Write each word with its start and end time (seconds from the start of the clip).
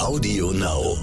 Audio 0.00 0.50
Now. 0.52 0.96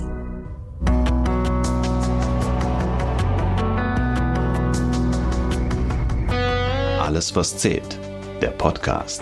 Alles, 6.99 7.35
was 7.35 7.55
zählt. 7.57 7.99
Der 8.41 8.49
Podcast. 8.49 9.21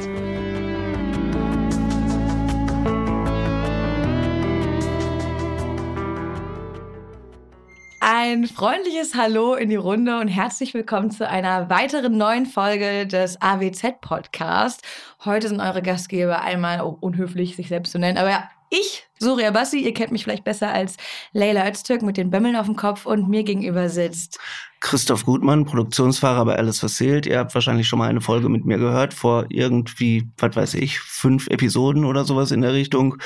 Ein 8.00 8.48
freundliches 8.48 9.14
Hallo 9.14 9.56
in 9.56 9.70
die 9.70 9.76
Runde 9.76 10.20
und 10.20 10.30
herzlich 10.30 10.74
willkommen 10.74 11.12
zu 11.12 11.28
einer 11.28 11.70
weiteren 11.70 12.18
neuen 12.18 12.46
Folge 12.46 13.06
des 13.08 13.42
AWZ 13.42 14.00
Podcast. 14.00 14.84
Heute 15.26 15.50
sind 15.50 15.60
eure 15.60 15.82
Gastgeber 15.82 16.42
einmal 16.42 16.80
oh, 16.82 16.98
unhöflich, 17.02 17.58
sich 17.58 17.68
selbst 17.68 17.92
zu 17.92 18.00
nennen, 18.00 18.18
aber 18.18 18.30
ja, 18.30 18.50
ich, 18.70 19.08
Surya 19.20 19.52
Bassi, 19.52 19.80
ihr 19.80 19.94
kennt 19.94 20.12
mich 20.12 20.24
vielleicht 20.24 20.44
besser 20.44 20.74
als 20.74 20.98
Leila 21.34 21.68
Öztürk 21.70 22.02
mit 22.02 22.18
den 22.18 22.30
Bömmeln 22.30 22.56
auf 22.56 22.66
dem 22.66 22.76
Kopf 22.76 23.06
und 23.06 23.30
mir 23.30 23.44
gegenüber 23.44 23.90
sitzt 23.90 24.40
Christoph 24.86 25.26
Gutmann, 25.26 25.66
Produktionsfahrer 25.66 26.46
bei 26.46 26.56
Alles 26.58 26.84
was 26.84 26.98
zählt. 26.98 27.26
Ihr 27.26 27.40
habt 27.40 27.56
wahrscheinlich 27.56 27.88
schon 27.88 27.98
mal 27.98 28.08
eine 28.08 28.22
Folge 28.22 28.50
mit 28.50 28.66
mir 28.66 28.78
gehört, 28.78 29.16
vor 29.16 29.48
irgendwie, 29.50 30.30
was 30.38 30.56
weiß 30.56 30.74
ich, 30.76 31.00
fünf 31.00 31.48
Episoden 31.48 32.06
oder 32.06 32.24
sowas 32.24 32.52
in 32.52 32.62
der 32.62 32.74
Richtung. 32.74 33.18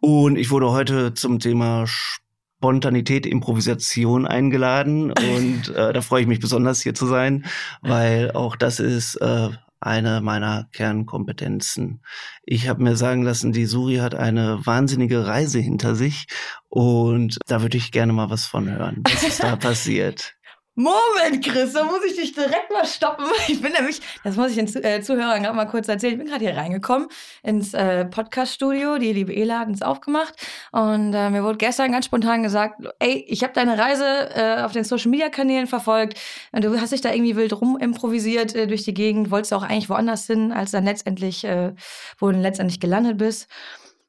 Und 0.00 0.36
ich 0.36 0.50
wurde 0.50 0.70
heute 0.70 1.12
zum 1.12 1.40
Thema 1.40 1.84
Spontanität, 1.86 3.26
Improvisation 3.26 4.26
eingeladen. 4.26 5.10
Und 5.36 5.68
äh, 5.76 5.92
da 5.92 6.00
freue 6.00 6.22
ich 6.22 6.26
mich 6.26 6.40
besonders 6.40 6.80
hier 6.80 6.94
zu 6.94 7.04
sein, 7.04 7.44
weil 7.82 8.30
auch 8.32 8.56
das 8.56 8.80
ist 8.80 9.16
äh, 9.16 9.50
eine 9.84 10.20
meiner 10.20 10.68
Kernkompetenzen. 10.72 12.02
Ich 12.44 12.68
habe 12.68 12.82
mir 12.82 12.96
sagen 12.96 13.22
lassen, 13.22 13.52
die 13.52 13.66
Suri 13.66 13.96
hat 13.96 14.14
eine 14.14 14.64
wahnsinnige 14.66 15.26
Reise 15.26 15.58
hinter 15.58 15.94
sich 15.94 16.26
und 16.68 17.38
da 17.46 17.62
würde 17.62 17.76
ich 17.76 17.92
gerne 17.92 18.12
mal 18.12 18.30
was 18.30 18.46
von 18.46 18.70
hören. 18.70 19.02
Was 19.04 19.22
ist 19.22 19.42
da 19.42 19.56
passiert? 19.56 20.34
Moment, 20.76 21.44
Chris, 21.44 21.72
da 21.72 21.84
muss 21.84 22.04
ich 22.04 22.16
dich 22.16 22.32
direkt 22.32 22.72
mal 22.72 22.84
stoppen. 22.84 23.26
Ich 23.46 23.62
bin 23.62 23.72
nämlich, 23.72 24.00
das 24.24 24.34
muss 24.34 24.50
ich 24.50 24.56
den 24.56 24.84
äh, 24.84 25.00
Zuhörern 25.02 25.40
gerade 25.42 25.54
mal 25.54 25.66
kurz 25.66 25.86
erzählen, 25.86 26.14
ich 26.14 26.18
bin 26.18 26.26
gerade 26.26 26.44
hier 26.44 26.56
reingekommen 26.56 27.08
ins 27.44 27.74
äh, 27.74 28.04
Podcast-Studio. 28.06 28.98
Die 28.98 29.12
liebe 29.12 29.32
Ela 29.32 29.60
hat 29.60 29.68
uns 29.68 29.82
aufgemacht 29.82 30.34
und 30.72 31.14
äh, 31.14 31.30
mir 31.30 31.44
wurde 31.44 31.58
gestern 31.58 31.92
ganz 31.92 32.06
spontan 32.06 32.42
gesagt, 32.42 32.82
ey, 32.98 33.24
ich 33.28 33.44
habe 33.44 33.52
deine 33.52 33.78
Reise 33.78 34.04
äh, 34.34 34.62
auf 34.62 34.72
den 34.72 34.82
Social-Media-Kanälen 34.82 35.68
verfolgt. 35.68 36.18
Du 36.52 36.80
hast 36.80 36.92
dich 36.92 37.02
da 37.02 37.12
irgendwie 37.12 37.36
wild 37.36 37.52
rum 37.52 37.78
improvisiert 37.78 38.56
äh, 38.56 38.66
durch 38.66 38.82
die 38.82 38.94
Gegend, 38.94 39.30
wolltest 39.30 39.52
auch 39.52 39.62
eigentlich 39.62 39.88
woanders 39.88 40.26
hin, 40.26 40.50
als 40.50 40.72
dann 40.72 40.84
letztendlich, 40.84 41.44
äh, 41.44 41.72
wo 42.18 42.32
du 42.32 42.38
letztendlich 42.38 42.80
gelandet 42.80 43.18
bist 43.18 43.48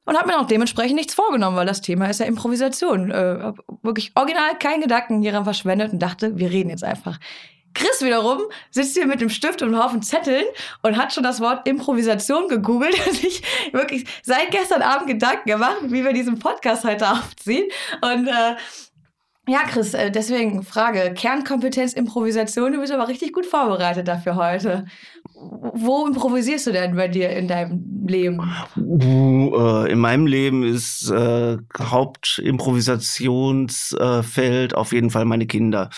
und 0.06 0.16
habe 0.16 0.28
mir 0.28 0.40
auch 0.40 0.46
dementsprechend 0.46 0.96
nichts 0.96 1.14
vorgenommen, 1.14 1.56
weil 1.56 1.66
das 1.66 1.82
Thema 1.82 2.06
ist 2.06 2.20
ja 2.20 2.26
Improvisation. 2.26 3.10
Äh, 3.10 3.52
wirklich 3.82 4.12
original 4.14 4.58
keinen 4.58 4.80
Gedanken 4.80 5.20
hieran 5.20 5.44
verschwendet 5.44 5.92
und 5.92 5.98
dachte, 5.98 6.38
wir 6.38 6.50
reden 6.50 6.70
jetzt 6.70 6.84
einfach. 6.84 7.18
Chris 7.74 8.00
wiederum 8.02 8.40
sitzt 8.70 8.94
hier 8.94 9.06
mit 9.06 9.20
dem 9.20 9.28
Stift 9.28 9.60
und 9.60 9.74
einem 9.74 9.84
Haufen 9.84 10.00
Zetteln 10.00 10.44
und 10.82 10.96
hat 10.96 11.12
schon 11.12 11.22
das 11.22 11.40
Wort 11.40 11.68
Improvisation 11.68 12.48
gegoogelt 12.48 12.94
und 13.06 13.14
sich 13.20 13.42
wirklich 13.72 14.06
seit 14.22 14.50
gestern 14.50 14.80
Abend 14.80 15.08
Gedanken 15.08 15.48
gemacht, 15.48 15.76
wie 15.82 16.02
wir 16.02 16.14
diesen 16.14 16.38
Podcast 16.38 16.84
heute 16.84 17.10
aufziehen. 17.10 17.68
Und 18.00 18.28
äh, 18.28 18.56
ja, 19.48 19.60
Chris, 19.68 19.94
äh, 19.94 20.10
deswegen 20.10 20.64
Frage. 20.64 21.14
Kernkompetenz 21.14 21.92
Improvisation, 21.92 22.72
du 22.72 22.80
bist 22.80 22.92
aber 22.92 23.06
richtig 23.06 23.32
gut 23.32 23.46
vorbereitet 23.46 24.08
dafür 24.08 24.34
heute. 24.34 24.86
Wo 25.34 26.04
improvisierst 26.06 26.66
du 26.66 26.72
denn 26.72 26.96
bei 26.96 27.06
dir 27.08 27.30
in 27.30 27.46
deinem 27.46 28.04
Leben? 28.06 28.40
Uh, 28.76 29.84
in 29.84 30.00
meinem 30.00 30.26
Leben 30.26 30.64
ist 30.64 31.10
äh, 31.10 31.58
Hauptimprovisationsfeld 31.78 34.72
äh, 34.72 34.76
auf 34.76 34.92
jeden 34.92 35.10
Fall 35.10 35.26
meine 35.26 35.46
Kinder 35.46 35.90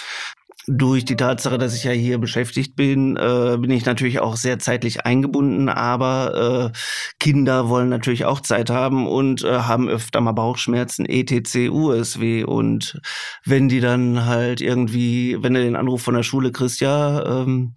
durch 0.69 1.05
die 1.05 1.17
Tatsache, 1.17 1.57
dass 1.59 1.75
ich 1.75 1.85
ja 1.85 1.93
hier 1.93 2.19
beschäftigt 2.19 2.77
bin, 2.77 3.17
äh, 3.17 3.57
bin 3.59 3.71
ich 3.71 3.87
natürlich 3.87 4.21
auch 4.21 4.37
sehr 4.37 4.59
zeitlich 4.59 5.07
eingebunden, 5.07 5.69
aber 5.69 6.73
äh, 6.75 6.79
Kinder 7.19 7.69
wollen 7.69 7.89
natürlich 7.89 8.27
auch 8.27 8.41
Zeit 8.41 8.69
haben 8.69 9.09
und 9.09 9.43
äh, 9.43 9.61
haben 9.61 9.89
öfter 9.89 10.21
mal 10.21 10.33
Bauchschmerzen, 10.33 11.07
ETC, 11.07 11.71
USW 11.71 12.45
und 12.45 13.01
wenn 13.45 13.69
die 13.69 13.81
dann 13.81 14.27
halt 14.27 14.61
irgendwie, 14.61 15.43
wenn 15.43 15.55
du 15.55 15.63
den 15.63 15.77
Anruf 15.77 16.03
von 16.03 16.15
der 16.15 16.23
Schule 16.23 16.53
kriegst, 16.53 16.81
ja, 16.81 17.43
ähm, 17.43 17.75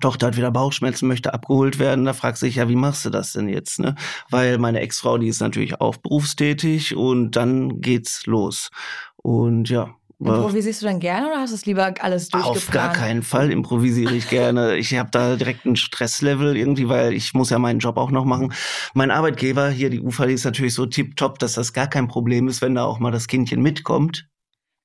Tochter 0.00 0.28
hat 0.28 0.36
wieder 0.36 0.52
Bauchschmerzen, 0.52 1.08
möchte 1.08 1.34
abgeholt 1.34 1.78
werden. 1.78 2.04
Da 2.04 2.12
fragt 2.12 2.38
sich 2.38 2.54
ja, 2.54 2.68
wie 2.68 2.76
machst 2.76 3.04
du 3.04 3.10
das 3.10 3.32
denn 3.32 3.48
jetzt? 3.48 3.80
Ne? 3.80 3.96
Weil 4.30 4.56
meine 4.58 4.80
Ex-Frau, 4.80 5.18
die 5.18 5.26
ist 5.28 5.40
natürlich 5.40 5.80
auch 5.80 5.96
berufstätig 5.96 6.94
und 6.96 7.32
dann 7.32 7.80
geht's 7.80 8.24
los. 8.26 8.70
Und 9.16 9.68
ja, 9.68 9.96
Improvisierst 10.20 10.82
du 10.82 10.86
dann 10.86 11.00
gerne 11.00 11.28
oder 11.28 11.40
hast 11.40 11.50
du 11.50 11.54
es 11.54 11.64
lieber 11.64 11.94
alles 12.00 12.28
durchgeplant? 12.28 12.56
Auf 12.58 12.70
gar 12.70 12.92
keinen 12.92 13.22
Fall 13.22 13.50
improvisiere 13.50 14.14
ich 14.14 14.28
gerne. 14.28 14.76
Ich 14.76 14.94
habe 14.94 15.10
da 15.10 15.36
direkt 15.36 15.64
ein 15.64 15.76
Stresslevel 15.76 16.56
irgendwie, 16.56 16.88
weil 16.88 17.14
ich 17.14 17.32
muss 17.32 17.48
ja 17.48 17.58
meinen 17.58 17.78
Job 17.78 17.96
auch 17.96 18.10
noch 18.10 18.26
machen. 18.26 18.52
Mein 18.92 19.10
Arbeitgeber 19.10 19.70
hier, 19.70 19.88
die 19.88 20.00
UFA, 20.00 20.26
die 20.26 20.34
ist 20.34 20.44
natürlich 20.44 20.74
so 20.74 20.84
tipptopp, 20.84 21.38
dass 21.38 21.54
das 21.54 21.72
gar 21.72 21.86
kein 21.86 22.06
Problem 22.06 22.48
ist, 22.48 22.60
wenn 22.60 22.74
da 22.74 22.84
auch 22.84 22.98
mal 22.98 23.12
das 23.12 23.28
Kindchen 23.28 23.62
mitkommt. 23.62 24.28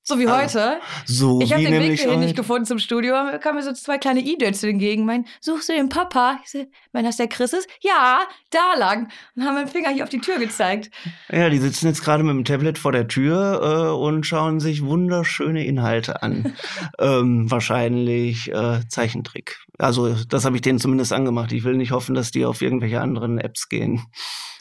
So 0.08 0.20
wie 0.20 0.28
Also, 0.28 0.60
heute. 0.60 0.80
So 1.04 1.40
Ich 1.40 1.52
habe 1.52 1.64
den 1.64 1.80
Weg 1.80 1.98
hierhin 1.98 2.20
nicht 2.20 2.36
gefunden 2.36 2.64
zum 2.64 2.78
Studio. 2.78 3.14
Da 3.14 3.38
kamen 3.38 3.56
mir 3.56 3.64
so 3.64 3.72
zwei 3.72 3.98
kleine 3.98 4.20
Idötze 4.20 4.68
entgegen. 4.68 5.04
Mein, 5.04 5.24
suchst 5.40 5.68
du 5.68 5.72
den 5.72 5.88
Papa? 5.88 6.38
Ich 6.44 6.50
so, 6.52 6.64
wenn 6.92 7.04
das 7.04 7.16
der 7.16 7.26
Chris 7.26 7.52
ist? 7.52 7.68
Ja, 7.80 8.20
da 8.50 8.74
lang. 8.78 9.08
Und 9.34 9.44
haben 9.44 9.56
dem 9.56 9.66
Finger 9.66 9.90
hier 9.90 10.04
auf 10.04 10.08
die 10.08 10.20
Tür 10.20 10.38
gezeigt. 10.38 10.92
Ja, 11.28 11.50
die 11.50 11.58
sitzen 11.58 11.88
jetzt 11.88 12.04
gerade 12.04 12.22
mit 12.22 12.36
dem 12.36 12.44
Tablet 12.44 12.78
vor 12.78 12.92
der 12.92 13.08
Tür 13.08 13.60
äh, 13.60 14.00
und 14.00 14.24
schauen 14.24 14.60
sich 14.60 14.84
wunderschöne 14.84 15.66
Inhalte 15.66 16.22
an. 16.22 16.54
ähm, 17.00 17.50
wahrscheinlich 17.50 18.52
äh, 18.52 18.86
Zeichentrick. 18.88 19.58
Also 19.76 20.14
das 20.28 20.44
habe 20.44 20.54
ich 20.54 20.62
denen 20.62 20.78
zumindest 20.78 21.12
angemacht. 21.12 21.50
Ich 21.50 21.64
will 21.64 21.76
nicht 21.76 21.90
hoffen, 21.90 22.14
dass 22.14 22.30
die 22.30 22.44
auf 22.44 22.62
irgendwelche 22.62 23.00
anderen 23.00 23.38
Apps 23.38 23.68
gehen. 23.68 24.06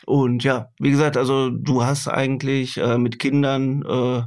Und 0.08 0.44
ja, 0.44 0.70
wie 0.80 0.90
gesagt, 0.90 1.18
also 1.18 1.52
du 1.52 1.84
hast 1.84 2.08
eigentlich 2.08 2.78
äh, 2.78 2.98
mit 2.98 3.20
Kindern 3.20 3.84
äh, 3.84 4.24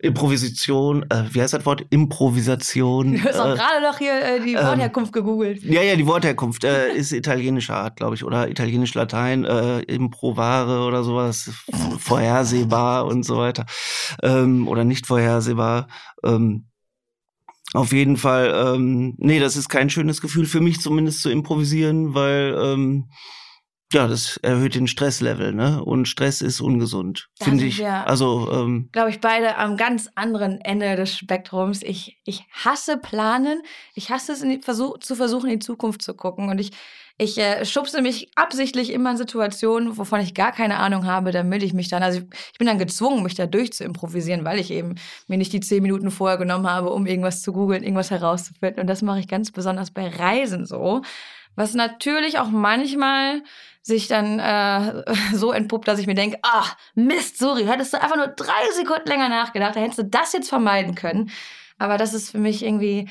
Improvisation, 0.00 1.04
äh, 1.10 1.24
wie 1.32 1.42
heißt 1.42 1.54
das 1.54 1.66
Wort? 1.66 1.84
Improvisation. 1.90 3.14
Du 3.14 3.24
hast 3.24 3.40
auch 3.40 3.52
äh, 3.52 3.56
gerade 3.56 3.82
noch 3.82 3.98
hier 3.98 4.12
äh, 4.12 4.40
die 4.40 4.54
ähm, 4.54 4.64
Wortherkunft 4.64 5.12
gegoogelt. 5.12 5.62
ja, 5.64 5.82
ja, 5.82 5.96
die 5.96 6.06
Wortherkunft 6.06 6.62
äh, 6.62 6.92
ist 6.92 7.12
italienischer 7.12 7.76
Art, 7.76 7.96
glaube 7.96 8.14
ich, 8.14 8.24
oder 8.24 8.48
italienisch-Latein, 8.48 9.44
äh, 9.44 9.80
improvare 9.80 10.86
oder 10.86 11.02
sowas, 11.02 11.50
vorhersehbar 11.98 13.06
und 13.06 13.24
so 13.24 13.38
weiter. 13.38 13.66
Ähm, 14.22 14.68
oder 14.68 14.84
nicht 14.84 15.04
vorhersehbar. 15.04 15.88
Ähm, 16.24 16.68
auf 17.74 17.92
jeden 17.92 18.16
Fall, 18.16 18.74
ähm, 18.74 19.14
nee, 19.18 19.40
das 19.40 19.56
ist 19.56 19.68
kein 19.68 19.90
schönes 19.90 20.20
Gefühl 20.20 20.46
für 20.46 20.60
mich 20.60 20.80
zumindest 20.80 21.22
zu 21.22 21.28
improvisieren, 21.28 22.14
weil 22.14 22.56
ähm, 22.56 23.10
ja, 23.92 24.06
das 24.06 24.36
erhöht 24.38 24.74
den 24.74 24.86
Stresslevel, 24.86 25.52
ne? 25.54 25.82
Und 25.82 26.06
Stress 26.06 26.42
ist 26.42 26.60
ungesund, 26.60 27.28
finde 27.40 27.64
ich. 27.64 27.78
wir- 27.78 28.06
Also 28.06 28.50
ähm, 28.52 28.88
Glaube 28.92 29.10
ich, 29.10 29.20
beide 29.20 29.56
am 29.56 29.76
ganz 29.76 30.08
anderen 30.14 30.60
Ende 30.60 30.94
des 30.96 31.16
Spektrums. 31.16 31.82
Ich, 31.82 32.18
ich 32.24 32.44
hasse 32.52 32.98
Planen. 32.98 33.62
Ich 33.94 34.10
hasse 34.10 34.32
es, 34.32 34.42
in 34.42 34.50
die, 34.50 34.58
versuch, 34.60 34.98
zu 34.98 35.14
versuchen, 35.14 35.48
in 35.48 35.58
die 35.58 35.64
Zukunft 35.66 36.02
zu 36.02 36.12
gucken. 36.14 36.50
Und 36.50 36.58
ich, 36.60 36.72
ich 37.16 37.38
äh, 37.38 37.64
schubse 37.64 38.02
mich 38.02 38.28
absichtlich 38.36 38.92
immer 38.92 39.12
in 39.12 39.16
Situationen, 39.16 39.96
wovon 39.96 40.20
ich 40.20 40.34
gar 40.34 40.52
keine 40.52 40.76
Ahnung 40.76 41.06
habe, 41.06 41.30
damit 41.32 41.62
ich 41.62 41.72
mich 41.72 41.88
dann, 41.88 42.02
also 42.02 42.18
ich, 42.18 42.24
ich 42.52 42.58
bin 42.58 42.66
dann 42.66 42.78
gezwungen, 42.78 43.22
mich 43.22 43.34
da 43.36 43.46
durch 43.46 43.72
zu 43.72 43.84
improvisieren, 43.84 44.44
weil 44.44 44.58
ich 44.58 44.70
eben 44.70 44.96
mir 45.28 45.38
nicht 45.38 45.52
die 45.54 45.60
zehn 45.60 45.82
Minuten 45.82 46.10
vorher 46.10 46.36
genommen 46.36 46.68
habe, 46.68 46.90
um 46.90 47.06
irgendwas 47.06 47.40
zu 47.42 47.52
googeln, 47.54 47.82
irgendwas 47.82 48.10
herauszufinden. 48.10 48.80
Und 48.82 48.86
das 48.86 49.00
mache 49.00 49.20
ich 49.20 49.28
ganz 49.28 49.50
besonders 49.50 49.90
bei 49.90 50.08
Reisen 50.08 50.66
so. 50.66 51.00
Was 51.56 51.74
natürlich 51.74 52.38
auch 52.38 52.50
manchmal 52.50 53.42
sich 53.88 54.06
dann 54.06 54.38
äh, 54.38 55.02
so 55.34 55.50
entpuppt, 55.52 55.88
dass 55.88 55.98
ich 55.98 56.06
mir 56.06 56.14
denke, 56.14 56.38
ah, 56.42 56.64
Mist, 56.94 57.38
sorry, 57.38 57.64
hättest 57.64 57.92
du 57.92 58.00
einfach 58.00 58.16
nur 58.16 58.28
drei 58.28 58.70
Sekunden 58.76 59.08
länger 59.08 59.28
nachgedacht, 59.28 59.74
dann 59.74 59.82
hättest 59.82 59.98
du 59.98 60.04
das 60.04 60.32
jetzt 60.32 60.48
vermeiden 60.48 60.94
können. 60.94 61.30
Aber 61.78 61.98
das 61.98 62.14
ist 62.14 62.30
für 62.30 62.38
mich 62.38 62.64
irgendwie 62.64 63.08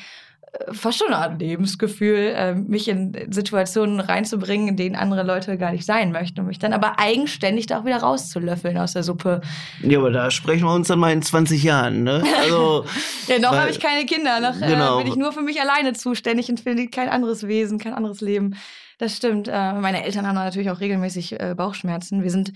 äh, 0.51 0.73
fast 0.73 0.97
schon 0.99 1.07
eine 1.07 1.17
Art 1.17 1.39
Lebensgefühl, 1.39 2.33
äh, 2.35 2.53
mich 2.53 2.87
in 2.89 3.13
Situationen 3.31 3.99
reinzubringen, 3.99 4.67
in 4.69 4.75
denen 4.77 4.95
andere 4.95 5.23
Leute 5.23 5.57
gar 5.57 5.71
nicht 5.71 5.85
sein 5.85 6.11
möchten, 6.11 6.39
um 6.41 6.47
mich 6.47 6.59
dann 6.59 6.73
aber 6.73 6.99
eigenständig 6.99 7.65
da 7.67 7.79
auch 7.79 7.85
wieder 7.85 7.97
rauszulöffeln 7.97 8.77
aus 8.77 8.93
der 8.93 9.03
Suppe. 9.03 9.41
ja, 9.81 9.99
aber 9.99 10.11
da 10.11 10.29
sprechen 10.31 10.65
wir 10.65 10.73
uns 10.73 10.87
dann 10.89 10.99
mal 10.99 11.11
in 11.13 11.21
20 11.21 11.63
Jahren, 11.63 12.03
ne? 12.03 12.23
Also 12.39 12.85
Ja, 13.27 13.39
noch 13.39 13.55
habe 13.55 13.69
ich 13.71 13.79
keine 13.79 14.05
Kinder, 14.05 14.39
noch 14.39 14.59
Genau. 14.59 14.99
äh, 14.99 15.03
bin 15.03 15.11
ich 15.11 15.17
nur 15.17 15.31
für 15.33 15.41
mich 15.41 15.59
alleine 15.61 15.93
zuständig 15.93 16.49
und 16.49 16.59
finde 16.59 16.87
kein 16.87 17.09
anderes 17.09 17.47
Wesen, 17.47 17.77
kein 17.79 17.93
anderes 17.93 18.21
Leben. 18.21 18.55
Das 18.97 19.15
stimmt. 19.15 19.47
Äh, 19.47 19.73
meine 19.73 20.03
Eltern 20.03 20.27
haben 20.27 20.35
natürlich 20.35 20.69
auch 20.69 20.79
regelmäßig 20.79 21.39
äh, 21.39 21.53
Bauchschmerzen. 21.55 22.23
Wir 22.23 22.31
sind 22.31 22.53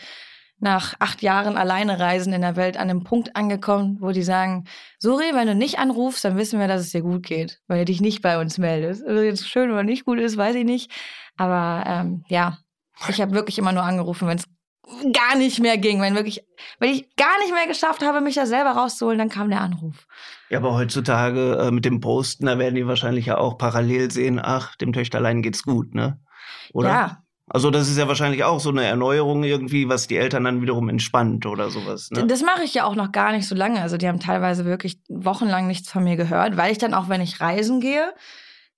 nach 0.61 0.93
acht 0.99 1.21
Jahren 1.23 1.57
alleine 1.57 1.99
reisen 1.99 2.33
in 2.33 2.41
der 2.41 2.55
Welt 2.55 2.77
an 2.77 2.89
einem 2.89 3.03
Punkt 3.03 3.35
angekommen, 3.35 3.97
wo 3.99 4.11
die 4.11 4.21
sagen, 4.23 4.65
Suri, 4.99 5.33
wenn 5.33 5.47
du 5.47 5.55
nicht 5.55 5.79
anrufst, 5.79 6.23
dann 6.23 6.38
wissen 6.38 6.59
wir, 6.59 6.67
dass 6.67 6.81
es 6.81 6.91
dir 6.91 7.01
gut 7.01 7.23
geht, 7.23 7.59
weil 7.67 7.79
du 7.79 7.85
dich 7.85 7.99
nicht 7.99 8.21
bei 8.21 8.39
uns 8.39 8.59
meldest. 8.59 9.03
Also 9.05 9.21
jetzt 9.21 9.49
schön 9.49 9.71
oder 9.71 9.83
nicht 9.83 10.05
gut 10.05 10.19
ist, 10.19 10.38
weiß 10.38 10.55
ich 10.55 10.65
nicht. 10.65 10.91
Aber 11.35 11.83
ähm, 11.88 12.23
ja, 12.27 12.59
ich 13.09 13.19
habe 13.21 13.33
wirklich 13.33 13.57
immer 13.57 13.71
nur 13.71 13.83
angerufen, 13.83 14.27
wenn 14.27 14.38
es 14.38 14.45
gar 15.13 15.35
nicht 15.35 15.59
mehr 15.59 15.77
ging, 15.77 16.01
wenn 16.01 16.15
wirklich, 16.15 16.43
wenn 16.79 16.91
ich 16.91 17.15
gar 17.15 17.38
nicht 17.39 17.53
mehr 17.53 17.67
geschafft 17.67 18.03
habe, 18.03 18.21
mich 18.21 18.35
da 18.35 18.45
selber 18.45 18.71
rauszuholen, 18.71 19.17
dann 19.17 19.29
kam 19.29 19.49
der 19.49 19.61
Anruf. 19.61 20.07
Ja, 20.49 20.59
aber 20.59 20.73
heutzutage 20.73 21.57
äh, 21.59 21.71
mit 21.71 21.85
dem 21.85 22.01
Posten, 22.01 22.45
da 22.45 22.59
werden 22.59 22.75
die 22.75 22.85
wahrscheinlich 22.85 23.27
ja 23.27 23.38
auch 23.38 23.57
parallel 23.57 24.11
sehen, 24.11 24.39
ach, 24.41 24.75
dem 24.75 24.93
Töchterlein 24.93 25.41
geht's 25.41 25.63
gut, 25.63 25.95
ne? 25.95 26.19
Oder? 26.73 26.89
Ja. 26.89 27.23
Also 27.53 27.69
das 27.69 27.89
ist 27.89 27.97
ja 27.97 28.07
wahrscheinlich 28.07 28.45
auch 28.45 28.62
so 28.62 28.69
eine 28.69 28.85
Erneuerung 28.85 29.44
irgendwie, 29.44 29.89
was 29.89 30.07
die 30.07 30.15
Eltern 30.15 30.45
dann 30.45 30.62
wiederum 30.62 30.88
entspannt 30.88 31.45
oder 31.45 31.69
sowas. 31.69 32.09
Ne? 32.12 32.25
Das 32.25 32.41
mache 32.44 32.63
ich 32.63 32.73
ja 32.73 32.85
auch 32.85 32.95
noch 32.95 33.12
gar 33.12 33.33
nicht 33.33 33.45
so 33.45 33.56
lange. 33.56 33.81
Also 33.81 33.97
die 33.97 34.07
haben 34.07 34.21
teilweise 34.21 34.63
wirklich 34.63 35.01
wochenlang 35.09 35.68
nichts 35.68 35.91
von 35.91 36.06
mir 36.06 36.15
gehört, 36.15 36.56
weil 36.56 36.71
ich 36.71 36.77
dann 36.77 36.94
auch, 36.94 37.09
wenn 37.09 37.19
ich 37.19 37.41
reisen 37.41 37.81
gehe, 37.81 38.13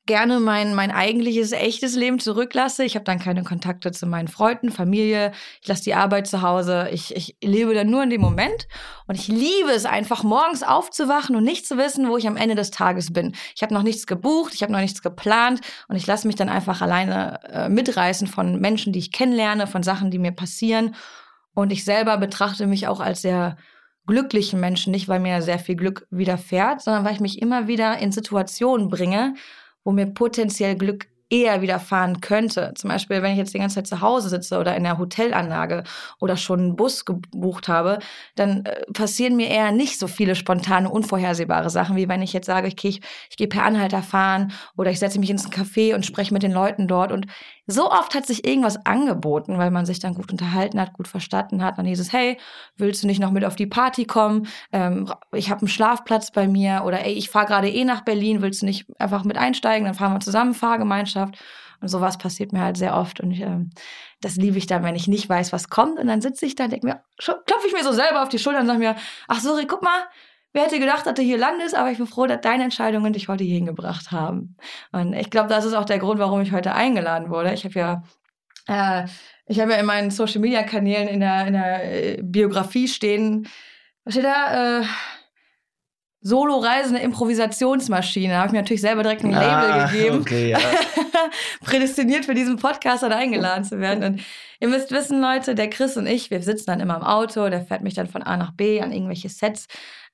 gerne 0.06 0.42
mein, 0.42 0.76
mein 0.76 0.92
eigentliches, 0.92 1.54
echtes 1.54 1.96
Leben 1.96 2.20
zurücklasse. 2.20 2.84
Ich 2.84 2.96
habe 2.96 3.06
dann 3.06 3.20
keine 3.20 3.44
Kontakte 3.44 3.92
zu 3.92 4.06
meinen 4.06 4.28
Freunden, 4.28 4.70
Familie. 4.70 5.32
Ich 5.62 5.68
lasse 5.68 5.84
die 5.84 5.94
Arbeit 5.94 6.28
zu 6.28 6.42
Hause. 6.42 6.90
Ich, 6.92 7.16
ich 7.16 7.38
lebe 7.42 7.74
dann 7.74 7.90
nur 7.90 8.04
in 8.04 8.10
dem 8.10 8.20
Moment. 8.20 8.68
Und 9.08 9.16
ich 9.16 9.30
liebe 9.30 9.72
es 9.74 9.86
einfach, 9.86 10.24
morgens 10.24 10.62
aufzuwachen 10.62 11.36
und 11.36 11.46
nicht 11.46 11.66
zu 11.66 11.78
wissen, 11.78 12.10
wo 12.10 12.18
ich 12.18 12.28
am 12.28 12.36
Ende 12.36 12.56
des 12.56 12.72
Tages 12.72 13.14
bin. 13.14 13.34
Ich 13.56 13.64
habe 13.64 13.74
noch 13.74 13.84
nichts 13.84 14.06
gebucht, 14.06 14.54
ich 14.54 14.62
habe 14.62 14.74
noch 14.74 14.82
nichts 14.82 15.02
geplant 15.02 15.62
und 15.88 15.96
ich 15.96 16.06
lasse 16.06 16.28
mich 16.28 16.36
dann 16.36 16.50
einfach 16.50 16.82
alleine 16.82 17.40
äh, 17.50 17.70
mitreißen 17.70 18.28
von 18.28 18.60
Menschen, 18.60 18.92
die 18.92 19.00
ich 19.00 19.14
kennenlerne, 19.14 19.68
von 19.68 19.84
Sachen, 19.84 20.12
die 20.12 20.20
mir 20.20 20.34
passieren. 20.34 20.96
Und 21.54 21.72
ich 21.72 21.86
selber 21.86 22.18
betrachte 22.18 22.68
mich 22.68 22.88
auch 22.88 23.00
als 23.00 23.22
sehr 23.22 23.58
glücklichen 24.06 24.60
Menschen, 24.60 24.92
nicht 24.92 25.08
weil 25.08 25.22
mir 25.22 25.42
sehr 25.42 25.60
viel 25.60 25.76
Glück 25.76 26.08
widerfährt, 26.10 26.82
sondern 26.82 27.06
weil 27.06 27.14
ich 27.14 27.22
mich 27.22 27.42
immer 27.42 27.68
wieder 27.68 27.98
in 28.00 28.12
Situationen 28.12 28.90
bringe, 28.90 29.36
wo 29.84 29.92
mir 29.92 30.08
potenziell 30.08 30.76
Glück 30.76 31.08
eher 31.34 31.62
widerfahren 31.64 32.22
könnte. 32.22 32.74
Zum 32.76 32.92
Beispiel, 32.92 33.24
wenn 33.24 33.32
ich 33.32 33.40
jetzt 33.40 33.56
die 33.56 33.58
ganze 33.58 33.76
Zeit 33.76 33.88
zu 33.88 34.02
Hause 34.02 34.30
sitze 34.30 34.60
oder 34.60 34.76
in 34.78 34.84
der 34.84 35.00
Hotelanlage 35.00 35.84
oder 36.20 36.38
schon 36.38 36.60
einen 36.60 36.76
Bus 36.76 37.06
gebucht 37.06 37.68
habe, 37.68 37.98
dann 38.36 38.66
äh, 38.66 38.82
passieren 38.94 39.36
mir 39.36 39.48
eher 39.48 39.72
nicht 39.72 39.98
so 39.98 40.08
viele 40.08 40.36
spontane, 40.36 40.90
unvorhersehbare 40.90 41.72
Sachen, 41.72 41.96
wie 41.96 42.08
wenn 42.08 42.22
ich 42.22 42.34
jetzt 42.34 42.46
sage, 42.46 42.68
okay, 42.68 42.90
ich, 42.90 43.02
ich 43.32 43.38
gehe 43.38 43.48
per 43.48 43.64
Anhalter 43.64 44.04
fahren 44.04 44.52
oder 44.78 44.92
ich 44.92 45.00
setze 45.00 45.20
mich 45.20 45.32
ins 45.32 45.50
Café 45.50 45.96
und 45.96 46.06
spreche 46.06 46.34
mit 46.34 46.44
den 46.44 46.52
Leuten 46.52 46.88
dort. 46.88 47.12
Und 47.12 47.26
so 47.66 47.90
oft 47.90 48.14
hat 48.14 48.26
sich 48.26 48.46
irgendwas 48.46 48.86
angeboten, 48.86 49.58
weil 49.58 49.72
man 49.72 49.86
sich 49.86 50.00
dann 50.00 50.16
gut 50.16 50.32
unterhalten 50.32 50.80
hat, 50.80 50.94
gut 50.94 51.08
verstanden 51.08 51.64
hat. 51.64 51.78
Dann 51.78 51.86
hieß 51.86 52.00
es, 52.00 52.12
hey, 52.12 52.38
willst 52.76 53.04
du 53.04 53.08
nicht 53.08 53.20
noch 53.20 53.32
mit 53.32 53.46
auf 53.46 53.56
die 53.56 53.68
Party 53.68 54.06
kommen? 54.06 54.48
Ähm, 54.72 55.12
ich 55.32 55.50
habe 55.50 55.62
einen 55.62 55.70
Schlafplatz 55.70 56.32
bei 56.32 56.48
mir 56.48 56.84
oder 56.86 57.06
ey, 57.06 57.14
ich 57.14 57.30
fahre 57.30 57.46
gerade 57.46 57.70
eh 57.70 57.86
nach 57.86 58.02
Berlin, 58.02 58.42
willst 58.42 58.62
du 58.62 58.66
nicht 58.66 58.86
einfach 59.00 59.24
mit 59.24 59.38
einsteigen? 59.38 59.86
Dann 59.86 59.96
fahren 59.96 60.14
wir 60.14 60.20
zusammen, 60.20 60.54
Fahrgemeinschaft. 60.54 61.38
Und 61.80 61.90
sowas 61.90 62.18
passiert 62.18 62.54
mir 62.54 62.62
halt 62.62 62.78
sehr 62.78 62.96
oft. 62.96 63.20
Und 63.20 63.32
ich, 63.32 63.42
ähm, 63.42 63.70
das 64.22 64.36
liebe 64.36 64.58
ich 64.58 64.68
dann, 64.68 64.84
wenn 64.84 64.96
ich 64.96 65.08
nicht 65.08 65.28
weiß, 65.28 65.54
was 65.54 65.70
kommt. 65.70 66.00
Und 66.00 66.08
dann 66.08 66.22
sitze 66.22 66.46
ich 66.46 66.56
da 66.56 66.66
und 66.66 66.72
denke 66.72 66.88
mir, 66.88 67.04
klopfe 67.18 67.68
ich 67.68 67.74
mir 67.74 67.84
so 67.84 67.92
selber 67.92 68.24
auf 68.24 68.30
die 68.30 68.40
Schulter 68.40 68.62
und 68.62 68.68
sage 68.68 68.80
mir, 68.80 68.96
ach 69.28 69.40
sorry, 69.40 69.68
guck 69.68 69.84
mal, 69.84 70.04
wer 70.54 70.64
hätte 70.64 70.80
gedacht, 70.80 71.06
dass 71.06 71.16
du 71.16 71.22
hier 71.22 71.38
landest, 71.38 71.76
aber 71.76 71.92
ich 71.92 71.98
bin 71.98 72.08
froh, 72.08 72.26
dass 72.26 72.42
deine 72.42 72.64
Entscheidungen 72.64 73.14
dich 73.14 73.28
heute 73.28 73.44
hier 73.44 73.56
hingebracht 73.56 74.12
haben. 74.12 74.56
Und 74.92 75.14
ich 75.14 75.30
glaube, 75.30 75.50
das 75.50 75.66
ist 75.66 75.74
auch 75.74 75.86
der 75.86 76.00
Grund, 76.00 76.20
warum 76.20 76.42
ich 76.42 76.52
heute 76.52 76.74
eingeladen 76.74 77.30
wurde. 77.30 77.54
Ich 77.54 77.66
habe 77.66 77.80
ja 77.80 78.04
äh, 78.68 79.08
ich 79.46 79.60
habe 79.60 79.72
ja 79.72 79.78
in 79.78 79.86
meinen 79.86 80.12
Social 80.12 80.40
Media 80.40 80.64
Kanälen 80.64 81.08
in 81.08 81.20
der, 81.20 81.48
in 81.48 81.54
der 81.54 81.84
äh, 81.84 82.22
Biografie 82.22 82.88
stehen, 82.88 83.48
was 84.06 84.14
steht 84.14 84.26
da? 84.26 84.82
Äh, 84.82 84.86
Solo-reisende 86.26 87.02
Improvisationsmaschine. 87.02 88.32
Da 88.32 88.38
habe 88.38 88.48
ich 88.48 88.54
mir 88.54 88.60
natürlich 88.60 88.80
selber 88.80 89.04
direkt 89.04 89.26
ein 89.26 89.32
Label 89.32 89.72
ah, 89.72 89.88
gegeben. 89.88 90.22
Okay, 90.22 90.52
ja. 90.52 90.60
Prädestiniert 91.66 92.24
für 92.24 92.34
diesen 92.34 92.56
Podcast 92.56 93.04
dann 93.04 93.12
eingeladen 93.12 93.66
zu 93.66 93.80
werden. 93.82 94.06
Und 94.06 94.22
ihr 94.62 94.70
müsst 94.70 94.92
wissen, 94.92 95.20
Leute, 95.20 95.54
der 95.54 95.70
Chris 95.70 95.98
und 95.98 96.08
ich, 96.08 96.32
wir 96.32 96.42
sitzen 96.42 96.68
dann 96.68 96.80
immer 96.80 96.96
im 96.96 97.04
Auto, 97.04 97.50
der 97.50 97.66
fährt 97.66 97.82
mich 97.82 97.94
dann 97.96 98.08
von 98.08 98.24
A 98.24 98.38
nach 98.38 98.54
B 98.54 98.80
an 98.80 98.94
irgendwelche 98.94 99.28
Sets. 99.28 99.68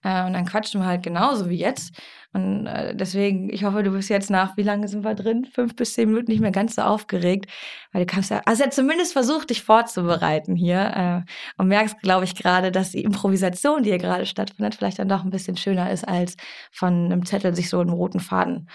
Äh, 0.03 0.25
und 0.25 0.33
dann 0.33 0.45
quatschen 0.45 0.81
wir 0.81 0.87
halt 0.87 1.03
genauso 1.03 1.49
wie 1.49 1.57
jetzt. 1.57 1.93
Und 2.31 2.67
äh, 2.67 2.95
deswegen, 2.95 3.51
ich 3.51 3.63
hoffe, 3.63 3.81
du 3.81 3.91
bist 3.91 4.09
jetzt 4.09 4.29
nach, 4.29 4.55
wie 4.55 4.63
lange 4.63 4.87
sind 4.87 5.03
wir 5.03 5.15
drin? 5.15 5.45
Fünf 5.45 5.75
bis 5.75 5.93
zehn 5.93 6.09
Minuten 6.09 6.31
nicht 6.31 6.41
mehr 6.41 6.51
ganz 6.51 6.75
so 6.75 6.83
aufgeregt. 6.83 7.47
Weil 7.91 8.05
du 8.05 8.11
kannst 8.11 8.29
ja, 8.29 8.41
also 8.45 8.63
er 8.63 8.69
zumindest 8.69 9.13
versucht, 9.13 9.49
dich 9.49 9.63
vorzubereiten 9.63 10.55
hier. 10.55 11.25
Äh, 11.27 11.31
und 11.57 11.67
merkst, 11.67 11.99
glaube 12.01 12.25
ich, 12.25 12.35
gerade, 12.35 12.71
dass 12.71 12.91
die 12.91 13.03
Improvisation, 13.03 13.83
die 13.83 13.89
hier 13.89 13.97
gerade 13.97 14.25
stattfindet, 14.25 14.75
vielleicht 14.75 14.99
dann 14.99 15.09
doch 15.09 15.23
ein 15.23 15.31
bisschen 15.31 15.57
schöner 15.57 15.91
ist, 15.91 16.07
als 16.07 16.35
von 16.71 17.05
einem 17.05 17.25
Zettel 17.25 17.55
sich 17.55 17.69
so 17.69 17.79
einen 17.79 17.89
roten 17.89 18.19
Faden 18.19 18.69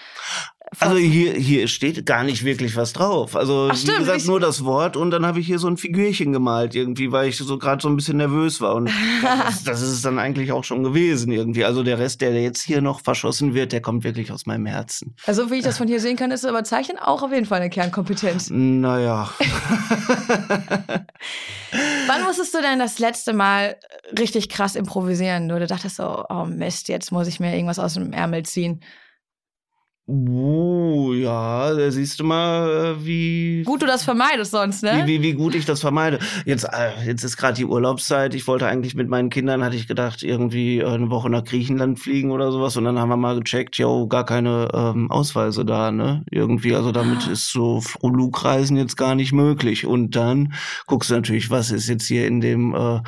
also 0.79 0.97
hier, 0.97 1.33
hier 1.33 1.67
steht 1.67 2.05
gar 2.05 2.23
nicht 2.23 2.43
wirklich 2.43 2.75
was 2.75 2.93
drauf. 2.93 3.35
Also 3.35 3.69
Ach, 3.71 3.77
wie 3.77 3.97
gesagt, 3.97 4.25
nur 4.25 4.39
das 4.39 4.63
Wort 4.65 4.97
und 4.97 5.11
dann 5.11 5.25
habe 5.25 5.39
ich 5.39 5.47
hier 5.47 5.59
so 5.59 5.67
ein 5.67 5.77
Figürchen 5.77 6.33
gemalt 6.33 6.75
irgendwie, 6.75 7.11
weil 7.11 7.29
ich 7.29 7.37
so 7.37 7.57
gerade 7.57 7.81
so 7.81 7.89
ein 7.89 7.95
bisschen 7.95 8.17
nervös 8.17 8.61
war. 8.61 8.75
Und 8.75 8.89
das, 9.21 9.63
das, 9.63 9.81
ist 9.81 9.89
es 9.89 10.01
dann 10.01 10.19
eigentlich 10.19 10.51
auch 10.51 10.63
schon 10.63 10.83
gewesen 10.83 11.31
irgendwie. 11.31 11.65
Also 11.65 11.83
der 11.83 11.99
Rest, 11.99 12.21
der 12.21 12.33
jetzt 12.41 12.61
hier 12.61 12.81
noch 12.81 13.01
verschossen 13.01 13.53
wird, 13.53 13.71
der 13.71 13.81
kommt 13.81 14.03
wirklich 14.03 14.31
aus 14.31 14.45
meinem 14.45 14.65
Herzen. 14.65 15.15
Also 15.25 15.51
wie 15.51 15.55
ich 15.55 15.63
das 15.63 15.77
von 15.77 15.87
hier 15.87 15.99
sehen 15.99 16.17
kann, 16.17 16.31
ist 16.31 16.45
aber 16.45 16.63
Zeichnen 16.63 16.97
auch 16.97 17.23
auf 17.23 17.31
jeden 17.31 17.45
Fall 17.45 17.61
eine 17.61 17.69
Kernkompetenz. 17.69 18.49
Naja. 18.49 19.29
Wann 22.07 22.23
musstest 22.23 22.53
du 22.53 22.61
denn 22.61 22.79
das 22.79 22.99
letzte 22.99 23.33
Mal 23.33 23.77
richtig 24.17 24.49
krass 24.49 24.75
improvisieren? 24.75 25.49
Du 25.49 25.65
dachtest 25.65 25.97
so, 25.97 26.25
oh 26.29 26.45
Mist, 26.45 26.87
jetzt 26.87 27.11
muss 27.11 27.27
ich 27.27 27.39
mir 27.39 27.53
irgendwas 27.53 27.79
aus 27.79 27.95
dem 27.95 28.13
Ärmel 28.13 28.43
ziehen. 28.43 28.81
Uh, 30.07 31.13
ja, 31.13 31.73
da 31.73 31.89
siehst 31.89 32.19
du 32.19 32.23
mal, 32.23 32.95
äh, 32.99 33.05
wie. 33.05 33.63
Gut 33.63 33.81
du 33.81 33.87
das 33.87 34.03
vermeidest 34.03 34.51
sonst, 34.51 34.83
ne? 34.83 35.01
Wie, 35.05 35.19
wie, 35.19 35.23
wie 35.23 35.33
gut 35.33 35.55
ich 35.55 35.65
das 35.65 35.81
vermeide. 35.81 36.19
Jetzt, 36.45 36.63
äh, 36.65 37.07
jetzt 37.07 37.23
ist 37.23 37.37
gerade 37.37 37.55
die 37.55 37.65
Urlaubszeit. 37.65 38.35
Ich 38.35 38.45
wollte 38.45 38.67
eigentlich 38.67 38.93
mit 38.93 39.09
meinen 39.09 39.31
Kindern, 39.31 39.63
hatte 39.63 39.75
ich 39.75 39.87
gedacht, 39.87 40.21
irgendwie 40.21 40.77
äh, 40.77 40.85
eine 40.85 41.09
Woche 41.09 41.31
nach 41.31 41.43
Griechenland 41.43 41.99
fliegen 41.99 42.29
oder 42.29 42.51
sowas. 42.51 42.77
Und 42.77 42.83
dann 42.83 42.99
haben 42.99 43.09
wir 43.09 43.17
mal 43.17 43.39
gecheckt, 43.39 43.77
jo, 43.77 44.05
gar 44.07 44.25
keine 44.25 44.67
ähm, 44.75 45.09
Ausweise 45.09 45.65
da, 45.65 45.91
ne? 45.91 46.23
Irgendwie, 46.29 46.75
also 46.75 46.91
damit 46.91 47.27
ah. 47.27 47.31
ist 47.31 47.49
so 47.49 47.81
Flugreisen 47.81 48.77
jetzt 48.77 48.97
gar 48.97 49.15
nicht 49.15 49.33
möglich. 49.33 49.87
Und 49.87 50.15
dann 50.15 50.53
guckst 50.85 51.09
du 51.09 51.15
natürlich, 51.15 51.49
was 51.49 51.71
ist 51.71 51.89
jetzt 51.89 52.05
hier 52.05 52.27
in 52.27 52.41
dem 52.41 52.75
äh, 52.75 52.99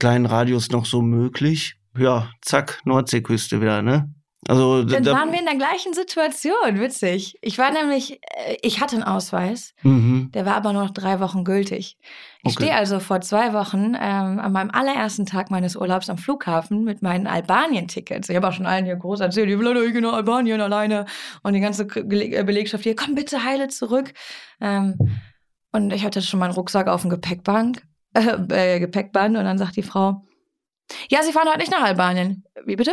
kleinen 0.00 0.26
Radius 0.26 0.70
noch 0.70 0.84
so 0.84 1.00
möglich? 1.00 1.76
Ja, 1.96 2.28
zack, 2.42 2.80
Nordseeküste 2.84 3.60
wieder, 3.60 3.82
ne? 3.82 4.12
Also, 4.48 4.84
Dann 4.84 5.02
da, 5.02 5.12
waren 5.12 5.32
wir 5.32 5.38
in 5.38 5.44
der 5.44 5.56
gleichen 5.56 5.92
Situation, 5.92 6.80
witzig. 6.80 7.36
Ich 7.42 7.58
war 7.58 7.70
nämlich, 7.72 8.20
äh, 8.34 8.56
ich 8.62 8.80
hatte 8.80 8.96
einen 8.96 9.04
Ausweis, 9.04 9.74
mhm. 9.82 10.30
der 10.32 10.46
war 10.46 10.54
aber 10.54 10.72
nur 10.72 10.84
noch 10.84 10.92
drei 10.92 11.20
Wochen 11.20 11.44
gültig. 11.44 11.98
Ich 12.42 12.56
okay. 12.56 12.64
stehe 12.64 12.74
also 12.74 13.00
vor 13.00 13.20
zwei 13.20 13.52
Wochen 13.52 13.94
ähm, 14.00 14.38
an 14.38 14.52
meinem 14.52 14.70
allerersten 14.70 15.26
Tag 15.26 15.50
meines 15.50 15.76
Urlaubs 15.76 16.08
am 16.08 16.16
Flughafen 16.16 16.84
mit 16.84 17.02
meinen 17.02 17.26
Albanien-Tickets. 17.26 18.30
Ich 18.30 18.36
habe 18.36 18.48
auch 18.48 18.54
schon 18.54 18.64
allen 18.64 18.86
hier 18.86 18.96
groß 18.96 19.20
erzählt, 19.20 19.50
ich 19.50 19.58
will 19.58 19.66
leider 19.66 20.00
nach 20.00 20.14
Albanien 20.14 20.62
alleine 20.62 21.04
und 21.42 21.52
die 21.52 21.60
ganze 21.60 21.82
äh, 21.82 22.42
Belegschaft 22.42 22.84
hier, 22.84 22.96
komm 22.96 23.14
bitte 23.14 23.44
heile 23.44 23.68
zurück. 23.68 24.14
Ähm, 24.58 24.96
und 25.70 25.92
ich 25.92 26.02
hatte 26.02 26.22
schon 26.22 26.40
meinen 26.40 26.54
Rucksack 26.54 26.88
auf 26.88 27.02
dem 27.02 27.10
Gepäckbank, 27.10 27.82
äh, 28.14 28.20
äh, 28.76 28.80
Gepäckband 28.80 29.36
und 29.36 29.44
dann 29.44 29.58
sagt 29.58 29.76
die 29.76 29.82
Frau, 29.82 30.24
ja, 31.10 31.22
Sie 31.22 31.32
fahren 31.32 31.48
heute 31.48 31.58
nicht 31.58 31.70
nach 31.70 31.82
Albanien. 31.82 32.42
Wie 32.64 32.76
bitte? 32.76 32.92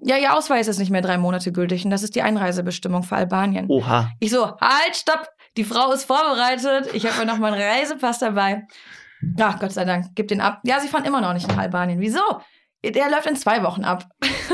Ja, 0.00 0.16
ihr 0.16 0.34
Ausweis 0.34 0.68
ist 0.68 0.78
nicht 0.78 0.90
mehr 0.90 1.02
drei 1.02 1.18
Monate 1.18 1.52
gültig 1.52 1.84
und 1.84 1.90
das 1.90 2.02
ist 2.02 2.14
die 2.14 2.22
Einreisebestimmung 2.22 3.02
für 3.02 3.16
Albanien. 3.16 3.66
Oha. 3.68 4.10
Ich 4.20 4.30
so, 4.30 4.56
halt, 4.58 4.96
stopp, 4.96 5.28
die 5.56 5.64
Frau 5.64 5.92
ist 5.92 6.04
vorbereitet, 6.04 6.92
ich 6.92 7.06
habe 7.06 7.18
mir 7.18 7.26
noch 7.26 7.38
meinen 7.38 7.60
Reisepass 7.60 8.18
dabei. 8.18 8.66
Ja, 9.38 9.56
Gott 9.58 9.72
sei 9.72 9.84
Dank, 9.84 10.08
gib 10.14 10.28
den 10.28 10.40
ab. 10.40 10.60
Ja, 10.64 10.80
sie 10.80 10.88
fahren 10.88 11.06
immer 11.06 11.20
noch 11.20 11.32
nicht 11.32 11.48
nach 11.48 11.56
Albanien. 11.56 12.00
Wieso? 12.00 12.20
Der 12.84 13.10
läuft 13.10 13.26
in 13.26 13.36
zwei 13.36 13.62
Wochen 13.62 13.84
ab. 13.84 14.04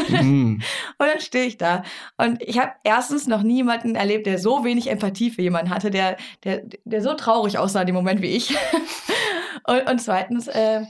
Mhm. 0.09 0.63
und 0.99 1.07
dann 1.07 1.21
stehe 1.21 1.45
ich 1.45 1.59
da. 1.59 1.83
Und 2.17 2.41
ich 2.43 2.59
habe 2.59 2.73
erstens 2.85 3.27
noch 3.27 3.43
niemanden 3.43 3.97
erlebt, 3.97 4.27
der 4.27 4.39
so 4.39 4.65
wenig 4.65 4.89
Empathie 4.89 5.31
für 5.31 5.43
jemanden 5.43 5.71
hatte, 5.71 5.91
der, 5.91 6.17
der, 6.45 6.63
der 6.85 7.03
so 7.03 7.15
traurig 7.15 7.59
aussah 7.59 7.81
in 7.81 7.87
dem 7.87 7.97
Moment 7.97 8.23
wie 8.23 8.35
ich. 8.37 8.55
und, 9.67 9.91
und 9.91 9.99
zweitens 10.01 10.47
äh, 10.47 10.83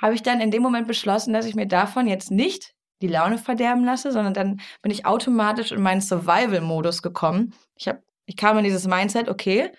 habe 0.00 0.14
ich 0.14 0.22
dann 0.22 0.40
in 0.40 0.50
dem 0.50 0.62
Moment 0.62 0.88
beschlossen, 0.88 1.34
dass 1.34 1.46
ich 1.46 1.54
mir 1.54 1.66
davon 1.66 2.08
jetzt 2.08 2.30
nicht 2.30 2.74
die 3.00 3.08
Laune 3.08 3.38
verderben 3.38 3.84
lasse, 3.84 4.12
sondern 4.12 4.34
dann 4.34 4.60
bin 4.82 4.90
ich 4.90 5.06
automatisch 5.06 5.72
in 5.72 5.82
meinen 5.82 6.00
Survival-Modus 6.00 7.02
gekommen. 7.02 7.54
Ich, 7.76 7.88
hab, 7.88 8.02
ich 8.26 8.36
kam 8.36 8.58
in 8.58 8.64
dieses 8.64 8.86
Mindset, 8.86 9.28
okay, 9.28 9.70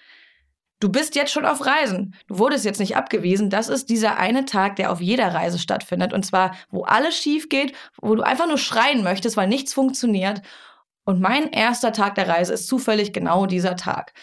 du 0.79 0.89
bist 0.89 1.15
jetzt 1.15 1.31
schon 1.31 1.45
auf 1.45 1.65
Reisen. 1.65 2.15
Du 2.27 2.37
wurdest 2.39 2.65
jetzt 2.65 2.79
nicht 2.79 2.95
abgewiesen. 2.95 3.49
Das 3.49 3.67
ist 3.67 3.89
dieser 3.89 4.17
eine 4.17 4.45
Tag, 4.45 4.77
der 4.77 4.91
auf 4.91 5.01
jeder 5.01 5.33
Reise 5.33 5.59
stattfindet. 5.59 6.13
Und 6.13 6.25
zwar, 6.25 6.55
wo 6.69 6.83
alles 6.83 7.17
schief 7.17 7.49
geht, 7.49 7.73
wo 8.01 8.15
du 8.15 8.23
einfach 8.23 8.47
nur 8.47 8.57
schreien 8.57 9.03
möchtest, 9.03 9.37
weil 9.37 9.47
nichts 9.47 9.73
funktioniert. 9.73 10.41
Und 11.03 11.19
mein 11.19 11.49
erster 11.51 11.91
Tag 11.91 12.15
der 12.15 12.29
Reise 12.29 12.53
ist 12.53 12.67
zufällig 12.67 13.13
genau 13.13 13.45
dieser 13.45 13.75
Tag. 13.75 14.13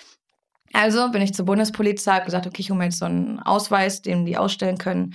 Also 0.72 1.10
bin 1.10 1.22
ich 1.22 1.34
zur 1.34 1.46
Bundespolizei, 1.46 2.12
habe 2.12 2.26
gesagt, 2.26 2.46
okay, 2.46 2.60
ich 2.60 2.70
hole 2.70 2.78
mir 2.78 2.84
jetzt 2.86 2.98
so 2.98 3.06
einen 3.06 3.40
Ausweis, 3.40 4.02
den 4.02 4.24
die 4.24 4.36
ausstellen 4.36 4.78
können. 4.78 5.14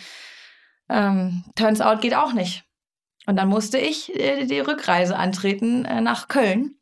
Ähm, 0.90 1.44
turns 1.56 1.82
out 1.82 2.02
geht 2.02 2.16
auch 2.16 2.34
nicht. 2.34 2.66
Und 3.26 3.38
dann 3.38 3.50
musste 3.50 3.78
ich 3.78 4.14
äh, 4.20 4.46
die 4.46 4.60
Rückreise 4.60 5.16
antreten 5.16 5.86
äh, 5.86 6.02
nach 6.02 6.28
Köln. 6.28 6.76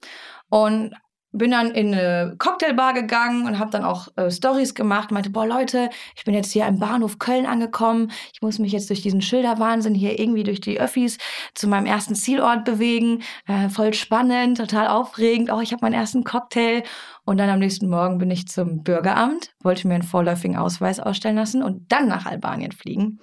Und 0.50 0.94
bin 1.32 1.52
dann 1.52 1.72
in 1.72 1.94
eine 1.94 2.36
Cocktailbar 2.40 2.94
gegangen 2.94 3.46
und 3.46 3.60
habe 3.60 3.70
dann 3.70 3.84
auch 3.84 4.08
äh, 4.16 4.32
Stories 4.32 4.74
gemacht. 4.74 5.12
Meinte, 5.12 5.30
boah 5.30 5.46
Leute, 5.46 5.90
ich 6.16 6.24
bin 6.24 6.34
jetzt 6.34 6.52
hier 6.52 6.66
am 6.66 6.80
Bahnhof 6.80 7.20
Köln 7.20 7.46
angekommen. 7.46 8.12
Ich 8.34 8.42
muss 8.42 8.58
mich 8.58 8.72
jetzt 8.72 8.90
durch 8.90 9.02
diesen 9.02 9.22
Schilderwahnsinn 9.22 9.94
hier 9.94 10.20
irgendwie 10.20 10.44
durch 10.44 10.60
die 10.60 10.80
Öffis 10.80 11.18
zu 11.54 11.68
meinem 11.68 11.86
ersten 11.86 12.16
Zielort 12.16 12.66
bewegen. 12.66 13.22
Äh, 13.48 13.70
voll 13.70 13.94
spannend, 13.94 14.58
total 14.58 14.88
aufregend. 14.88 15.52
Oh, 15.52 15.60
ich 15.60 15.72
habe 15.72 15.86
meinen 15.86 15.94
ersten 15.94 16.24
Cocktail. 16.24 16.84
Und 17.26 17.38
dann 17.38 17.50
am 17.50 17.60
nächsten 17.60 17.90
Morgen 17.90 18.18
bin 18.18 18.32
ich 18.32 18.48
zum 18.48 18.84
Bürgeramt, 18.84 19.52
wollte 19.62 19.88
mir 19.88 19.96
einen 19.96 20.04
vorläufigen 20.04 20.58
Ausweis 20.58 21.00
ausstellen 21.00 21.36
lassen 21.36 21.62
und 21.62 21.92
dann 21.92 22.08
nach 22.08 22.26
Albanien 22.26 22.72
fliegen. 22.72 23.20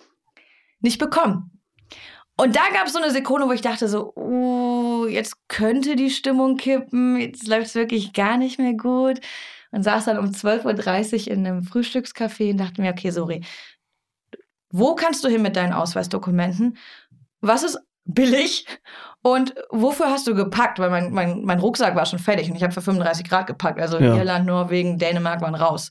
Nicht 0.80 1.00
bekommen. 1.00 1.50
Und 2.36 2.54
da 2.54 2.62
gab 2.72 2.86
es 2.86 2.92
so 2.92 2.98
eine 2.98 3.10
Sekunde, 3.10 3.48
wo 3.48 3.52
ich 3.52 3.62
dachte 3.62 3.88
so, 3.88 4.12
uh, 4.14 5.06
jetzt 5.06 5.48
könnte 5.48 5.96
die 5.96 6.10
Stimmung 6.10 6.56
kippen, 6.56 7.18
jetzt 7.18 7.48
läuft 7.48 7.68
es 7.68 7.74
wirklich 7.74 8.12
gar 8.12 8.36
nicht 8.36 8.58
mehr 8.58 8.74
gut. 8.74 9.20
Und 9.72 9.82
saß 9.82 10.04
dann 10.04 10.18
um 10.18 10.26
12.30 10.26 11.26
Uhr 11.26 11.32
in 11.32 11.46
einem 11.46 11.62
Frühstückscafé 11.62 12.50
und 12.50 12.58
dachte 12.58 12.80
mir, 12.80 12.92
okay, 12.92 13.10
sorry, 13.10 13.42
wo 14.70 14.94
kannst 14.94 15.24
du 15.24 15.28
hin 15.28 15.42
mit 15.42 15.56
deinen 15.56 15.72
Ausweisdokumenten? 15.72 16.76
Was 17.40 17.62
ist 17.62 17.78
billig? 18.04 18.66
Und 19.22 19.54
wofür 19.70 20.10
hast 20.10 20.26
du 20.26 20.34
gepackt? 20.34 20.78
Weil 20.78 20.90
mein, 20.90 21.12
mein, 21.12 21.42
mein 21.42 21.58
Rucksack 21.58 21.96
war 21.96 22.06
schon 22.06 22.18
fertig 22.18 22.48
und 22.48 22.56
ich 22.56 22.62
habe 22.62 22.72
für 22.72 22.82
35 22.82 23.28
Grad 23.28 23.46
gepackt. 23.46 23.80
Also 23.80 23.98
ja. 23.98 24.14
Irland, 24.14 24.46
Norwegen, 24.46 24.98
Dänemark 24.98 25.40
waren 25.40 25.54
raus. 25.54 25.90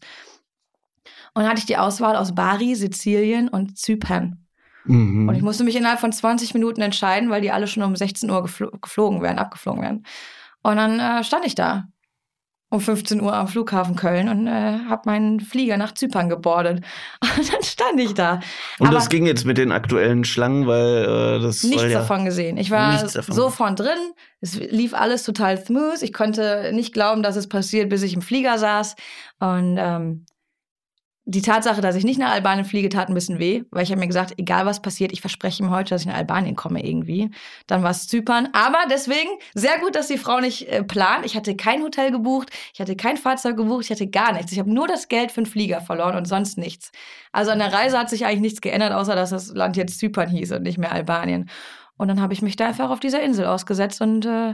Und 1.33 1.43
dann 1.43 1.49
hatte 1.49 1.59
ich 1.59 1.65
die 1.65 1.77
Auswahl 1.77 2.15
aus 2.15 2.33
Bari, 2.33 2.75
Sizilien 2.75 3.49
und 3.49 3.77
Zypern. 3.77 4.44
Mhm. 4.85 5.29
Und 5.29 5.35
ich 5.35 5.41
musste 5.41 5.63
mich 5.63 5.75
innerhalb 5.75 5.99
von 5.99 6.11
20 6.11 6.53
Minuten 6.53 6.81
entscheiden, 6.81 7.29
weil 7.29 7.41
die 7.41 7.51
alle 7.51 7.67
schon 7.67 7.83
um 7.83 7.95
16 7.95 8.29
Uhr 8.29 8.43
gefl 8.43 8.69
geflogen 8.81 9.21
werden, 9.21 9.39
abgeflogen 9.39 9.81
werden. 9.81 10.05
Und 10.63 10.77
dann 10.77 10.99
äh, 10.99 11.23
stand 11.23 11.45
ich 11.45 11.55
da 11.55 11.85
um 12.69 12.81
15 12.81 13.21
Uhr 13.21 13.33
am 13.33 13.47
Flughafen 13.47 13.95
Köln 13.95 14.27
und 14.27 14.47
äh, 14.47 14.79
habe 14.89 15.03
meinen 15.05 15.39
Flieger 15.39 15.77
nach 15.77 15.93
Zypern 15.93 16.29
gebordet. 16.29 16.83
Und 17.37 17.53
dann 17.53 17.63
stand 17.63 17.99
ich 17.99 18.13
da. 18.13 18.39
Und 18.79 18.87
Aber 18.87 18.95
das 18.95 19.09
ging 19.09 19.25
jetzt 19.25 19.45
mit 19.45 19.57
den 19.57 19.71
aktuellen 19.71 20.23
Schlangen, 20.23 20.67
weil 20.67 21.37
äh, 21.37 21.41
das 21.41 21.63
nichts 21.63 21.83
ja 21.83 21.89
davon 21.89 22.25
gesehen. 22.25 22.57
Ich 22.57 22.71
war 22.71 23.07
sofort 23.07 23.79
drin. 23.79 24.13
Es 24.41 24.55
lief 24.55 24.93
alles 24.93 25.23
total 25.23 25.63
smooth. 25.63 26.01
Ich 26.01 26.13
konnte 26.13 26.71
nicht 26.73 26.93
glauben, 26.93 27.23
dass 27.23 27.35
es 27.35 27.47
passiert, 27.47 27.89
bis 27.89 28.03
ich 28.03 28.13
im 28.13 28.21
Flieger 28.21 28.57
saß. 28.57 28.95
Und 29.39 29.77
ähm, 29.79 30.25
die 31.27 31.41
Tatsache, 31.41 31.81
dass 31.81 31.95
ich 31.95 32.03
nicht 32.03 32.19
nach 32.19 32.31
Albanien 32.31 32.65
fliege, 32.65 32.87
tat 32.87 33.09
ein 33.09 33.15
bisschen 33.15 33.39
weh, 33.39 33.63
weil 33.71 33.81
ich 33.81 33.89
habe 33.89 33.99
mir 33.99 34.07
gesagt, 34.07 34.35
egal 34.37 34.67
was 34.67 34.81
passiert, 34.81 35.11
ich 35.11 35.21
verspreche 35.21 35.63
ihm 35.63 35.71
heute, 35.71 35.89
dass 35.89 36.01
ich 36.01 36.07
nach 36.07 36.15
Albanien 36.15 36.55
komme 36.55 36.85
irgendwie. 36.85 37.31
Dann 37.65 37.81
war 37.81 37.89
es 37.89 38.07
Zypern. 38.07 38.49
Aber 38.53 38.77
deswegen 38.91 39.31
sehr 39.55 39.79
gut, 39.79 39.95
dass 39.95 40.07
die 40.07 40.19
Frau 40.19 40.39
nicht 40.39 40.67
äh, 40.67 40.83
plant. 40.83 41.25
Ich 41.25 41.35
hatte 41.35 41.55
kein 41.55 41.81
Hotel 41.81 42.11
gebucht, 42.11 42.51
ich 42.73 42.79
hatte 42.79 42.95
kein 42.95 43.17
Fahrzeug 43.17 43.57
gebucht, 43.57 43.85
ich 43.85 43.91
hatte 43.91 44.07
gar 44.07 44.33
nichts. 44.33 44.51
Ich 44.51 44.59
habe 44.59 44.71
nur 44.71 44.87
das 44.87 45.07
Geld 45.07 45.31
für 45.31 45.41
den 45.41 45.47
Flieger 45.47 45.81
verloren 45.81 46.15
und 46.15 46.27
sonst 46.27 46.59
nichts. 46.59 46.91
Also 47.31 47.49
an 47.49 47.59
der 47.59 47.73
Reise 47.73 47.97
hat 47.97 48.09
sich 48.11 48.25
eigentlich 48.25 48.41
nichts 48.41 48.61
geändert, 48.61 48.93
außer 48.93 49.15
dass 49.15 49.31
das 49.31 49.47
Land 49.47 49.77
jetzt 49.77 49.97
Zypern 49.97 50.29
hieß 50.29 50.51
und 50.51 50.61
nicht 50.61 50.77
mehr 50.77 50.91
Albanien. 50.91 51.49
Und 51.97 52.07
dann 52.07 52.21
habe 52.21 52.33
ich 52.33 52.43
mich 52.43 52.55
da 52.55 52.67
einfach 52.67 52.91
auf 52.91 52.99
dieser 52.99 53.23
Insel 53.23 53.45
ausgesetzt 53.45 53.99
und 53.99 54.25
äh, 54.27 54.53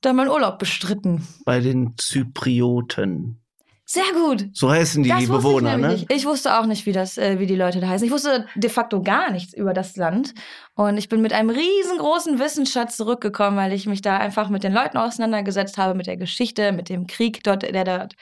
dann 0.00 0.16
meinen 0.16 0.30
Urlaub 0.30 0.58
bestritten. 0.58 1.26
Bei 1.44 1.60
den 1.60 1.94
Zyprioten. 1.98 3.42
Sehr 3.88 4.12
gut. 4.14 4.48
So 4.52 4.68
heißen 4.68 5.04
die 5.04 5.10
das 5.10 5.28
Bewohner, 5.28 5.76
ich 5.76 5.80
ne? 5.80 5.88
Nicht. 5.90 6.12
Ich 6.12 6.26
wusste 6.26 6.58
auch 6.58 6.66
nicht, 6.66 6.86
wie, 6.86 6.92
das, 6.92 7.18
äh, 7.18 7.38
wie 7.38 7.46
die 7.46 7.54
Leute 7.54 7.78
da 7.78 7.86
heißen. 7.86 8.04
Ich 8.04 8.12
wusste 8.12 8.46
de 8.56 8.68
facto 8.68 9.00
gar 9.00 9.30
nichts 9.30 9.54
über 9.54 9.72
das 9.72 9.96
Land. 9.96 10.34
Und 10.74 10.98
ich 10.98 11.08
bin 11.08 11.22
mit 11.22 11.32
einem 11.32 11.50
riesengroßen 11.50 12.40
Wissensschatz 12.40 12.96
zurückgekommen, 12.96 13.56
weil 13.56 13.72
ich 13.72 13.86
mich 13.86 14.02
da 14.02 14.18
einfach 14.18 14.48
mit 14.48 14.64
den 14.64 14.72
Leuten 14.72 14.98
auseinandergesetzt 14.98 15.78
habe, 15.78 15.94
mit 15.94 16.08
der 16.08 16.16
Geschichte, 16.16 16.72
mit 16.72 16.88
dem 16.88 17.06
Krieg 17.06 17.44
dort, 17.44 17.62
der 17.62 17.84
dort 17.84 18.16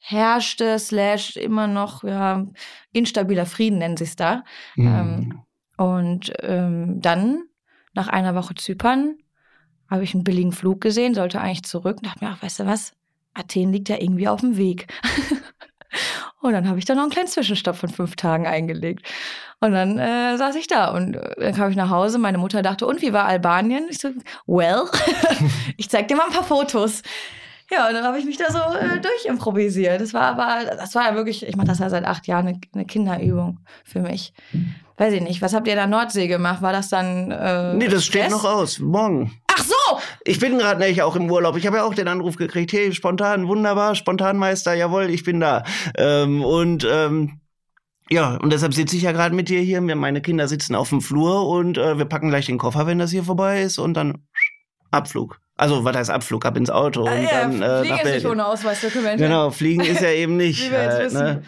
herrschte, 0.00 0.76
slash 0.80 1.36
immer 1.36 1.68
noch, 1.68 2.02
ja, 2.02 2.44
instabiler 2.92 3.46
Frieden 3.46 3.78
nennen 3.78 3.96
sie 3.96 4.04
es 4.04 4.16
da. 4.16 4.42
Mhm. 4.74 4.86
Ähm, 4.86 5.42
und 5.76 6.32
ähm, 6.40 7.00
dann, 7.00 7.44
nach 7.94 8.08
einer 8.08 8.34
Woche 8.34 8.56
Zypern, 8.56 9.18
habe 9.88 10.02
ich 10.02 10.14
einen 10.14 10.24
billigen 10.24 10.52
Flug 10.52 10.80
gesehen, 10.80 11.14
sollte 11.14 11.40
eigentlich 11.40 11.62
zurück 11.62 11.98
und 11.98 12.06
dachte 12.06 12.24
mir, 12.24 12.32
ach, 12.32 12.42
weißt 12.42 12.60
du 12.60 12.66
was? 12.66 12.92
Athen 13.34 13.72
liegt 13.72 13.88
ja 13.88 13.96
irgendwie 14.00 14.28
auf 14.28 14.40
dem 14.40 14.56
Weg. 14.56 14.86
und 16.40 16.52
dann 16.52 16.68
habe 16.68 16.78
ich 16.78 16.84
da 16.84 16.94
noch 16.94 17.02
einen 17.02 17.10
kleinen 17.10 17.28
Zwischenstopp 17.28 17.76
von 17.76 17.88
fünf 17.88 18.16
Tagen 18.16 18.46
eingelegt. 18.46 19.06
Und 19.60 19.72
dann 19.72 19.98
äh, 19.98 20.36
saß 20.38 20.56
ich 20.56 20.66
da 20.66 20.90
und 20.94 21.16
äh, 21.16 21.34
dann 21.38 21.54
kam 21.54 21.70
ich 21.70 21.76
nach 21.76 21.90
Hause. 21.90 22.18
Meine 22.18 22.38
Mutter 22.38 22.62
dachte, 22.62 22.86
und 22.86 23.02
wie 23.02 23.12
war 23.12 23.26
Albanien? 23.26 23.86
Ich 23.90 23.98
so, 23.98 24.10
well, 24.46 24.84
ich 25.76 25.90
zeig 25.90 26.08
dir 26.08 26.16
mal 26.16 26.26
ein 26.26 26.32
paar 26.32 26.44
Fotos. 26.44 27.02
Ja, 27.70 27.86
und 27.88 27.94
dann 27.94 28.04
habe 28.04 28.18
ich 28.18 28.24
mich 28.24 28.36
da 28.36 28.50
so 28.50 28.58
äh, 28.58 29.00
durchimprovisiert. 29.00 30.00
Das 30.00 30.12
war 30.12 30.22
aber, 30.22 30.76
das 30.76 30.94
war 30.94 31.10
ja 31.10 31.14
wirklich, 31.14 31.46
ich 31.46 31.56
mache 31.56 31.68
das 31.68 31.78
ja 31.78 31.88
seit 31.88 32.04
acht 32.04 32.26
Jahren, 32.26 32.48
eine, 32.48 32.60
eine 32.74 32.84
Kinderübung 32.84 33.60
für 33.84 34.00
mich. 34.00 34.32
Weiß 34.96 35.14
ich 35.14 35.22
nicht. 35.22 35.40
Was 35.40 35.54
habt 35.54 35.68
ihr 35.68 35.76
da 35.76 35.86
Nordsee 35.86 36.26
gemacht? 36.26 36.62
War 36.62 36.72
das 36.72 36.88
dann. 36.88 37.30
Äh, 37.30 37.74
nee, 37.74 37.88
das 37.88 38.04
steht 38.04 38.30
noch 38.30 38.44
aus. 38.44 38.80
Morgen. 38.80 39.32
Ach 39.46 39.64
so! 39.64 39.98
Ich 40.24 40.40
bin 40.40 40.58
gerade 40.58 40.80
nämlich 40.80 41.02
auch 41.02 41.16
im 41.16 41.30
Urlaub. 41.30 41.56
Ich 41.56 41.66
habe 41.66 41.78
ja 41.78 41.84
auch 41.84 41.94
den 41.94 42.08
Anruf 42.08 42.36
gekriegt. 42.36 42.72
Hey, 42.72 42.92
spontan, 42.92 43.48
wunderbar, 43.48 43.94
Spontanmeister, 43.94 44.74
jawohl, 44.74 45.08
ich 45.08 45.24
bin 45.24 45.40
da. 45.40 45.62
Ähm, 45.96 46.44
und 46.44 46.86
ähm, 46.90 47.40
ja, 48.10 48.36
und 48.36 48.52
deshalb 48.52 48.74
sitze 48.74 48.96
ich 48.96 49.02
ja 49.02 49.12
gerade 49.12 49.34
mit 49.34 49.48
dir 49.48 49.60
hier. 49.60 49.80
Meine 49.80 50.20
Kinder 50.20 50.48
sitzen 50.48 50.74
auf 50.74 50.88
dem 50.88 51.00
Flur 51.00 51.48
und 51.48 51.78
äh, 51.78 51.96
wir 51.96 52.04
packen 52.04 52.28
gleich 52.28 52.46
den 52.46 52.58
Koffer, 52.58 52.86
wenn 52.86 52.98
das 52.98 53.12
hier 53.12 53.22
vorbei 53.22 53.62
ist 53.62 53.78
und 53.78 53.94
dann 53.94 54.26
Abflug. 54.90 55.40
Also, 55.60 55.84
was 55.84 55.94
heißt 55.94 56.08
Abflug? 56.08 56.46
Ab 56.46 56.56
ins 56.56 56.70
Auto 56.70 57.06
ah, 57.06 57.12
und 57.12 57.22
ja, 57.22 57.42
dann 57.42 57.60
äh, 57.60 57.80
fliegen 57.80 57.98
ist 57.98 58.14
nicht 58.14 58.26
ohne 58.26 58.46
Ausweisdokumente. 58.46 59.22
Genau, 59.22 59.50
fliegen 59.50 59.84
ist 59.84 60.00
ja 60.00 60.08
eben 60.08 60.38
nicht. 60.38 60.58
Wie 60.66 60.72
wir 60.72 60.82
jetzt 60.82 60.94
halt, 60.94 61.04
wissen. 61.04 61.18
Ne? 61.20 61.42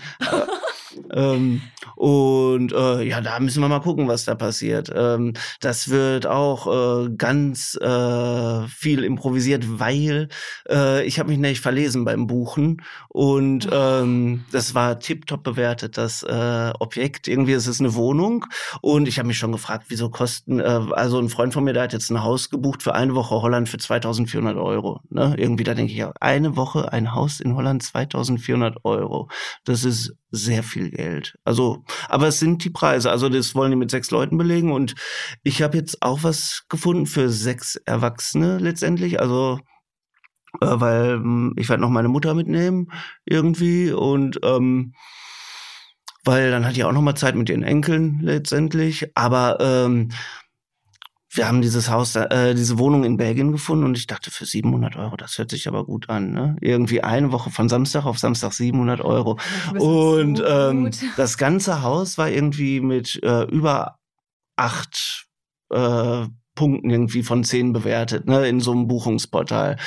ähm, 1.15 1.63
und 2.03 2.73
äh, 2.73 3.05
ja, 3.05 3.21
da 3.21 3.39
müssen 3.39 3.61
wir 3.61 3.69
mal 3.69 3.79
gucken, 3.79 4.09
was 4.09 4.25
da 4.25 4.35
passiert. 4.35 4.91
Ähm, 4.93 5.35
das 5.61 5.89
wird 5.89 6.27
auch 6.27 6.67
äh, 6.67 7.11
ganz 7.17 7.79
äh, 7.81 8.67
viel 8.67 9.05
improvisiert, 9.05 9.79
weil 9.79 10.27
äh, 10.69 11.07
ich 11.07 11.21
habe 11.21 11.29
mich 11.29 11.39
nämlich 11.39 11.61
verlesen 11.61 12.05
beim 12.05 12.27
Buchen 12.27 12.83
und 13.09 13.69
ähm, 13.71 14.45
das 14.51 14.75
war 14.75 14.99
tiptop 14.99 15.45
bewertet, 15.45 15.97
das 15.97 16.25
äh, 16.25 16.73
Objekt. 16.81 17.29
Irgendwie 17.29 17.53
ist 17.53 17.69
es 17.69 17.79
eine 17.79 17.95
Wohnung 17.95 18.47
und 18.81 19.07
ich 19.07 19.21
habe 19.21 19.29
mich 19.29 19.39
schon 19.39 19.53
gefragt, 19.53 19.85
wieso 19.87 20.11
kosten, 20.11 20.59
äh, 20.59 20.81
also 20.91 21.21
ein 21.21 21.29
Freund 21.29 21.55
von 21.55 21.63
mir, 21.63 21.73
der 21.73 21.85
hat 21.85 21.93
jetzt 21.93 22.11
ein 22.11 22.25
Haus 22.25 22.51
gebucht 22.51 22.83
für 22.83 22.97
eine 22.97 23.15
Woche 23.15 23.41
Holland 23.41 23.69
für 23.69 23.79
2400 23.79 24.57
Euro. 24.57 24.99
Ne? 25.09 25.37
Irgendwie, 25.39 25.63
da 25.63 25.75
denke 25.75 25.93
ich, 25.93 26.05
eine 26.21 26.57
Woche 26.57 26.93
ein 26.93 27.15
Haus 27.15 27.39
in 27.39 27.55
Holland 27.55 27.85
2400 27.85 28.85
Euro. 28.85 29.29
Das 29.65 29.85
ist 29.85 30.17
sehr 30.33 30.63
viel 30.63 30.91
Geld. 30.91 31.39
Also, 31.45 31.85
aber 32.09 32.29
es 32.29 32.39
sind 32.39 32.65
die 32.65 32.71
Preise. 32.71 33.11
Also 33.11 33.29
das 33.29 33.55
wollen 33.55 33.71
die 33.71 33.77
mit 33.77 33.91
sechs 33.91 34.11
Leuten 34.11 34.39
belegen 34.39 34.73
und 34.73 34.95
ich 35.43 35.63
habe 35.63 35.77
jetzt 35.77 36.03
auch 36.03 36.23
was 36.23 36.65
gefunden 36.69 37.07
für 37.07 37.29
sechs 37.31 37.77
Erwachsene 37.77 38.59
letztendlich. 38.59 39.21
Also 39.21 39.61
äh, 40.61 40.67
weil 40.67 41.13
ähm, 41.13 41.55
ich 41.57 41.69
werde 41.69 41.83
noch 41.83 41.91
meine 41.91 42.09
Mutter 42.09 42.35
mitnehmen 42.35 42.93
irgendwie 43.25 43.93
und 43.93 44.41
ähm, 44.43 44.95
weil 46.25 46.51
dann 46.51 46.65
hat 46.65 46.77
die 46.77 46.85
auch 46.85 46.93
noch 46.93 47.03
mal 47.03 47.17
Zeit 47.17 47.35
mit 47.35 47.49
ihren 47.49 47.65
Enkeln 47.65 48.21
letztendlich. 48.23 49.11
Aber 49.17 49.59
ähm, 49.61 50.11
wir 51.35 51.49
haben 51.49 51.63
dieses 51.63 51.89
Haus, 51.89 52.15
äh, 52.15 52.55
diese 52.55 52.79
Wohnung 52.79 53.05
in 53.05 53.17
Belgien 53.17 53.53
gefunden 53.53 53.85
und 53.85 53.97
ich 53.97 54.07
dachte 54.07 54.31
für 54.31 54.45
700 54.45 54.97
Euro, 54.97 55.17
das 55.17 55.39
hört 55.39 55.51
sich 55.51 55.67
aber 55.67 55.85
gut 55.85 56.11
an. 56.11 56.33
Ne? 56.33 56.57
Irgendwie 56.61 57.03
eine 57.03 57.33
Woche 57.33 57.51
von 57.51 57.71
Samstag 57.71 58.05
auf 58.05 58.19
Samstag 58.19 58.53
700 58.53 59.01
Euro. 59.01 59.39
Und 59.79 60.39
so 60.39 60.45
ähm, 60.45 60.91
das 61.17 61.39
ganze 61.39 61.83
Haus 61.83 62.19
war 62.19 62.29
irgendwie 62.29 62.81
mit 62.81 63.19
äh, 63.23 63.45
über 63.45 63.99
acht 64.57 65.27
äh, 65.71 66.27
Punkten 66.55 66.91
irgendwie 66.91 67.23
von 67.23 67.45
zehn 67.45 67.73
bewertet, 67.73 68.27
ne, 68.27 68.47
in 68.47 68.61
so 68.61 68.73
einem 68.73 68.87
Buchungsportal. 68.87 69.79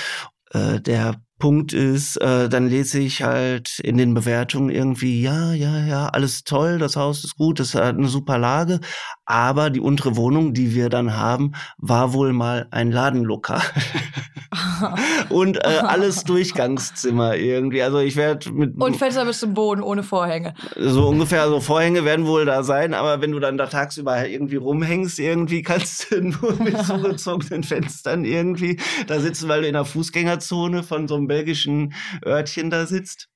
Äh, 0.51 0.81
der 0.81 1.21
Punkt 1.37 1.73
ist, 1.73 2.15
äh, 2.17 2.47
dann 2.47 2.69
lese 2.69 2.99
ich 2.99 3.21
halt 3.21 3.79
in 3.79 3.97
den 3.97 4.13
Bewertungen 4.13 4.69
irgendwie, 4.69 5.21
ja, 5.21 5.53
ja, 5.53 5.85
ja, 5.85 6.07
alles 6.07 6.43
toll, 6.43 6.77
das 6.77 6.95
Haus 6.95 7.25
ist 7.25 7.35
gut, 7.35 7.59
das 7.59 7.75
hat 7.75 7.97
eine 7.97 8.07
super 8.07 8.37
Lage, 8.37 8.79
aber 9.25 9.69
die 9.69 9.79
untere 9.79 10.15
Wohnung, 10.15 10.53
die 10.53 10.73
wir 10.73 10.89
dann 10.89 11.17
haben, 11.17 11.53
war 11.77 12.13
wohl 12.13 12.33
mal 12.33 12.67
ein 12.71 12.91
Ladenlokal. 12.91 13.61
und 15.29 15.57
äh, 15.57 15.61
alles 15.83 16.23
Durchgangszimmer 16.23 17.35
irgendwie. 17.35 17.81
Also 17.81 17.99
ich 17.99 18.15
werde 18.15 18.51
mit 18.51 18.79
und 18.81 18.95
Fenster 18.95 19.25
bis 19.25 19.39
zum 19.39 19.53
Boden 19.53 19.81
ohne 19.81 20.03
Vorhänge. 20.03 20.53
So 20.77 21.07
ungefähr. 21.07 21.41
Also 21.41 21.59
Vorhänge 21.59 22.05
werden 22.05 22.27
wohl 22.27 22.45
da 22.45 22.63
sein, 22.63 22.93
aber 22.93 23.21
wenn 23.21 23.31
du 23.31 23.39
dann 23.39 23.57
da 23.57 23.67
tagsüber 23.67 24.27
irgendwie 24.27 24.57
rumhängst, 24.57 25.19
irgendwie 25.19 25.61
kannst 25.61 26.11
du 26.11 26.21
nur 26.21 26.53
mit 26.61 26.77
zugezogenen 26.85 27.63
Fenstern 27.63 28.25
irgendwie 28.25 28.79
da 29.07 29.19
sitzen, 29.19 29.49
weil 29.49 29.61
du 29.61 29.67
in 29.67 29.73
der 29.73 29.85
Fußgängerzone 29.85 30.83
von 30.83 31.07
so 31.07 31.15
einem 31.15 31.27
belgischen 31.27 31.93
Örtchen 32.25 32.69
da 32.69 32.85
sitzt. 32.85 33.29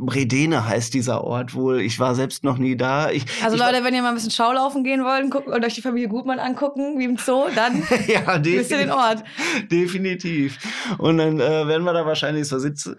Redene 0.00 0.66
heißt 0.66 0.94
dieser 0.94 1.22
Ort 1.22 1.54
wohl. 1.54 1.82
Ich 1.82 2.00
war 2.00 2.14
selbst 2.14 2.44
noch 2.44 2.56
nie 2.56 2.76
da. 2.76 3.10
Ich, 3.10 3.26
also 3.44 3.56
ich 3.56 3.62
Leute, 3.62 3.84
wenn 3.84 3.94
ihr 3.94 4.00
mal 4.00 4.08
ein 4.08 4.14
bisschen 4.14 4.30
Schaulaufen 4.30 4.84
gehen 4.84 5.04
wollt 5.04 5.30
gucken, 5.30 5.52
und 5.52 5.64
euch 5.64 5.74
die 5.74 5.82
Familie 5.82 6.08
Gutmann 6.08 6.38
angucken, 6.38 6.98
wie 6.98 7.04
im 7.04 7.18
Zoo, 7.18 7.44
dann 7.54 7.82
ja, 8.06 8.42
wisst 8.42 8.70
ihr 8.70 8.78
den 8.78 8.90
Ort. 8.90 9.22
Definitiv. 9.70 10.58
Und 10.96 11.18
dann 11.18 11.38
äh, 11.38 11.68
werden 11.68 11.84
wir 11.84 11.92
da 11.92 12.06
wahrscheinlich 12.06 12.48
so 12.48 12.58
sitzen. 12.58 12.96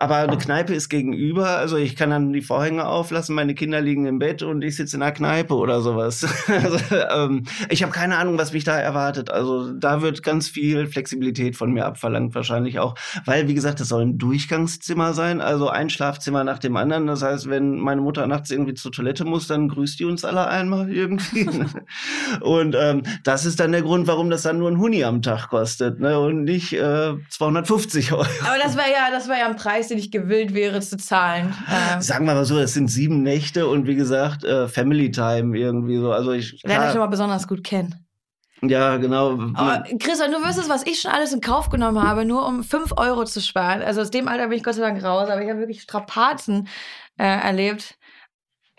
Aber 0.00 0.16
eine 0.16 0.36
Kneipe 0.38 0.74
ist 0.74 0.88
gegenüber. 0.88 1.50
Also 1.50 1.76
ich 1.76 1.94
kann 1.94 2.10
dann 2.10 2.32
die 2.32 2.42
Vorhänge 2.42 2.86
auflassen, 2.86 3.36
meine 3.36 3.54
Kinder 3.54 3.80
liegen 3.80 4.04
im 4.06 4.18
Bett 4.18 4.42
und 4.42 4.62
ich 4.62 4.74
sitze 4.74 4.96
in 4.96 5.00
der 5.00 5.12
Kneipe 5.12 5.54
oder 5.54 5.80
sowas. 5.82 6.26
also, 6.48 6.78
ähm, 7.12 7.44
ich 7.70 7.84
habe 7.84 7.92
keine 7.92 8.16
Ahnung, 8.16 8.38
was 8.38 8.52
mich 8.52 8.64
da 8.64 8.76
erwartet. 8.76 9.30
Also 9.30 9.72
da 9.72 10.02
wird 10.02 10.24
ganz 10.24 10.48
viel 10.48 10.88
Flexibilität 10.88 11.54
von 11.54 11.72
mir 11.72 11.86
abverlangt 11.86 12.34
wahrscheinlich 12.34 12.80
auch. 12.80 12.96
Weil, 13.24 13.46
wie 13.46 13.54
gesagt, 13.54 13.80
es 13.80 13.88
soll 13.88 14.02
ein 14.02 14.18
Durchgangszimmer 14.18 15.14
sein. 15.14 15.40
Also 15.40 15.68
einschlafen 15.68 16.07
Schlafzimmer 16.08 16.42
nach 16.42 16.58
dem 16.58 16.76
anderen. 16.76 17.06
Das 17.06 17.22
heißt, 17.22 17.50
wenn 17.50 17.78
meine 17.78 18.00
Mutter 18.00 18.26
nachts 18.26 18.50
irgendwie 18.50 18.72
zur 18.72 18.92
Toilette 18.92 19.26
muss, 19.26 19.46
dann 19.46 19.68
grüßt 19.68 20.00
die 20.00 20.06
uns 20.06 20.24
alle 20.24 20.48
einmal 20.48 20.90
irgendwie. 20.90 21.46
und 22.40 22.74
ähm, 22.78 23.02
das 23.24 23.44
ist 23.44 23.60
dann 23.60 23.72
der 23.72 23.82
Grund, 23.82 24.06
warum 24.06 24.30
das 24.30 24.42
dann 24.42 24.58
nur 24.58 24.70
ein 24.70 24.78
Huni 24.78 25.04
am 25.04 25.20
Tag 25.20 25.48
kostet 25.48 26.00
ne? 26.00 26.18
und 26.18 26.44
nicht 26.44 26.72
äh, 26.72 27.12
250 27.28 28.12
Euro. 28.12 28.22
Aber 28.22 28.58
das 28.62 28.76
wäre 28.76 28.90
ja, 28.90 29.10
das 29.10 29.28
wäre 29.28 29.40
ja 29.40 29.46
ein 29.48 29.56
Preis, 29.56 29.88
den 29.88 29.98
ich 29.98 30.10
gewillt 30.10 30.54
wäre 30.54 30.80
zu 30.80 30.96
zahlen. 30.96 31.54
Ähm. 31.68 32.00
Sagen 32.00 32.26
wir 32.26 32.34
mal 32.34 32.46
so, 32.46 32.58
es 32.58 32.72
sind 32.72 32.88
sieben 32.88 33.22
Nächte 33.22 33.68
und 33.68 33.86
wie 33.86 33.94
gesagt 33.94 34.44
äh, 34.44 34.66
Family 34.66 35.10
Time 35.10 35.58
irgendwie 35.58 35.98
so. 35.98 36.12
Also 36.12 36.32
ich 36.32 36.62
lerne 36.64 36.86
euch 36.86 36.92
schon 36.92 37.00
mal 37.00 37.06
besonders 37.08 37.46
gut 37.46 37.62
kennen. 37.62 38.07
Ja, 38.62 38.96
genau. 38.96 39.38
Aber 39.54 39.84
Christian, 40.00 40.32
du 40.32 40.38
wüsstest, 40.38 40.68
was 40.68 40.86
ich 40.86 41.00
schon 41.00 41.12
alles 41.12 41.32
in 41.32 41.40
Kauf 41.40 41.70
genommen 41.70 42.02
habe, 42.02 42.24
nur 42.24 42.46
um 42.46 42.64
5 42.64 42.92
Euro 42.96 43.24
zu 43.24 43.40
sparen. 43.40 43.82
Also 43.82 44.00
aus 44.00 44.10
dem 44.10 44.26
Alter 44.28 44.48
bin 44.48 44.58
ich 44.58 44.64
Gott 44.64 44.74
sei 44.74 44.82
Dank 44.82 45.02
raus, 45.02 45.28
aber 45.28 45.42
ich 45.42 45.48
habe 45.48 45.60
wirklich 45.60 45.82
Strapazen 45.82 46.68
äh, 47.18 47.24
erlebt. 47.24 47.96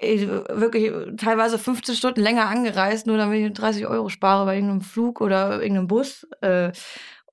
Ich, 0.01 0.27
wirklich 0.27 0.91
teilweise 1.17 1.57
15 1.57 1.95
Stunden 1.95 2.21
länger 2.21 2.47
angereist, 2.47 3.05
nur 3.05 3.17
damit 3.17 3.39
ich 3.45 3.53
30 3.53 3.87
Euro 3.87 4.09
spare 4.09 4.45
bei 4.45 4.55
irgendeinem 4.55 4.81
Flug 4.81 5.19
oder 5.21 5.61
irgendeinem 5.61 5.87
Bus. 5.87 6.25
Äh, 6.41 6.71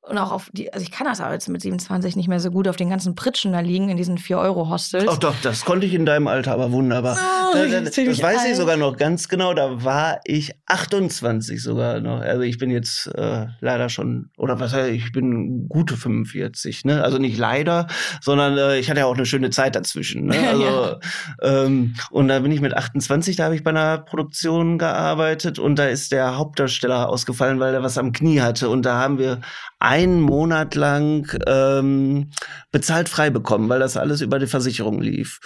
und 0.09 0.19
auch 0.19 0.31
auf 0.31 0.51
die, 0.53 0.73
also 0.73 0.85
ich 0.85 0.93
kann 0.93 1.07
das 1.07 1.21
aber 1.21 1.33
jetzt 1.33 1.49
mit 1.49 1.61
27 1.61 2.15
nicht 2.15 2.29
mehr 2.29 2.39
so 2.39 2.51
gut 2.51 2.69
auf 2.69 2.77
den 2.77 2.89
ganzen 2.89 3.17
Pritschen 3.17 3.53
da 3.53 3.61
liegen 3.61 3.89
in 3.89 3.97
diesen 3.97 4.19
4-Euro-Hostels. 4.19 5.07
Ach 5.09 5.19
doch, 5.19 5.35
das 5.43 5.65
konnte 5.65 5.85
ich 5.87 5.95
in 5.95 6.07
deinem 6.07 6.29
Alter 6.29 6.53
aber 6.53 6.71
wunderbar. 6.71 7.19
Oh, 7.19 7.55
da, 7.55 7.67
da, 7.67 7.81
das 7.81 7.97
weiß 7.97 8.23
alt. 8.39 8.51
ich 8.51 8.57
sogar 8.57 8.77
noch 8.77 8.97
ganz 8.97 9.29
genau, 9.29 9.53
da 9.53 9.83
war 9.85 10.21
ich 10.25 10.53
28 10.67 11.61
sogar 11.61 12.01
noch. 12.01 12.21
Also 12.21 12.43
ich 12.43 12.59
bin 12.59 12.71
jetzt 12.71 13.09
äh, 13.17 13.47
leider 13.61 13.89
schon, 13.89 14.31
oder 14.37 14.61
was 14.61 14.73
heißt, 14.73 14.91
ich 14.91 15.11
bin 15.11 15.69
gute 15.69 15.97
45, 15.97 16.85
ne? 16.85 17.03
Also 17.03 17.19
nicht 17.19 17.37
leider, 17.37 17.89
sondern 18.21 18.57
äh, 18.57 18.79
ich 18.79 18.89
hatte 18.89 19.01
ja 19.01 19.07
auch 19.07 19.17
eine 19.17 19.27
schöne 19.27 19.51
Zeit 19.51 19.75
dazwischen. 19.75 20.27
Ne? 20.27 20.37
Also, 20.47 20.63
ja. 20.63 20.99
ähm, 21.43 21.95
und 22.11 22.29
da 22.29 22.39
bin 22.39 22.53
ich 22.53 22.61
mit 22.61 22.73
28, 22.73 23.35
da 23.35 23.45
habe 23.45 23.57
ich 23.57 23.65
bei 23.65 23.71
einer 23.71 23.99
Produktion 23.99 24.79
gearbeitet 24.79 25.59
und 25.59 25.77
da 25.77 25.87
ist 25.87 26.13
der 26.13 26.39
Hauptdarsteller 26.39 27.09
ausgefallen, 27.09 27.59
weil 27.59 27.75
er 27.75 27.83
was 27.83 27.99
am 27.99 28.13
Knie 28.13 28.41
hatte. 28.41 28.69
Und 28.69 28.83
da 28.87 28.99
haben 28.99 29.19
wir 29.19 29.41
einen 29.79 30.21
Monat 30.21 30.75
lang 30.75 31.37
ähm, 31.47 32.31
bezahlt 32.73 33.09
frei 33.09 33.31
bekommen, 33.31 33.69
weil 33.69 33.81
das 33.81 33.97
alles 33.97 34.21
über 34.21 34.39
die 34.39 34.47
Versicherung 34.47 35.01
lief. 35.01 35.41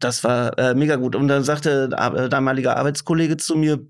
Das 0.00 0.24
war 0.24 0.58
äh, 0.58 0.74
mega 0.74 0.96
gut. 0.96 1.16
Und 1.16 1.28
dann 1.28 1.44
sagte 1.44 1.90
äh, 1.92 2.28
damaliger 2.28 2.76
Arbeitskollege 2.76 3.36
zu 3.36 3.56
mir, 3.56 3.80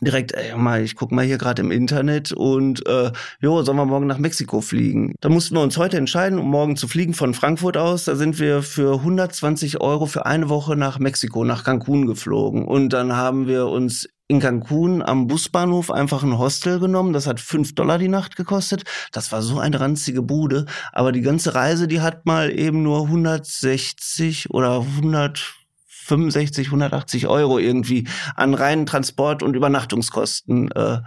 direkt, 0.00 0.32
ey, 0.32 0.56
mal, 0.56 0.82
ich 0.82 0.96
guck 0.96 1.12
mal 1.12 1.24
hier 1.24 1.38
gerade 1.38 1.62
im 1.62 1.70
Internet 1.70 2.32
und 2.32 2.86
äh, 2.86 3.12
jo, 3.40 3.62
sollen 3.62 3.76
wir 3.76 3.84
morgen 3.84 4.06
nach 4.06 4.18
Mexiko 4.18 4.60
fliegen? 4.60 5.14
Da 5.20 5.28
mussten 5.28 5.54
wir 5.54 5.62
uns 5.62 5.76
heute 5.76 5.96
entscheiden, 5.96 6.38
um 6.38 6.50
morgen 6.50 6.76
zu 6.76 6.88
fliegen 6.88 7.14
von 7.14 7.34
Frankfurt 7.34 7.76
aus. 7.76 8.04
Da 8.04 8.16
sind 8.16 8.38
wir 8.38 8.62
für 8.62 8.94
120 8.94 9.80
Euro 9.80 10.06
für 10.06 10.26
eine 10.26 10.48
Woche 10.48 10.76
nach 10.76 10.98
Mexiko, 10.98 11.44
nach 11.44 11.64
Cancun 11.64 12.06
geflogen. 12.06 12.64
Und 12.64 12.92
dann 12.92 13.14
haben 13.14 13.46
wir 13.46 13.66
uns 13.66 14.08
in 14.26 14.40
Cancun 14.40 15.02
am 15.02 15.26
Busbahnhof 15.26 15.90
einfach 15.90 16.22
ein 16.22 16.38
Hostel 16.38 16.80
genommen. 16.80 17.12
Das 17.12 17.26
hat 17.26 17.40
fünf 17.40 17.74
Dollar 17.74 17.98
die 17.98 18.08
Nacht 18.08 18.36
gekostet. 18.36 18.84
Das 19.12 19.32
war 19.32 19.42
so 19.42 19.58
eine 19.58 19.80
ranzige 19.80 20.22
Bude. 20.22 20.66
Aber 20.92 21.12
die 21.12 21.20
ganze 21.20 21.54
Reise, 21.54 21.86
die 21.88 22.00
hat 22.00 22.24
mal 22.24 22.50
eben 22.50 22.82
nur 22.82 23.02
160 23.02 24.50
oder 24.50 24.80
165, 24.80 26.68
180 26.68 27.26
Euro 27.26 27.58
irgendwie 27.58 28.08
an 28.34 28.54
reinen 28.54 28.86
Transport- 28.86 29.42
und 29.42 29.56
Übernachtungskosten 29.56 30.70
äh, 30.72 31.00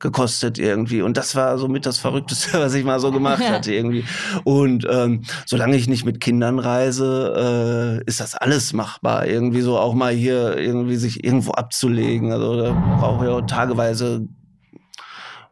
gekostet 0.00 0.58
irgendwie. 0.58 1.02
Und 1.02 1.16
das 1.16 1.36
war 1.36 1.58
somit 1.58 1.86
das 1.86 1.98
Verrückteste, 1.98 2.58
was 2.58 2.74
ich 2.74 2.84
mal 2.84 2.98
so 2.98 3.12
gemacht 3.12 3.48
hatte 3.48 3.72
irgendwie. 3.72 4.04
Und 4.44 4.86
ähm, 4.90 5.22
solange 5.46 5.76
ich 5.76 5.88
nicht 5.88 6.04
mit 6.04 6.20
Kindern 6.20 6.58
reise, 6.58 8.00
äh, 8.02 8.08
ist 8.08 8.20
das 8.20 8.34
alles 8.34 8.72
machbar. 8.72 9.26
Irgendwie 9.26 9.60
so 9.60 9.78
auch 9.78 9.94
mal 9.94 10.12
hier 10.12 10.56
irgendwie 10.56 10.96
sich 10.96 11.22
irgendwo 11.24 11.52
abzulegen. 11.52 12.32
Also 12.32 12.56
da 12.56 12.72
brauche 12.98 13.26
ich 13.26 13.30
auch 13.30 13.42
tageweise, 13.42 14.26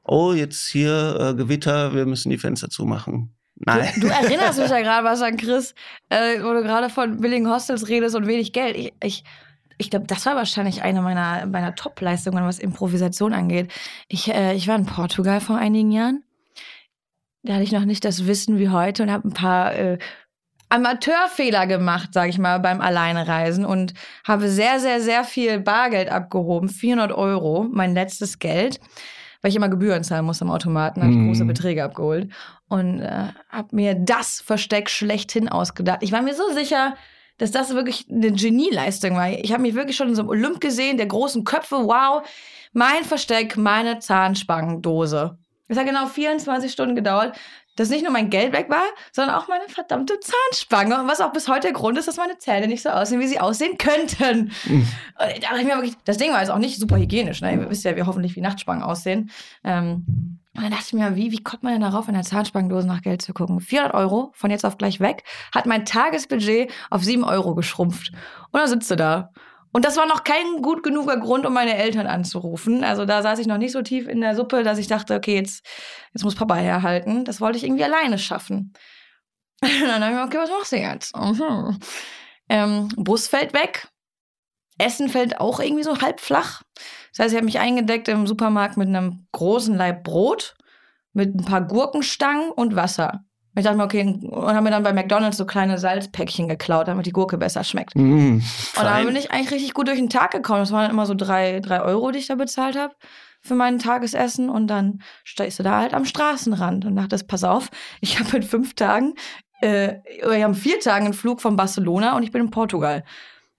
oh, 0.03 0.33
jetzt 0.33 0.67
hier 0.67 1.17
äh, 1.21 1.35
Gewitter, 1.35 1.95
wir 1.95 2.07
müssen 2.07 2.31
die 2.31 2.39
Fenster 2.39 2.71
zumachen. 2.71 3.35
Nein. 3.57 3.91
Du, 3.97 4.03
du 4.03 4.07
erinnerst 4.09 4.59
mich 4.59 4.71
ja 4.71 4.81
gerade 4.83 5.07
was 5.07 5.21
an 5.21 5.37
Chris, 5.37 5.75
äh, 6.09 6.43
wo 6.43 6.53
du 6.53 6.63
gerade 6.63 6.89
von 6.89 7.21
billigen 7.21 7.51
Hostels 7.51 7.89
redest 7.89 8.17
und 8.17 8.27
wenig 8.27 8.53
Geld. 8.53 8.77
Ich, 8.77 8.93
ich 9.03 9.25
ich 9.79 9.91
glaube, 9.91 10.07
das 10.07 10.27
war 10.27 10.35
wahrscheinlich 10.35 10.83
eine 10.83 11.01
meiner, 11.01 11.47
meiner 11.47 11.75
Top-Leistungen, 11.75 12.45
was 12.45 12.59
Improvisation 12.59 13.33
angeht. 13.33 13.71
Ich, 14.09 14.33
äh, 14.33 14.55
ich 14.55 14.67
war 14.69 14.77
in 14.77 14.87
Portugal 14.87 15.41
vor 15.41 15.57
einigen 15.57 15.93
Jahren. 15.93 16.25
Da 17.45 17.55
hatte 17.55 17.63
ich 17.63 17.73
noch 17.73 17.85
nicht 17.85 18.05
das 18.05 18.27
Wissen 18.27 18.59
wie 18.59 18.69
heute 18.69 19.05
und 19.05 19.11
habe 19.13 19.29
ein 19.29 19.33
paar 19.33 19.75
äh, 19.75 19.99
Amateurfehler 20.69 21.67
gemacht, 21.67 22.13
sage 22.13 22.31
ich 22.31 22.39
mal, 22.39 22.59
beim 22.59 22.81
Alleinereisen 22.81 23.65
und 23.65 23.95
habe 24.25 24.49
sehr, 24.49 24.81
sehr, 24.81 25.01
sehr 25.01 25.25
viel 25.25 25.61
Bargeld 25.61 26.11
abgehoben. 26.11 26.69
400 26.69 27.13
Euro, 27.13 27.67
mein 27.71 27.95
letztes 27.95 28.39
Geld, 28.39 28.81
weil 29.41 29.51
ich 29.51 29.57
immer 29.57 29.69
Gebühren 29.69 30.05
zahlen 30.05 30.27
muss 30.27 30.43
am 30.43 30.51
Automaten, 30.51 31.01
habe 31.01 31.13
ich 31.13 31.17
mhm. 31.17 31.29
große 31.29 31.45
Beträge 31.45 31.85
abgeholt 31.85 32.31
und 32.69 33.01
äh, 33.01 33.29
habe 33.49 33.69
mir 33.77 33.95
das 33.95 34.41
Versteck 34.41 34.91
schlechthin 34.91 35.49
ausgedacht. 35.49 36.03
Ich 36.03 36.13
war 36.13 36.21
mir 36.21 36.35
so 36.35 36.53
sicher, 36.53 36.97
dass 37.39 37.51
das 37.51 37.75
wirklich 37.75 38.07
eine 38.11 38.33
Genieleistung 38.33 39.17
war. 39.17 39.31
Ich 39.31 39.53
habe 39.53 39.63
mich 39.63 39.75
wirklich 39.75 39.97
schon 39.97 40.09
in 40.09 40.15
so 40.15 40.23
einem 40.23 40.31
Olymp 40.31 40.61
gesehen, 40.61 40.97
der 40.97 41.07
großen 41.07 41.45
Köpfe. 41.45 41.77
Wow, 41.77 42.29
mein 42.73 43.05
Versteck, 43.05 43.57
meine 43.57 44.01
Zahnspangendose. 44.01 45.39
Es 45.69 45.77
hat 45.77 45.87
genau 45.87 46.07
24 46.07 46.73
Stunden 46.73 46.97
gedauert, 46.97 47.37
dass 47.77 47.91
nicht 47.91 48.03
nur 48.03 48.13
mein 48.13 48.31
Geld 48.31 48.53
weg 48.53 48.69
war, 48.69 48.83
sondern 49.13 49.37
auch 49.37 49.47
meine 49.47 49.69
verdammte 49.69 50.19
Zahnspange. 50.19 51.01
Und 51.01 51.09
was 51.09 51.21
auch 51.21 51.33
bis 51.33 51.49
heute 51.49 51.69
der 51.69 51.73
Grund 51.73 51.97
ist, 51.97 52.09
dass 52.09 52.17
meine 52.17 52.39
Zähne 52.39 52.67
nicht 52.67 52.83
so 52.83 52.89
aussehen, 52.89 53.21
wie 53.21 53.29
sie 53.29 53.39
aussehen 53.39 53.79
könnten. 53.79 54.51
Mhm. 54.65 54.89
Da 55.17 55.57
ich 55.57 55.65
mir 55.65 55.75
wirklich, 55.75 55.95
das 56.05 56.17
Ding 56.17 56.33
war 56.33 56.41
jetzt 56.41 56.51
auch 56.51 56.59
nicht 56.59 56.81
super 56.81 56.97
hygienisch. 56.97 57.41
Ne? 57.41 57.53
Ihr 57.53 57.71
wisst 57.71 57.85
ja, 57.85 57.95
wie 57.97 58.03
hoffentlich 58.03 58.35
wie 58.35 58.41
Nachtspangen 58.41 58.83
aussehen. 58.83 59.31
Ähm, 59.63 60.38
und 60.59 60.65
dann 60.65 60.73
dachte 60.73 60.87
ich 60.89 60.93
mir, 60.93 61.15
wie, 61.15 61.31
wie 61.31 61.41
kommt 61.41 61.63
man 61.63 61.73
denn 61.73 61.83
darauf, 61.83 62.09
in 62.09 62.15
der 62.15 62.25
Zahnspangendose 62.25 62.89
nach 62.89 63.03
Geld 63.03 63.23
zu 63.23 63.33
gucken? 63.33 63.61
400 63.61 63.95
Euro 63.95 64.33
von 64.35 64.51
jetzt 64.51 64.67
auf 64.67 64.77
gleich 64.77 64.99
weg, 64.99 65.23
hat 65.55 65.67
mein 65.67 65.85
Tagesbudget 65.85 66.73
auf 66.91 67.05
7 67.05 67.23
Euro 67.23 67.55
geschrumpft. 67.55 68.11
Und 68.51 68.59
dann 68.59 68.67
sitzt 68.67 68.91
du 68.91 68.97
da. 68.97 69.31
Und 69.71 69.85
das 69.85 69.97
war 69.97 70.07
noch 70.07 70.25
kein 70.25 70.61
gut 70.61 70.83
genuger 70.83 71.17
Grund, 71.19 71.47
um 71.47 71.53
meine 71.53 71.77
Eltern 71.77 72.09
anzurufen. 72.09 72.83
Also 72.83 73.05
da 73.05 73.23
saß 73.23 73.39
ich 73.39 73.47
noch 73.47 73.59
nicht 73.59 73.71
so 73.71 73.83
tief 73.83 74.09
in 74.09 74.21
der 74.21 74.35
Suppe, 74.35 74.65
dass 74.65 74.79
ich 74.79 74.89
dachte, 74.89 75.15
okay, 75.15 75.37
jetzt, 75.37 75.65
jetzt 76.13 76.25
muss 76.25 76.35
Papa 76.35 76.57
herhalten. 76.57 77.25
Das 77.25 77.41
wollte 77.41 77.59
ich 77.59 77.63
irgendwie 77.65 77.85
alleine 77.85 78.19
schaffen. 78.19 78.73
Und 79.63 79.87
dann 79.87 80.03
habe 80.03 80.11
ich 80.13 80.19
mir, 80.19 80.25
okay, 80.25 80.39
was 80.39 80.51
machst 80.51 80.73
du 80.73 80.77
jetzt? 80.77 81.17
Mhm. 81.17 81.79
Ähm, 82.49 82.89
Bus 82.97 83.29
fällt 83.29 83.55
weg. 83.55 83.87
Essen 84.79 85.09
fällt 85.09 85.39
auch 85.39 85.61
irgendwie 85.61 85.85
so 85.85 86.01
halb 86.01 86.19
flach. 86.19 86.63
Das 87.19 87.25
heißt, 87.25 87.33
ich 87.33 87.37
habe 87.39 87.47
mich 87.47 87.59
eingedeckt 87.59 88.07
im 88.07 88.29
Supermarkt 88.29 88.77
mit 88.77 88.87
einem 88.87 89.27
großen 89.33 89.77
Leib 89.77 90.05
Brot, 90.05 90.55
mit 91.13 91.35
ein 91.35 91.45
paar 91.45 91.63
Gurkenstangen 91.63 92.53
und 92.53 92.77
Wasser. 92.77 93.25
Ich 93.57 93.65
dachte 93.65 93.77
mir, 93.77 93.83
okay, 93.83 94.03
und 94.23 94.47
habe 94.47 94.63
mir 94.63 94.71
dann 94.71 94.85
bei 94.85 94.93
McDonalds 94.93 95.37
so 95.37 95.45
kleine 95.45 95.79
Salzpäckchen 95.79 96.47
geklaut, 96.47 96.87
damit 96.87 97.07
die 97.07 97.13
Gurke 97.13 97.37
besser 97.37 97.65
schmeckt. 97.65 97.97
Mm, 97.97 98.37
und 98.37 98.43
dann 98.77 99.05
bin 99.05 99.17
ich 99.17 99.33
eigentlich 99.33 99.51
richtig 99.51 99.75
gut 99.75 99.89
durch 99.89 99.99
den 99.99 100.11
Tag 100.11 100.31
gekommen. 100.31 100.61
Das 100.61 100.71
waren 100.71 100.89
immer 100.89 101.07
so 101.07 101.15
drei, 101.15 101.59
drei 101.59 101.83
Euro, 101.83 102.13
die 102.13 102.21
ich 102.21 102.29
da 102.29 102.37
bezahlt 102.37 102.79
habe 102.79 102.95
für 103.41 103.57
mein 103.57 103.81
Tagesessen. 103.81 104.49
Und 104.49 104.69
dann 104.69 105.01
stehst 105.25 105.59
du 105.59 105.65
da 105.65 105.81
halt 105.81 105.95
am 105.95 106.05
Straßenrand 106.05 106.85
und 106.85 106.95
dachte, 106.95 107.19
pass 107.27 107.43
auf, 107.43 107.71
ich 108.01 108.21
habe 108.21 108.37
in 108.37 108.43
fünf 108.45 108.75
Tagen, 108.75 109.15
äh, 109.61 109.95
wir 110.23 110.45
haben 110.45 110.55
vier 110.55 110.79
Tagen 110.79 111.07
einen 111.07 111.15
Flug 111.15 111.41
von 111.41 111.57
Barcelona 111.57 112.17
und 112.17 112.23
ich 112.23 112.31
bin 112.31 112.43
in 112.43 112.51
Portugal. 112.51 113.03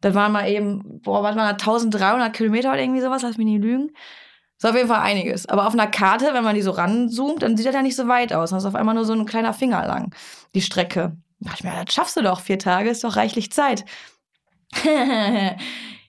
Das 0.01 0.13
waren 0.15 0.31
mal 0.31 0.47
eben, 0.49 1.01
boah, 1.01 1.23
was 1.23 1.35
war 1.35 1.49
1300 1.49 2.33
Kilometer 2.33 2.69
oder 2.69 2.79
irgendwie 2.79 3.01
sowas, 3.01 3.21
lass 3.21 3.37
mich 3.37 3.45
nicht 3.45 3.61
lügen. 3.61 3.91
Das 4.57 4.69
ist 4.69 4.75
auf 4.75 4.75
jeden 4.75 4.89
Fall 4.89 5.01
einiges. 5.01 5.47
Aber 5.47 5.67
auf 5.67 5.73
einer 5.73 5.87
Karte, 5.87 6.33
wenn 6.33 6.43
man 6.43 6.55
die 6.55 6.61
so 6.61 6.71
ranzoomt, 6.71 7.43
dann 7.43 7.55
sieht 7.55 7.65
das 7.65 7.75
ja 7.75 7.81
nicht 7.81 7.95
so 7.95 8.07
weit 8.07 8.33
aus. 8.33 8.49
Das 8.49 8.63
ist 8.63 8.67
auf 8.67 8.75
einmal 8.75 8.95
nur 8.95 9.05
so 9.05 9.13
ein 9.13 9.25
kleiner 9.25 9.53
Finger 9.53 9.85
lang, 9.87 10.13
die 10.53 10.61
Strecke. 10.61 11.15
Da 11.39 11.49
dachte 11.49 11.57
ich 11.59 11.63
mir, 11.63 11.85
das 11.85 11.93
schaffst 11.93 12.17
du 12.17 12.21
doch, 12.21 12.41
vier 12.41 12.59
Tage, 12.59 12.89
ist 12.89 13.03
doch 13.03 13.15
reichlich 13.15 13.51
Zeit. 13.51 13.85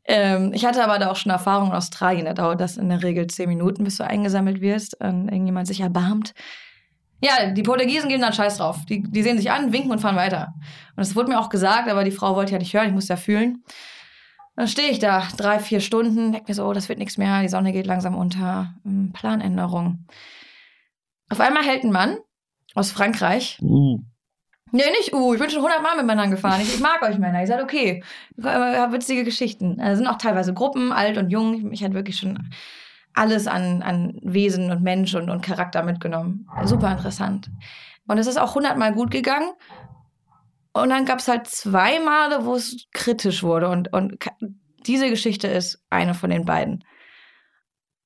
ähm, 0.05 0.53
ich 0.53 0.64
hatte 0.66 0.83
aber 0.83 0.98
da 0.98 1.11
auch 1.11 1.16
schon 1.16 1.31
Erfahrung 1.31 1.68
in 1.68 1.74
Australien. 1.74 2.26
Da 2.26 2.35
dauert 2.35 2.61
das 2.61 2.76
in 2.76 2.88
der 2.88 3.03
Regel 3.03 3.29
zehn 3.29 3.48
Minuten, 3.48 3.85
bis 3.85 3.96
du 3.96 4.05
eingesammelt 4.05 4.61
wirst 4.61 5.00
und 5.00 5.29
irgendjemand 5.29 5.68
sich 5.68 5.81
erbarmt. 5.81 6.35
Ja, 7.22 7.50
die 7.50 7.62
Portugiesen 7.62 8.09
gehen 8.09 8.22
dann 8.22 8.33
scheiß 8.33 8.59
drauf. 8.59 8.85
Die, 8.88 9.02
die 9.02 9.22
sehen 9.22 9.37
sich 9.37 9.50
an, 9.50 9.72
winken 9.72 9.90
und 9.90 10.00
fahren 10.00 10.16
weiter. 10.16 10.54
Und 10.90 10.98
das 10.98 11.14
wurde 11.14 11.30
mir 11.30 11.38
auch 11.38 11.50
gesagt, 11.50 11.88
aber 11.88 12.04
die 12.04 12.11
Frau 12.11 12.35
wollte 12.35 12.52
ja 12.52 12.59
nicht 12.59 12.72
hören, 12.72 12.88
ich 12.88 12.94
musste 12.94 13.12
ja 13.12 13.16
fühlen. 13.16 13.62
Dann 14.56 14.68
stehe 14.68 14.90
ich 14.90 14.98
da, 14.98 15.26
drei, 15.37 15.59
vier 15.59 15.80
Stunden, 15.80 16.33
denke 16.33 16.48
mir 16.48 16.54
so, 16.54 16.66
oh, 16.66 16.72
das 16.72 16.88
wird 16.88 16.98
nichts 16.98 17.18
mehr, 17.18 17.42
die 17.42 17.48
Sonne 17.48 17.72
geht 17.72 17.87
langsam 17.87 18.14
unter. 18.16 18.74
Hm, 18.85 19.12
Planänderung. 19.12 20.06
Auf 21.30 21.40
einmal 21.40 21.62
hält 21.62 21.85
ein 21.85 21.92
Mann 21.92 22.18
aus 22.74 22.90
Frankreich. 22.90 23.59
Uh. 23.62 24.00
Nee, 24.72 24.90
nicht, 24.98 25.12
uh, 25.12 25.35
ich 25.35 25.40
bin 25.40 25.50
schon 25.50 25.62
hundertmal 25.62 25.96
mit 25.96 26.06
Männern 26.06 26.30
gefahren. 26.30 26.61
Ich, 26.61 26.74
ich 26.74 26.80
mag 26.80 27.02
euch 27.02 27.18
Männer. 27.18 27.42
Ich 27.42 27.48
sage, 27.48 27.62
okay, 27.62 28.04
ich 28.37 28.44
habe 28.44 28.92
witzige 28.92 29.24
Geschichten. 29.24 29.80
Es 29.80 29.98
sind 29.98 30.06
auch 30.06 30.18
teilweise 30.18 30.54
Gruppen, 30.54 30.92
alt 30.92 31.18
und 31.18 31.30
jung. 31.30 31.72
Ich 31.72 31.83
hatte 31.83 31.94
wirklich 31.94 32.18
schon 32.18 32.50
alles 33.14 33.46
an, 33.46 33.83
an 33.83 34.18
Wesen 34.23 34.70
und 34.70 34.83
Mensch 34.83 35.14
und, 35.14 35.31
und 35.31 35.42
Charakter 35.42 35.83
mitgenommen. 35.83 36.49
Super 36.64 36.92
interessant. 36.92 37.51
Und 38.07 38.18
es 38.18 38.27
ist 38.27 38.38
auch 38.38 38.55
hundertmal 38.55 38.92
gut 38.92 39.11
gegangen. 39.11 39.51
Und 40.73 40.90
dann 40.90 41.05
gab 41.05 41.18
es 41.18 41.29
halt 41.29 41.46
zwei 41.46 41.99
Male, 42.01 42.44
wo 42.44 42.55
es 42.55 42.87
kritisch 42.92 43.42
wurde. 43.42 43.68
Und, 43.68 43.92
und 43.92 44.25
diese 44.87 45.11
Geschichte 45.11 45.49
ist 45.49 45.83
eine 45.90 46.14
von 46.14 46.31
den 46.31 46.44
beiden. 46.44 46.85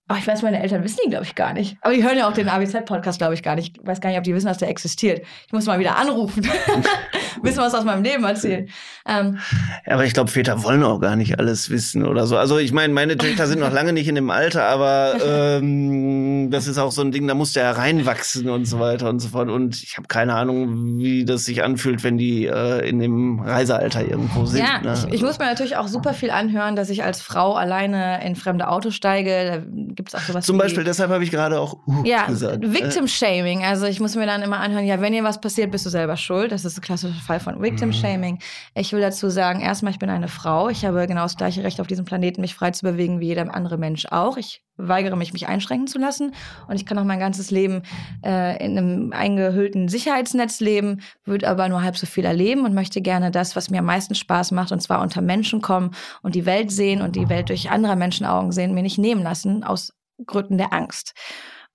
Aber 0.07 0.19
ich 0.19 0.27
weiß, 0.27 0.43
meine 0.43 0.63
Eltern 0.63 0.85
wissen 0.85 1.01
ihn, 1.05 1.11
glaube 1.11 1.25
ich, 1.25 1.35
gar 1.35 1.55
nicht. 1.55 1.79
Aber 1.81 1.95
die 1.95 2.05
hören 2.05 2.19
ja 2.19 2.29
auch 2.29 2.35
den 2.35 2.49
ABZ-Podcast, 2.49 3.19
glaube 3.19 3.33
ich, 3.33 3.43
gar 3.43 3.55
nicht. 3.55 3.79
Ich 3.79 3.87
weiß 3.87 4.03
gar 4.03 4.11
nicht, 4.11 4.19
ob 4.19 4.25
die 4.25 4.35
wissen, 4.35 4.47
dass 4.47 4.59
der 4.59 4.69
existiert. 4.69 5.25
Ich 5.47 5.53
muss 5.53 5.65
mal 5.65 5.79
wieder 5.79 5.97
anrufen. 5.97 6.45
wissen 7.43 7.59
was 7.59 7.75
aus 7.75 7.85
meinem 7.85 8.03
Leben 8.03 8.25
erzählen. 8.25 8.69
Ähm, 9.07 9.39
ja, 9.87 9.95
aber 9.95 10.07
ich 10.07 10.15
glaube, 10.15 10.31
Väter 10.31 10.63
wollen 10.63 10.83
auch 10.83 10.99
gar 10.99 11.15
nicht 11.15 11.39
alles 11.39 11.69
wissen 11.69 12.07
oder 12.07 12.27
so. 12.27 12.39
Also 12.39 12.59
ich 12.59 12.73
meine, 12.73 12.93
meine 12.95 13.19
Töchter 13.19 13.47
sind 13.47 13.61
noch 13.61 13.73
lange 13.73 13.93
nicht 13.93 14.09
in 14.09 14.15
dem 14.15 14.31
Alter, 14.31 14.65
aber 14.65 15.17
ähm, 15.23 16.51
das 16.51 16.67
ist 16.67 16.79
auch 16.79 16.91
so 16.91 17.03
ein 17.03 17.13
Ding, 17.13 17.29
da 17.29 17.35
muss 17.35 17.53
der 17.53 17.65
ja 17.65 17.73
reinwachsen 17.73 18.49
und 18.49 18.65
so 18.65 18.81
weiter 18.81 19.11
und 19.11 19.21
so 19.21 19.29
fort. 19.29 19.51
Und 19.51 19.83
ich 19.83 19.99
habe 19.99 20.09
keine 20.09 20.35
Ahnung, 20.35 20.99
wie 20.99 21.27
das 21.27 21.45
sich 21.45 21.63
anfühlt, 21.63 22.03
wenn 22.03 22.17
die 22.17 22.47
äh, 22.47 22.89
in 22.89 22.99
dem 22.99 23.41
Reisealter 23.41 24.09
irgendwo 24.09 24.47
sind. 24.47 24.65
Ja, 24.65 24.81
ne? 24.81 24.95
ich, 25.09 25.17
ich 25.17 25.23
muss 25.23 25.39
mir 25.39 25.47
natürlich 25.47 25.77
auch 25.77 25.89
super 25.89 26.15
viel 26.15 26.31
anhören, 26.31 26.75
dass 26.75 26.89
ich 26.89 27.05
als 27.05 27.21
Frau 27.21 27.55
alleine 27.55 28.25
in 28.25 28.37
fremde 28.37 28.69
Autos 28.69 28.95
steige 28.95 29.67
gibt 29.71 30.09
es 30.09 30.15
auch 30.15 30.21
sowas. 30.21 30.47
Zum 30.47 30.57
Beispiel, 30.57 30.85
deshalb 30.85 31.11
habe 31.11 31.25
ich 31.25 31.31
gerade 31.31 31.61
auch 31.61 31.77
uh, 31.87 32.05
ja, 32.05 32.25
gesagt. 32.25 32.63
Victim 32.63 33.07
Shaming. 33.07 33.65
Also 33.65 33.85
ich 33.85 34.01
muss 34.01 34.15
mir 34.17 34.27
dann 34.27 34.41
immer 34.41 34.61
anhören, 34.61 34.87
ja, 34.87 35.01
wenn 35.03 35.13
dir 35.13 35.25
was 35.25 35.41
passiert, 35.41 35.71
bist 35.71 35.85
du 35.85 35.91
selber 35.91 36.17
schuld. 36.17 36.53
Das 36.53 36.65
ist 36.65 36.79
ein 36.79 36.81
klassischer 36.81 37.21
Fall 37.21 37.41
von 37.41 37.61
Victim 37.61 37.89
mhm. 37.89 37.93
Shaming. 37.93 38.39
Ich 38.75 38.94
will 38.95 39.03
dazu 39.03 39.29
sagen, 39.29 39.61
erstmal, 39.61 39.93
ich 39.93 39.99
bin 39.99 40.09
eine 40.09 40.29
Frau. 40.29 40.69
Ich 40.69 40.85
habe 40.85 41.07
genau 41.07 41.23
das 41.23 41.37
gleiche 41.37 41.63
Recht 41.63 41.81
auf 41.81 41.87
diesem 41.87 42.05
Planeten, 42.05 42.41
mich 42.41 42.55
frei 42.55 42.71
zu 42.71 42.85
bewegen 42.85 43.21
wie 43.21 43.27
jeder 43.27 43.55
andere 43.55 43.77
Mensch 43.77 44.07
auch. 44.11 44.37
Ich 44.37 44.63
weigere 44.77 45.17
mich, 45.17 45.33
mich 45.33 45.47
einschränken 45.47 45.87
zu 45.87 45.99
lassen. 45.99 46.35
Und 46.69 46.77
ich 46.77 46.87
kann 46.87 46.99
auch 46.99 47.05
mein 47.05 47.19
ganzes 47.19 47.51
Leben 47.51 47.83
äh, 48.25 48.65
in 48.65 48.79
einem 48.79 49.13
eingehüllten 49.13 49.89
Sicherheitsnetz 49.89 50.61
leben, 50.61 51.01
würde 51.25 51.49
aber 51.49 51.69
nur 51.69 51.83
halb 51.83 51.97
so 51.97 52.07
viel 52.07 52.25
erleben 52.25 52.65
und 52.65 52.75
möchte 52.75 53.03
gerne 53.03 53.31
das, 53.31 53.57
was 53.57 53.71
mir 53.71 53.81
am 53.81 53.87
meisten 53.87 54.15
Spaß 54.15 54.53
macht, 54.53 54.73
und 54.73 54.81
zwar 54.81 55.03
unter 55.03 55.21
Menschen 55.21 55.61
kommen 55.61 55.91
und 56.23 56.35
die 56.35 56.47
Welt 56.47 56.71
sehen 56.71 57.03
und 57.03 57.17
die 57.17 57.29
Welt 57.29 57.51
durch 57.51 57.71
andere 57.71 57.97
Menschenaugen 57.97 58.53
sehen, 58.53 58.75
mir 58.75 58.83
nicht 58.83 58.99
nehmen 58.99 59.23
lassen, 59.23 59.65
aus 59.65 59.93
Gründen 60.27 60.59
der 60.59 60.73
Angst. 60.73 61.15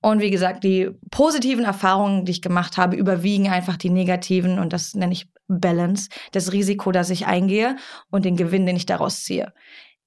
Und 0.02 0.22
wie 0.22 0.32
gesagt, 0.32 0.64
die 0.64 0.92
positiven 1.12 1.66
Erfahrungen, 1.66 2.26
die 2.26 2.32
ich 2.32 2.42
gemacht 2.42 2.78
habe, 2.78 2.96
überwiegen 2.96 3.50
einfach 3.50 3.76
die 3.76 3.90
negativen 3.90 4.58
und 4.60 4.72
das 4.72 4.96
nenne 4.96 5.14
ich 5.14 5.30
Balance, 5.48 6.10
das 6.32 6.52
Risiko, 6.54 6.92
das 6.92 7.10
ich 7.10 7.26
eingehe 7.26 7.76
und 8.10 8.24
den 8.24 8.38
Gewinn, 8.38 8.66
den 8.66 8.78
ich 8.78 8.86
daraus 8.86 9.24
ziehe. 9.24 9.52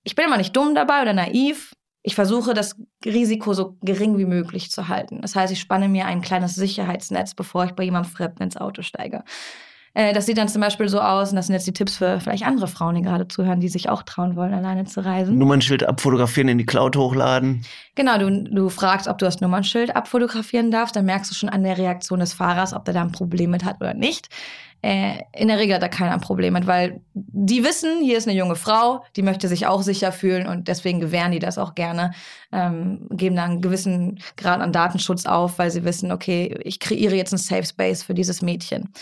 Ich 0.02 0.14
bin 0.14 0.24
immer 0.24 0.38
nicht 0.38 0.56
dumm 0.56 0.74
dabei 0.74 1.02
oder 1.02 1.12
naiv, 1.12 1.74
ich 2.02 2.14
versuche, 2.14 2.52
das 2.52 2.76
Risiko 3.04 3.54
so 3.54 3.76
gering 3.80 4.18
wie 4.18 4.24
möglich 4.24 4.70
zu 4.70 4.88
halten. 4.88 5.20
Das 5.22 5.36
heißt, 5.36 5.52
ich 5.52 5.60
spanne 5.60 5.88
mir 5.88 6.06
ein 6.06 6.20
kleines 6.20 6.54
Sicherheitsnetz, 6.56 7.34
bevor 7.34 7.64
ich 7.64 7.72
bei 7.72 7.84
jemandem 7.84 8.10
Fremden 8.10 8.42
ins 8.42 8.56
Auto 8.56 8.82
steige. 8.82 9.22
Äh, 9.94 10.12
das 10.12 10.26
sieht 10.26 10.38
dann 10.38 10.48
zum 10.48 10.60
Beispiel 10.60 10.88
so 10.88 11.00
aus, 11.00 11.30
und 11.30 11.36
das 11.36 11.46
sind 11.46 11.54
jetzt 11.54 11.66
die 11.66 11.72
Tipps 11.72 11.96
für 11.96 12.20
vielleicht 12.20 12.46
andere 12.46 12.68
Frauen, 12.68 12.94
die 12.94 13.02
gerade 13.02 13.28
zuhören, 13.28 13.60
die 13.60 13.68
sich 13.68 13.88
auch 13.88 14.02
trauen 14.02 14.36
wollen, 14.36 14.54
alleine 14.54 14.84
zu 14.84 15.04
reisen. 15.04 15.38
Nummernschild 15.38 15.84
abfotografieren, 15.84 16.48
in 16.48 16.58
die 16.58 16.66
Cloud 16.66 16.96
hochladen. 16.96 17.64
Genau, 17.94 18.18
du, 18.18 18.44
du 18.44 18.68
fragst, 18.68 19.08
ob 19.08 19.18
du 19.18 19.26
das 19.26 19.40
Nummernschild 19.40 19.94
abfotografieren 19.94 20.70
darfst, 20.70 20.96
dann 20.96 21.04
merkst 21.04 21.30
du 21.30 21.34
schon 21.34 21.48
an 21.48 21.62
der 21.62 21.76
Reaktion 21.76 22.20
des 22.20 22.32
Fahrers, 22.32 22.72
ob 22.72 22.84
der 22.84 22.94
da 22.94 23.02
ein 23.02 23.12
Problem 23.12 23.50
mit 23.50 23.64
hat 23.64 23.80
oder 23.80 23.94
nicht 23.94 24.28
äh, 24.82 25.22
in 25.32 25.46
der 25.46 25.58
Regel 25.58 25.76
hat 25.76 25.82
da 25.82 25.88
keiner 25.88 26.12
ein 26.12 26.20
Problem 26.20 26.54
mit, 26.54 26.66
weil 26.66 27.00
die 27.14 27.64
wissen, 27.64 28.02
hier 28.02 28.18
ist 28.18 28.26
eine 28.26 28.36
junge 28.36 28.56
Frau, 28.56 29.04
die 29.14 29.22
möchte 29.22 29.46
sich 29.46 29.66
auch 29.66 29.82
sicher 29.82 30.10
fühlen 30.10 30.48
und 30.48 30.66
deswegen 30.66 30.98
gewähren 30.98 31.30
die 31.30 31.38
das 31.38 31.56
auch 31.56 31.76
gerne, 31.76 32.12
ähm, 32.50 33.06
geben 33.10 33.36
da 33.36 33.44
einen 33.44 33.62
gewissen 33.62 34.20
Grad 34.36 34.60
an 34.60 34.72
Datenschutz 34.72 35.24
auf, 35.24 35.58
weil 35.58 35.70
sie 35.70 35.84
wissen, 35.84 36.10
okay, 36.10 36.58
ich 36.64 36.80
kreiere 36.80 37.14
jetzt 37.14 37.32
einen 37.32 37.38
Safe 37.38 37.64
Space 37.64 38.02
für 38.02 38.14
dieses 38.14 38.42
Mädchen. 38.42 38.92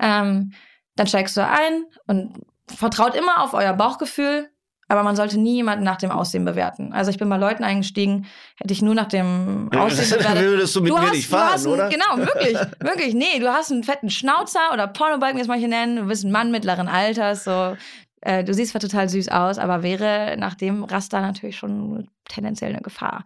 Ähm, 0.00 0.52
dann 0.96 1.06
steigst 1.06 1.36
du 1.36 1.46
ein 1.46 1.84
und 2.06 2.40
vertraut 2.66 3.14
immer 3.14 3.42
auf 3.42 3.52
euer 3.52 3.74
Bauchgefühl. 3.74 4.48
Aber 4.88 5.02
man 5.02 5.16
sollte 5.16 5.38
nie 5.38 5.56
jemanden 5.56 5.84
nach 5.84 5.96
dem 5.96 6.10
Aussehen 6.12 6.44
bewerten. 6.44 6.92
Also 6.92 7.10
ich 7.10 7.18
bin 7.18 7.28
bei 7.28 7.36
Leuten 7.36 7.64
eingestiegen, 7.64 8.26
hätte 8.56 8.72
ich 8.72 8.82
nur 8.82 8.94
nach 8.94 9.08
dem 9.08 9.68
Aussehen 9.76 10.10
ja, 10.10 10.16
bewertet. 10.18 10.42
würdest 10.44 10.76
du 10.76 10.80
mit 10.80 10.92
du 10.92 10.96
mir 10.96 11.02
hast, 11.02 11.12
nicht 11.12 11.28
fahren, 11.28 11.54
einen, 11.54 11.66
oder? 11.66 11.88
Genau, 11.88 12.18
wirklich, 12.18 12.56
wirklich. 12.78 13.14
Nee, 13.14 13.40
du 13.40 13.52
hast 13.52 13.72
einen 13.72 13.82
fetten 13.82 14.10
Schnauzer 14.10 14.72
oder 14.72 14.86
Pornobalken, 14.86 15.38
wie 15.38 15.42
es 15.42 15.48
manche 15.48 15.66
nennen. 15.66 15.96
Du 15.96 16.04
bist 16.04 16.24
ein 16.24 16.30
Mann 16.30 16.50
mittleren 16.50 16.88
Alters, 16.88 17.44
so. 17.44 17.76
Äh, 18.20 18.44
du 18.44 18.54
siehst 18.54 18.72
zwar 18.72 18.80
total 18.80 19.08
süß 19.08 19.28
aus, 19.28 19.58
aber 19.58 19.82
wäre 19.82 20.36
nach 20.38 20.54
dem 20.54 20.84
Raster 20.84 21.20
natürlich 21.20 21.56
schon 21.56 22.08
tendenziell 22.28 22.72
eine 22.72 22.82
Gefahr. 22.82 23.24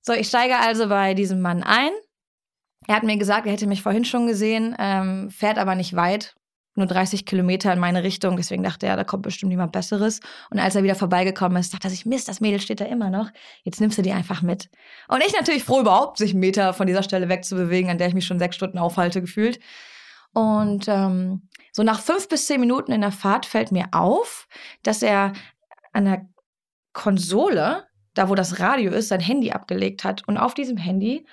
So, 0.00 0.12
ich 0.12 0.28
steige 0.28 0.58
also 0.58 0.88
bei 0.88 1.14
diesem 1.14 1.40
Mann 1.40 1.62
ein. 1.62 1.90
Er 2.86 2.96
hat 2.96 3.02
mir 3.02 3.16
gesagt, 3.16 3.46
er 3.46 3.52
hätte 3.52 3.66
mich 3.66 3.82
vorhin 3.82 4.04
schon 4.04 4.26
gesehen, 4.26 4.76
ähm, 4.78 5.30
fährt 5.30 5.58
aber 5.58 5.74
nicht 5.74 5.96
weit, 5.96 6.34
nur 6.76 6.86
30 6.86 7.26
Kilometer 7.26 7.72
in 7.72 7.78
meine 7.78 8.02
Richtung. 8.02 8.36
Deswegen 8.36 8.62
dachte 8.62 8.86
er, 8.86 8.96
da 8.96 9.04
kommt 9.04 9.22
bestimmt 9.22 9.52
jemand 9.52 9.72
Besseres. 9.72 10.20
Und 10.50 10.58
als 10.58 10.74
er 10.74 10.82
wieder 10.82 10.94
vorbeigekommen 10.94 11.58
ist, 11.58 11.72
dachte 11.72 11.88
er 11.88 11.90
sich, 11.90 12.06
Mist, 12.06 12.28
das 12.28 12.40
Mädel 12.40 12.60
steht 12.60 12.80
da 12.80 12.84
immer 12.84 13.10
noch. 13.10 13.30
Jetzt 13.62 13.80
nimmst 13.80 13.98
du 13.98 14.02
die 14.02 14.12
einfach 14.12 14.42
mit. 14.42 14.70
Und 15.08 15.22
ich 15.24 15.32
natürlich 15.32 15.64
froh, 15.64 15.80
überhaupt 15.80 16.18
sich 16.18 16.32
einen 16.32 16.40
Meter 16.40 16.74
von 16.74 16.86
dieser 16.86 17.02
Stelle 17.02 17.28
wegzubewegen, 17.28 17.90
an 17.90 17.98
der 17.98 18.08
ich 18.08 18.14
mich 18.14 18.26
schon 18.26 18.38
sechs 18.38 18.56
Stunden 18.56 18.78
aufhalte, 18.78 19.20
gefühlt. 19.20 19.60
Und 20.32 20.88
ähm, 20.88 21.48
so 21.72 21.82
nach 21.82 22.00
fünf 22.00 22.28
bis 22.28 22.46
zehn 22.46 22.60
Minuten 22.60 22.92
in 22.92 23.00
der 23.00 23.12
Fahrt 23.12 23.46
fällt 23.46 23.70
mir 23.70 23.86
auf, 23.92 24.48
dass 24.82 25.02
er 25.02 25.32
an 25.92 26.04
der 26.04 26.28
Konsole, 26.92 27.84
da 28.14 28.28
wo 28.28 28.34
das 28.34 28.58
Radio 28.58 28.92
ist, 28.92 29.08
sein 29.08 29.20
Handy 29.20 29.52
abgelegt 29.52 30.02
hat. 30.02 30.26
Und 30.26 30.36
auf 30.36 30.54
diesem 30.54 30.76
Handy 30.76 31.26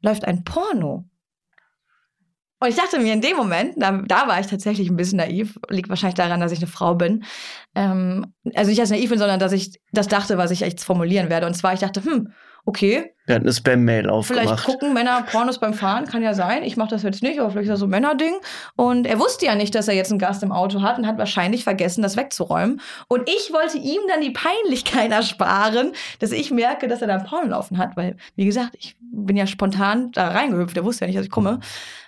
läuft 0.00 0.24
ein 0.24 0.44
Porno. 0.44 1.04
Und 2.64 2.70
ich 2.70 2.76
dachte 2.76 2.98
mir 2.98 3.12
in 3.12 3.20
dem 3.20 3.36
Moment, 3.36 3.74
da, 3.76 3.92
da, 3.92 4.26
war 4.26 4.40
ich 4.40 4.46
tatsächlich 4.46 4.88
ein 4.88 4.96
bisschen 4.96 5.18
naiv, 5.18 5.58
liegt 5.68 5.90
wahrscheinlich 5.90 6.14
daran, 6.14 6.40
dass 6.40 6.50
ich 6.50 6.60
eine 6.60 6.66
Frau 6.66 6.94
bin. 6.94 7.22
Ähm, 7.74 8.32
also 8.54 8.70
nicht 8.70 8.80
als 8.80 8.88
naiv 8.88 9.10
bin, 9.10 9.18
sondern 9.18 9.38
dass 9.38 9.52
ich 9.52 9.78
das 9.92 10.08
dachte, 10.08 10.38
was 10.38 10.50
ich 10.50 10.60
jetzt 10.60 10.82
formulieren 10.82 11.28
werde. 11.28 11.46
Und 11.46 11.52
zwar, 11.52 11.74
ich 11.74 11.80
dachte, 11.80 12.02
hm, 12.02 12.32
okay. 12.64 13.14
Er 13.26 13.36
hat 13.36 13.42
eine 13.42 13.52
Spam-Mail 13.52 14.10
aufgemacht. 14.10 14.46
Vielleicht 14.46 14.64
gucken 14.64 14.92
Männer 14.92 15.22
Pornos 15.22 15.58
beim 15.58 15.72
Fahren, 15.72 16.04
kann 16.04 16.22
ja 16.22 16.34
sein. 16.34 16.62
Ich 16.62 16.76
mache 16.76 16.90
das 16.90 17.02
jetzt 17.02 17.22
nicht, 17.22 17.40
aber 17.40 17.50
vielleicht 17.50 17.64
ist 17.64 17.72
das 17.72 17.80
so 17.80 17.86
ein 17.86 17.90
Männerding. 17.90 18.34
Und 18.76 19.06
er 19.06 19.18
wusste 19.18 19.46
ja 19.46 19.54
nicht, 19.54 19.74
dass 19.74 19.88
er 19.88 19.94
jetzt 19.94 20.10
einen 20.10 20.18
Gast 20.18 20.42
im 20.42 20.52
Auto 20.52 20.82
hat 20.82 20.98
und 20.98 21.06
hat 21.06 21.16
wahrscheinlich 21.16 21.64
vergessen, 21.64 22.02
das 22.02 22.18
wegzuräumen. 22.18 22.82
Und 23.08 23.28
ich 23.28 23.50
wollte 23.52 23.78
ihm 23.78 24.00
dann 24.08 24.20
die 24.20 24.30
Peinlichkeit 24.30 25.10
ersparen, 25.10 25.92
dass 26.18 26.32
ich 26.32 26.50
merke, 26.50 26.86
dass 26.86 27.00
er 27.00 27.08
da 27.08 27.14
ein 27.14 27.24
Porno 27.24 27.48
laufen 27.48 27.78
hat. 27.78 27.96
Weil, 27.96 28.16
wie 28.36 28.44
gesagt, 28.44 28.76
ich 28.78 28.94
bin 29.00 29.36
ja 29.36 29.46
spontan 29.46 30.12
da 30.12 30.28
reingehüpft. 30.28 30.76
Er 30.76 30.84
wusste 30.84 31.04
ja 31.04 31.06
nicht, 31.06 31.18
dass 31.18 31.24
ich 31.24 31.32
komme. 31.32 31.60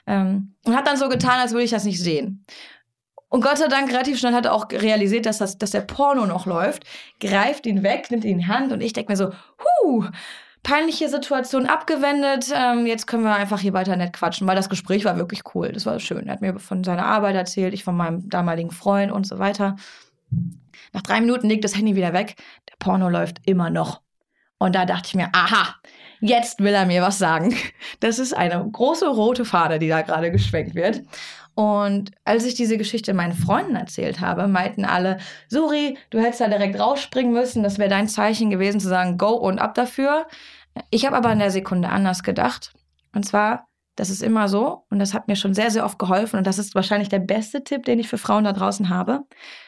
Ähm, 0.06 0.54
und 0.64 0.76
hat 0.76 0.86
dann 0.86 0.98
so 0.98 1.08
getan, 1.08 1.40
als 1.40 1.52
würde 1.52 1.64
ich 1.64 1.70
das 1.70 1.84
nicht 1.84 2.02
sehen. 2.02 2.44
Und 3.28 3.42
Gott 3.42 3.58
sei 3.58 3.68
Dank 3.68 3.90
relativ 3.90 4.18
schnell 4.18 4.34
hat 4.34 4.44
er 4.44 4.52
auch 4.52 4.70
realisiert, 4.70 5.26
dass, 5.26 5.38
das, 5.38 5.58
dass 5.58 5.70
der 5.70 5.80
Porno 5.80 6.26
noch 6.26 6.46
läuft, 6.46 6.84
greift 7.20 7.66
ihn 7.66 7.82
weg, 7.82 8.10
nimmt 8.10 8.24
ihn 8.24 8.32
in 8.32 8.38
die 8.38 8.46
Hand 8.46 8.72
und 8.72 8.80
ich 8.80 8.92
denke 8.92 9.12
mir 9.12 9.16
so, 9.16 9.32
huh, 9.82 10.04
peinliche 10.66 11.09
Situation 11.09 11.66
abgewendet. 11.66 12.52
Ähm, 12.52 12.87
jetzt 12.87 13.07
können 13.07 13.22
wir 13.22 13.37
einfach 13.37 13.61
hier 13.61 13.72
weiter 13.72 13.94
nett 13.94 14.12
quatschen, 14.12 14.48
weil 14.48 14.57
das 14.57 14.68
Gespräch 14.68 15.05
war 15.05 15.16
wirklich 15.16 15.42
cool. 15.55 15.70
Das 15.70 15.87
war 15.87 16.00
schön. 16.00 16.26
Er 16.26 16.33
hat 16.33 16.40
mir 16.40 16.59
von 16.59 16.83
seiner 16.83 17.07
Arbeit 17.07 17.37
erzählt, 17.37 17.72
ich 17.72 17.85
von 17.85 17.96
meinem 17.96 18.29
damaligen 18.29 18.72
Freund 18.72 19.12
und 19.12 19.29
so 19.29 19.38
weiter. 19.38 19.76
Nach 20.92 21.02
drei 21.02 21.20
Minuten 21.20 21.48
legt 21.48 21.62
das 21.62 21.76
Handy 21.76 21.94
wieder 21.94 22.12
weg. 22.12 22.35
Der 22.68 22.74
Porno 22.81 23.09
läuft 23.09 23.38
immer 23.44 23.70
noch. 23.70 24.00
Und 24.59 24.74
da 24.74 24.87
dachte 24.87 25.07
ich 25.07 25.14
mir, 25.14 25.29
aha, 25.33 25.76
jetzt 26.20 26.59
will 26.59 26.74
er 26.74 26.87
mir 26.87 27.00
was 27.00 27.18
sagen. 27.18 27.55
Das 28.00 28.18
ist 28.18 28.37
eine 28.37 28.68
große 28.68 29.07
rote 29.07 29.44
Fahne, 29.44 29.79
die 29.79 29.88
da 29.88 30.02
gerade 30.02 30.33
geschwenkt 30.33 30.74
wird. 30.74 31.02
Und 31.55 32.11
als 32.24 32.44
ich 32.44 32.55
diese 32.55 32.76
Geschichte 32.76 33.14
meinen 33.14 33.33
Freunden 33.33 33.76
erzählt 33.76 34.20
habe, 34.20 34.46
meinten 34.46 34.85
alle, 34.85 35.16
Suri, 35.48 35.96
du 36.11 36.18
hättest 36.18 36.42
da 36.42 36.48
direkt 36.48 36.79
rausspringen 36.79 37.33
müssen, 37.33 37.62
das 37.62 37.79
wäre 37.79 37.88
dein 37.88 38.09
Zeichen 38.09 38.50
gewesen 38.50 38.79
zu 38.79 38.88
sagen, 38.88 39.16
go 39.16 39.31
und 39.31 39.59
ab 39.59 39.74
dafür. 39.74 40.26
Ich 40.90 41.06
habe 41.06 41.16
aber 41.16 41.32
in 41.32 41.38
der 41.38 41.50
Sekunde 41.50 41.88
anders 41.88 42.22
gedacht. 42.22 42.74
Und 43.14 43.24
zwar, 43.24 43.68
das 43.96 44.10
ist 44.10 44.22
immer 44.22 44.48
so, 44.48 44.84
und 44.90 44.98
das 44.98 45.14
hat 45.14 45.26
mir 45.26 45.36
schon 45.36 45.54
sehr, 45.54 45.70
sehr 45.70 45.84
oft 45.84 45.98
geholfen, 45.98 46.36
und 46.36 46.46
das 46.46 46.58
ist 46.58 46.74
wahrscheinlich 46.74 47.08
der 47.08 47.18
beste 47.18 47.64
Tipp, 47.64 47.84
den 47.84 47.98
ich 47.98 48.08
für 48.08 48.18
Frauen 48.18 48.44
da 48.44 48.52
draußen 48.52 48.88
habe. 48.90 49.22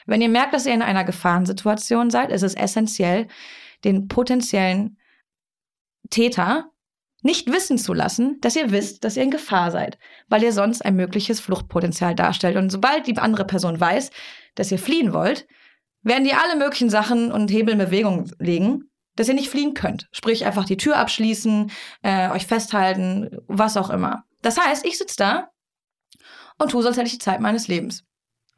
Wenn 0.07 0.21
ihr 0.21 0.29
merkt, 0.29 0.53
dass 0.53 0.67
ihr 0.67 0.75
in 0.75 0.83
einer 0.83 1.05
Gefahrensituation 1.05 2.11
seid, 2.11 2.31
ist 2.31 2.43
es 2.43 2.55
essentiell, 2.55 3.27
den 3.85 4.09
potenziellen 4.09 4.99
Täter 6.11 6.71
nicht 7.23 7.51
wissen 7.51 7.79
zu 7.79 7.95
lassen, 7.95 8.39
dass 8.41 8.55
ihr 8.55 8.71
wisst, 8.71 9.03
dass 9.03 9.17
ihr 9.17 9.23
in 9.23 9.31
Gefahr 9.31 9.71
seid, 9.71 9.99
weil 10.29 10.43
ihr 10.43 10.53
sonst 10.53 10.85
ein 10.85 10.95
mögliches 10.95 11.41
Fluchtpotenzial 11.41 12.15
darstellt. 12.15 12.57
Und 12.57 12.71
sobald 12.71 13.07
die 13.07 13.17
andere 13.19 13.45
Person 13.45 13.81
weiß, 13.81 14.11
dass 14.55 14.71
ihr 14.71 14.79
fliehen 14.79 15.13
wollt, 15.13 15.47
werden 16.03 16.25
die 16.25 16.35
alle 16.35 16.57
möglichen 16.57 16.91
Sachen 16.91 17.33
und 17.33 17.51
Hebel 17.51 17.73
in 17.73 17.79
Bewegung 17.79 18.31
legen, 18.39 18.88
dass 19.19 19.29
ihr 19.29 19.35
nicht 19.35 19.51
fliehen 19.51 19.75
könnt. 19.75 20.09
Sprich, 20.13 20.47
einfach 20.47 20.65
die 20.65 20.77
Tür 20.77 20.97
abschließen, 20.97 21.71
äh, 22.03 22.31
euch 22.31 22.47
festhalten, 22.47 23.31
was 23.49 23.77
auch 23.77 23.91
immer. 23.91 24.25
Das 24.43 24.59
heißt, 24.59 24.87
ich 24.87 24.97
sitze 24.97 25.17
da 25.19 25.49
und 26.59 26.71
tue, 26.71 26.83
sonst 26.83 26.97
hätte 26.97 27.07
ich 27.07 27.15
die 27.15 27.19
Zeit 27.19 27.41
meines 27.41 27.67
Lebens. 27.67 28.05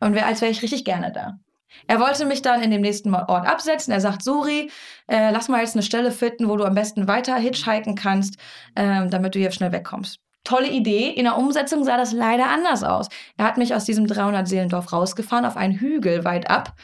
Und 0.00 0.14
wär, 0.14 0.26
als 0.26 0.42
wäre 0.42 0.52
ich 0.52 0.62
richtig 0.62 0.84
gerne 0.84 1.12
da. 1.12 1.38
Er 1.86 2.00
wollte 2.00 2.26
mich 2.26 2.42
dann 2.42 2.62
in 2.62 2.70
dem 2.70 2.82
nächsten 2.82 3.14
Ort 3.14 3.46
absetzen. 3.46 3.92
Er 3.92 4.00
sagt, 4.00 4.22
Suri, 4.22 4.70
äh, 5.06 5.30
lass 5.30 5.48
mal 5.48 5.60
jetzt 5.60 5.76
eine 5.76 5.82
Stelle 5.82 6.10
finden, 6.10 6.48
wo 6.48 6.56
du 6.56 6.64
am 6.64 6.74
besten 6.74 7.08
weiter 7.08 7.36
hitchhiken 7.36 7.94
kannst, 7.94 8.36
ähm, 8.76 9.08
damit 9.08 9.34
du 9.34 9.38
hier 9.38 9.50
schnell 9.52 9.72
wegkommst. 9.72 10.18
Tolle 10.44 10.68
Idee. 10.68 11.10
In 11.10 11.24
der 11.24 11.38
Umsetzung 11.38 11.84
sah 11.84 11.96
das 11.96 12.12
leider 12.12 12.48
anders 12.48 12.82
aus. 12.82 13.08
Er 13.36 13.44
hat 13.46 13.56
mich 13.56 13.74
aus 13.74 13.84
diesem 13.84 14.06
300-Seelendorf 14.06 14.92
rausgefahren 14.92 15.44
auf 15.44 15.56
einen 15.56 15.78
Hügel 15.78 16.24
weit 16.24 16.50
ab, 16.50 16.74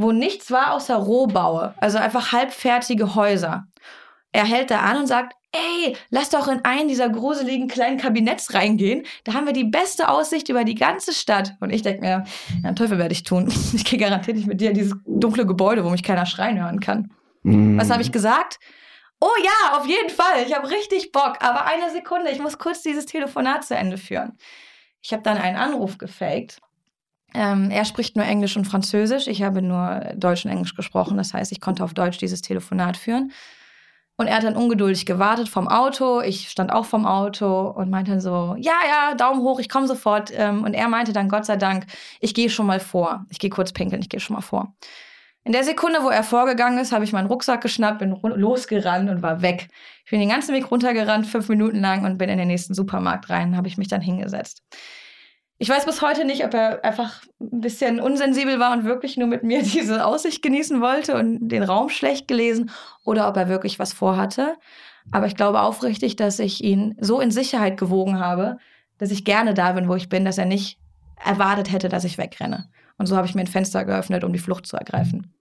wo 0.00 0.12
nichts 0.12 0.50
war 0.50 0.74
außer 0.74 0.94
Rohbaue, 0.94 1.74
also 1.78 1.98
einfach 1.98 2.32
halbfertige 2.32 3.16
Häuser. 3.16 3.66
Er 4.30 4.44
hält 4.44 4.70
da 4.70 4.80
an 4.80 4.98
und 4.98 5.06
sagt, 5.06 5.34
ey, 5.52 5.96
lass 6.10 6.30
doch 6.30 6.46
in 6.46 6.64
einen 6.64 6.88
dieser 6.88 7.08
gruseligen 7.08 7.66
kleinen 7.66 7.98
Kabinetts 7.98 8.54
reingehen. 8.54 9.04
Da 9.24 9.34
haben 9.34 9.46
wir 9.46 9.52
die 9.52 9.64
beste 9.64 10.08
Aussicht 10.08 10.48
über 10.50 10.64
die 10.64 10.74
ganze 10.74 11.12
Stadt. 11.12 11.54
Und 11.60 11.70
ich 11.70 11.82
denke 11.82 12.02
mir, 12.02 12.24
ja, 12.62 12.72
Teufel 12.74 12.98
werde 12.98 13.12
ich 13.12 13.24
tun. 13.24 13.52
Ich 13.72 13.84
gehe 13.84 13.98
garantiert 13.98 14.36
nicht 14.36 14.46
mit 14.46 14.60
dir 14.60 14.70
in 14.70 14.76
dieses 14.76 14.94
dunkle 15.06 15.46
Gebäude, 15.46 15.84
wo 15.84 15.90
mich 15.90 16.02
keiner 16.02 16.26
schreien 16.26 16.62
hören 16.62 16.80
kann. 16.80 17.10
Mm. 17.42 17.78
Was 17.78 17.90
habe 17.90 18.02
ich 18.02 18.12
gesagt? 18.12 18.60
Oh 19.20 19.26
ja, 19.42 19.78
auf 19.78 19.86
jeden 19.86 20.10
Fall. 20.10 20.44
Ich 20.46 20.54
habe 20.54 20.70
richtig 20.70 21.10
Bock. 21.10 21.38
Aber 21.40 21.66
eine 21.66 21.90
Sekunde, 21.90 22.30
ich 22.30 22.38
muss 22.38 22.58
kurz 22.58 22.82
dieses 22.82 23.06
Telefonat 23.06 23.64
zu 23.64 23.74
Ende 23.74 23.98
führen. 23.98 24.36
Ich 25.02 25.12
habe 25.12 25.22
dann 25.22 25.38
einen 25.38 25.56
Anruf 25.56 25.98
gefaked. 25.98 26.60
Ähm, 27.34 27.70
er 27.70 27.84
spricht 27.84 28.16
nur 28.16 28.24
Englisch 28.24 28.56
und 28.56 28.64
Französisch. 28.64 29.26
Ich 29.26 29.42
habe 29.42 29.62
nur 29.62 30.00
Deutsch 30.16 30.44
und 30.44 30.50
Englisch 30.50 30.74
gesprochen. 30.74 31.16
Das 31.16 31.34
heißt, 31.34 31.52
ich 31.52 31.60
konnte 31.60 31.84
auf 31.84 31.94
Deutsch 31.94 32.18
dieses 32.18 32.42
Telefonat 32.42 32.96
führen. 32.96 33.32
Und 34.16 34.26
er 34.26 34.36
hat 34.36 34.42
dann 34.42 34.56
ungeduldig 34.56 35.06
gewartet 35.06 35.48
vom 35.48 35.68
Auto. 35.68 36.20
Ich 36.20 36.48
stand 36.48 36.72
auch 36.72 36.86
vom 36.86 37.06
Auto 37.06 37.68
und 37.68 37.88
meinte 37.88 38.20
so, 38.20 38.56
ja, 38.58 38.74
ja, 38.88 39.14
Daumen 39.14 39.42
hoch, 39.42 39.60
ich 39.60 39.68
komme 39.68 39.86
sofort. 39.86 40.32
Ähm, 40.34 40.64
und 40.64 40.74
er 40.74 40.88
meinte 40.88 41.12
dann, 41.12 41.28
Gott 41.28 41.46
sei 41.46 41.56
Dank, 41.56 41.86
ich 42.20 42.34
gehe 42.34 42.50
schon 42.50 42.66
mal 42.66 42.80
vor. 42.80 43.26
Ich 43.30 43.38
gehe 43.38 43.50
kurz 43.50 43.72
pinkeln, 43.72 44.02
ich 44.02 44.08
gehe 44.08 44.18
schon 44.18 44.34
mal 44.34 44.42
vor. 44.42 44.74
In 45.44 45.52
der 45.52 45.62
Sekunde, 45.62 46.00
wo 46.02 46.08
er 46.08 46.24
vorgegangen 46.24 46.78
ist, 46.78 46.92
habe 46.92 47.04
ich 47.04 47.12
meinen 47.12 47.28
Rucksack 47.28 47.60
geschnappt, 47.62 48.00
bin 48.00 48.18
losgerannt 48.22 49.08
und 49.08 49.22
war 49.22 49.40
weg. 49.40 49.68
Ich 50.04 50.10
bin 50.10 50.20
den 50.20 50.28
ganzen 50.28 50.54
Weg 50.54 50.70
runtergerannt, 50.70 51.26
fünf 51.26 51.48
Minuten 51.48 51.80
lang 51.80 52.04
und 52.04 52.18
bin 52.18 52.28
in 52.28 52.38
den 52.38 52.48
nächsten 52.48 52.74
Supermarkt 52.74 53.30
rein, 53.30 53.56
habe 53.56 53.68
ich 53.68 53.78
mich 53.78 53.88
dann 53.88 54.00
hingesetzt. 54.00 54.62
Ich 55.60 55.68
weiß 55.68 55.86
bis 55.86 56.02
heute 56.02 56.24
nicht, 56.24 56.44
ob 56.44 56.54
er 56.54 56.84
einfach 56.84 57.22
ein 57.40 57.60
bisschen 57.60 57.98
unsensibel 58.00 58.60
war 58.60 58.72
und 58.72 58.84
wirklich 58.84 59.16
nur 59.16 59.26
mit 59.26 59.42
mir 59.42 59.62
diese 59.62 60.04
Aussicht 60.04 60.42
genießen 60.42 60.80
wollte 60.80 61.16
und 61.16 61.48
den 61.48 61.64
Raum 61.64 61.88
schlecht 61.88 62.28
gelesen 62.28 62.70
oder 63.04 63.28
ob 63.28 63.36
er 63.36 63.48
wirklich 63.48 63.78
was 63.78 63.92
vorhatte. 63.92 64.54
Aber 65.10 65.26
ich 65.26 65.36
glaube 65.36 65.60
aufrichtig, 65.60 66.16
dass 66.16 66.38
ich 66.38 66.62
ihn 66.62 66.94
so 67.00 67.20
in 67.20 67.30
Sicherheit 67.30 67.76
gewogen 67.76 68.20
habe, 68.20 68.58
dass 68.98 69.10
ich 69.10 69.24
gerne 69.24 69.54
da 69.54 69.72
bin, 69.72 69.88
wo 69.88 69.94
ich 69.94 70.08
bin, 70.08 70.24
dass 70.24 70.38
er 70.38 70.44
nicht 70.44 70.78
erwartet 71.24 71.72
hätte, 71.72 71.88
dass 71.88 72.04
ich 72.04 72.18
wegrenne. 72.18 72.68
Und 72.96 73.06
so 73.06 73.16
habe 73.16 73.26
ich 73.26 73.34
mir 73.34 73.40
ein 73.40 73.46
Fenster 73.46 73.84
geöffnet, 73.84 74.24
um 74.24 74.32
die 74.32 74.38
Flucht 74.38 74.66
zu 74.66 74.76
ergreifen. 74.76 75.32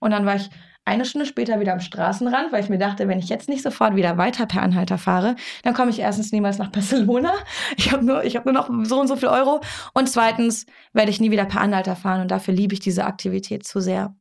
Und 0.00 0.10
dann 0.10 0.26
war 0.26 0.36
ich 0.36 0.50
eine 0.84 1.04
Stunde 1.04 1.26
später 1.26 1.60
wieder 1.60 1.72
am 1.72 1.80
Straßenrand, 1.80 2.52
weil 2.52 2.62
ich 2.62 2.68
mir 2.68 2.78
dachte, 2.78 3.08
wenn 3.08 3.18
ich 3.18 3.28
jetzt 3.28 3.48
nicht 3.48 3.62
sofort 3.62 3.96
wieder 3.96 4.18
weiter 4.18 4.46
per 4.46 4.62
Anhalter 4.62 4.98
fahre, 4.98 5.34
dann 5.62 5.72
komme 5.72 5.90
ich 5.90 5.98
erstens 5.98 6.30
niemals 6.32 6.58
nach 6.58 6.68
Barcelona. 6.72 7.32
Ich 7.76 7.92
habe 7.92 8.04
nur, 8.04 8.22
hab 8.22 8.44
nur 8.44 8.54
noch 8.54 8.68
so 8.84 9.00
und 9.00 9.08
so 9.08 9.16
viel 9.16 9.28
Euro. 9.28 9.60
Und 9.94 10.08
zweitens 10.08 10.66
werde 10.92 11.10
ich 11.10 11.20
nie 11.20 11.30
wieder 11.30 11.46
per 11.46 11.60
Anhalter 11.60 11.96
fahren. 11.96 12.20
Und 12.20 12.30
dafür 12.30 12.52
liebe 12.54 12.74
ich 12.74 12.80
diese 12.80 13.06
Aktivität 13.06 13.66
zu 13.66 13.80
sehr. 13.80 14.14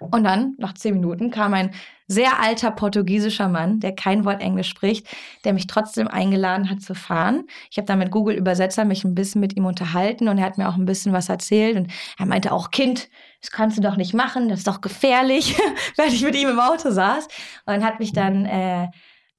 Und 0.00 0.24
dann, 0.24 0.54
nach 0.58 0.74
zehn 0.74 0.94
Minuten, 0.94 1.30
kam 1.30 1.54
ein 1.54 1.72
sehr 2.06 2.40
alter 2.40 2.70
portugiesischer 2.70 3.48
Mann, 3.48 3.80
der 3.80 3.94
kein 3.94 4.24
Wort 4.24 4.40
Englisch 4.40 4.68
spricht, 4.68 5.06
der 5.44 5.52
mich 5.52 5.66
trotzdem 5.66 6.08
eingeladen 6.08 6.70
hat 6.70 6.80
zu 6.80 6.94
fahren. 6.94 7.44
Ich 7.70 7.78
habe 7.78 7.86
dann 7.86 7.98
mit 7.98 8.10
Google 8.10 8.36
Übersetzer 8.36 8.84
mich 8.84 9.04
ein 9.04 9.14
bisschen 9.14 9.40
mit 9.40 9.56
ihm 9.56 9.66
unterhalten 9.66 10.28
und 10.28 10.38
er 10.38 10.44
hat 10.44 10.56
mir 10.56 10.68
auch 10.68 10.76
ein 10.76 10.86
bisschen 10.86 11.12
was 11.12 11.28
erzählt. 11.28 11.76
Und 11.76 11.92
er 12.18 12.26
meinte 12.26 12.52
auch, 12.52 12.70
Kind, 12.70 13.08
das 13.40 13.50
kannst 13.50 13.78
du 13.78 13.82
doch 13.82 13.96
nicht 13.96 14.14
machen, 14.14 14.48
das 14.48 14.60
ist 14.60 14.68
doch 14.68 14.80
gefährlich, 14.80 15.56
weil 15.96 16.08
ich 16.08 16.22
mit 16.22 16.34
ihm 16.34 16.48
im 16.48 16.60
Auto 16.60 16.90
saß. 16.90 17.28
Und 17.66 17.84
hat 17.84 18.00
mich 18.00 18.12
dann 18.12 18.46
äh, 18.46 18.88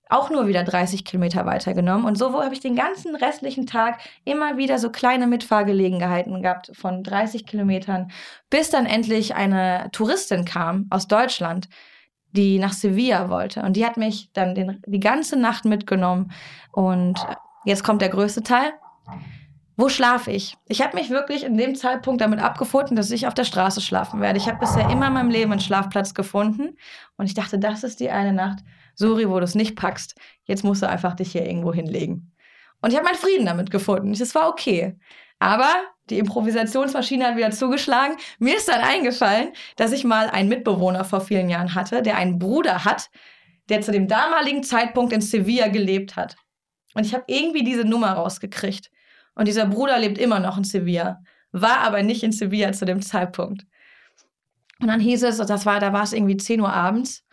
auch 0.09 0.31
nur 0.31 0.47
wieder 0.47 0.63
30 0.63 1.05
Kilometer 1.05 1.45
weitergenommen. 1.45 2.05
Und 2.05 2.17
so 2.17 2.33
habe 2.41 2.53
ich 2.53 2.59
den 2.59 2.75
ganzen 2.75 3.15
restlichen 3.15 3.67
Tag 3.67 3.99
immer 4.25 4.57
wieder 4.57 4.79
so 4.79 4.89
kleine 4.89 5.27
Mitfahrgelegenheiten 5.27 6.41
gehabt 6.41 6.71
von 6.73 7.03
30 7.03 7.45
Kilometern, 7.45 8.11
bis 8.49 8.71
dann 8.71 8.87
endlich 8.87 9.35
eine 9.35 9.89
Touristin 9.91 10.45
kam 10.45 10.87
aus 10.89 11.07
Deutschland, 11.07 11.69
die 12.31 12.57
nach 12.57 12.73
Sevilla 12.73 13.29
wollte. 13.29 13.61
Und 13.61 13.75
die 13.75 13.85
hat 13.85 13.97
mich 13.97 14.31
dann 14.33 14.55
den, 14.55 14.81
die 14.85 14.99
ganze 14.99 15.37
Nacht 15.37 15.65
mitgenommen. 15.65 16.31
Und 16.71 17.19
jetzt 17.65 17.83
kommt 17.83 18.01
der 18.01 18.09
größte 18.09 18.41
Teil. 18.41 18.73
Wo 19.79 19.87
schlafe 19.87 20.29
ich? 20.31 20.57
Ich 20.67 20.81
habe 20.81 20.97
mich 20.97 21.09
wirklich 21.09 21.45
in 21.45 21.55
dem 21.55 21.73
Zeitpunkt 21.73 22.19
damit 22.19 22.41
abgefunden, 22.41 22.97
dass 22.97 23.11
ich 23.11 23.27
auf 23.27 23.33
der 23.33 23.45
Straße 23.45 23.79
schlafen 23.79 24.19
werde. 24.19 24.37
Ich 24.37 24.49
habe 24.49 24.59
bisher 24.59 24.89
immer 24.89 25.07
in 25.07 25.13
meinem 25.13 25.29
Leben 25.29 25.53
einen 25.53 25.61
Schlafplatz 25.61 26.13
gefunden. 26.13 26.75
Und 27.15 27.27
ich 27.27 27.33
dachte, 27.33 27.57
das 27.57 27.85
ist 27.85 28.01
die 28.01 28.09
eine 28.09 28.33
Nacht, 28.33 28.59
Suri, 28.95 29.29
wo 29.29 29.39
du 29.39 29.45
es 29.45 29.55
nicht 29.55 29.77
packst. 29.77 30.15
Jetzt 30.43 30.65
musst 30.65 30.81
du 30.81 30.89
einfach 30.89 31.13
dich 31.13 31.31
hier 31.31 31.45
irgendwo 31.45 31.73
hinlegen. 31.73 32.35
Und 32.81 32.89
ich 32.89 32.97
habe 32.97 33.05
meinen 33.05 33.15
Frieden 33.15 33.45
damit 33.45 33.71
gefunden. 33.71 34.13
Das 34.13 34.35
war 34.35 34.49
okay. 34.49 34.97
Aber 35.39 35.71
die 36.09 36.19
Improvisationsmaschine 36.19 37.27
hat 37.27 37.37
wieder 37.37 37.51
zugeschlagen. 37.51 38.17
Mir 38.37 38.57
ist 38.57 38.67
dann 38.67 38.81
eingefallen, 38.81 39.53
dass 39.77 39.93
ich 39.93 40.03
mal 40.03 40.29
einen 40.29 40.49
Mitbewohner 40.49 41.05
vor 41.05 41.21
vielen 41.21 41.47
Jahren 41.47 41.73
hatte, 41.73 42.01
der 42.01 42.17
einen 42.17 42.37
Bruder 42.37 42.83
hat, 42.83 43.09
der 43.69 43.79
zu 43.79 43.93
dem 43.93 44.09
damaligen 44.09 44.61
Zeitpunkt 44.61 45.13
in 45.13 45.21
Sevilla 45.21 45.69
gelebt 45.69 46.17
hat. 46.17 46.35
Und 46.95 47.05
ich 47.05 47.13
habe 47.13 47.23
irgendwie 47.27 47.63
diese 47.63 47.85
Nummer 47.85 48.11
rausgekriegt. 48.11 48.91
Und 49.35 49.47
dieser 49.47 49.65
Bruder 49.65 49.99
lebt 49.99 50.17
immer 50.17 50.39
noch 50.39 50.57
in 50.57 50.63
Sevilla, 50.63 51.21
war 51.51 51.79
aber 51.79 52.03
nicht 52.03 52.23
in 52.23 52.31
Sevilla 52.31 52.71
zu 52.73 52.85
dem 52.85 53.01
Zeitpunkt. 53.01 53.65
Und 54.81 54.87
dann 54.87 54.99
hieß 54.99 55.23
es, 55.23 55.37
das 55.37 55.65
war, 55.65 55.79
da 55.79 55.93
war 55.93 56.03
es 56.03 56.13
irgendwie 56.13 56.37
10 56.37 56.61
Uhr 56.61 56.71
abends. 56.71 57.25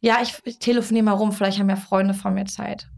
Ja, 0.00 0.18
ich, 0.22 0.36
telefoniere 0.58 1.04
mal 1.04 1.12
rum, 1.12 1.32
vielleicht 1.32 1.58
haben 1.58 1.68
ja 1.68 1.76
Freunde 1.76 2.14
von 2.14 2.34
mir 2.34 2.46
Zeit. 2.46 2.88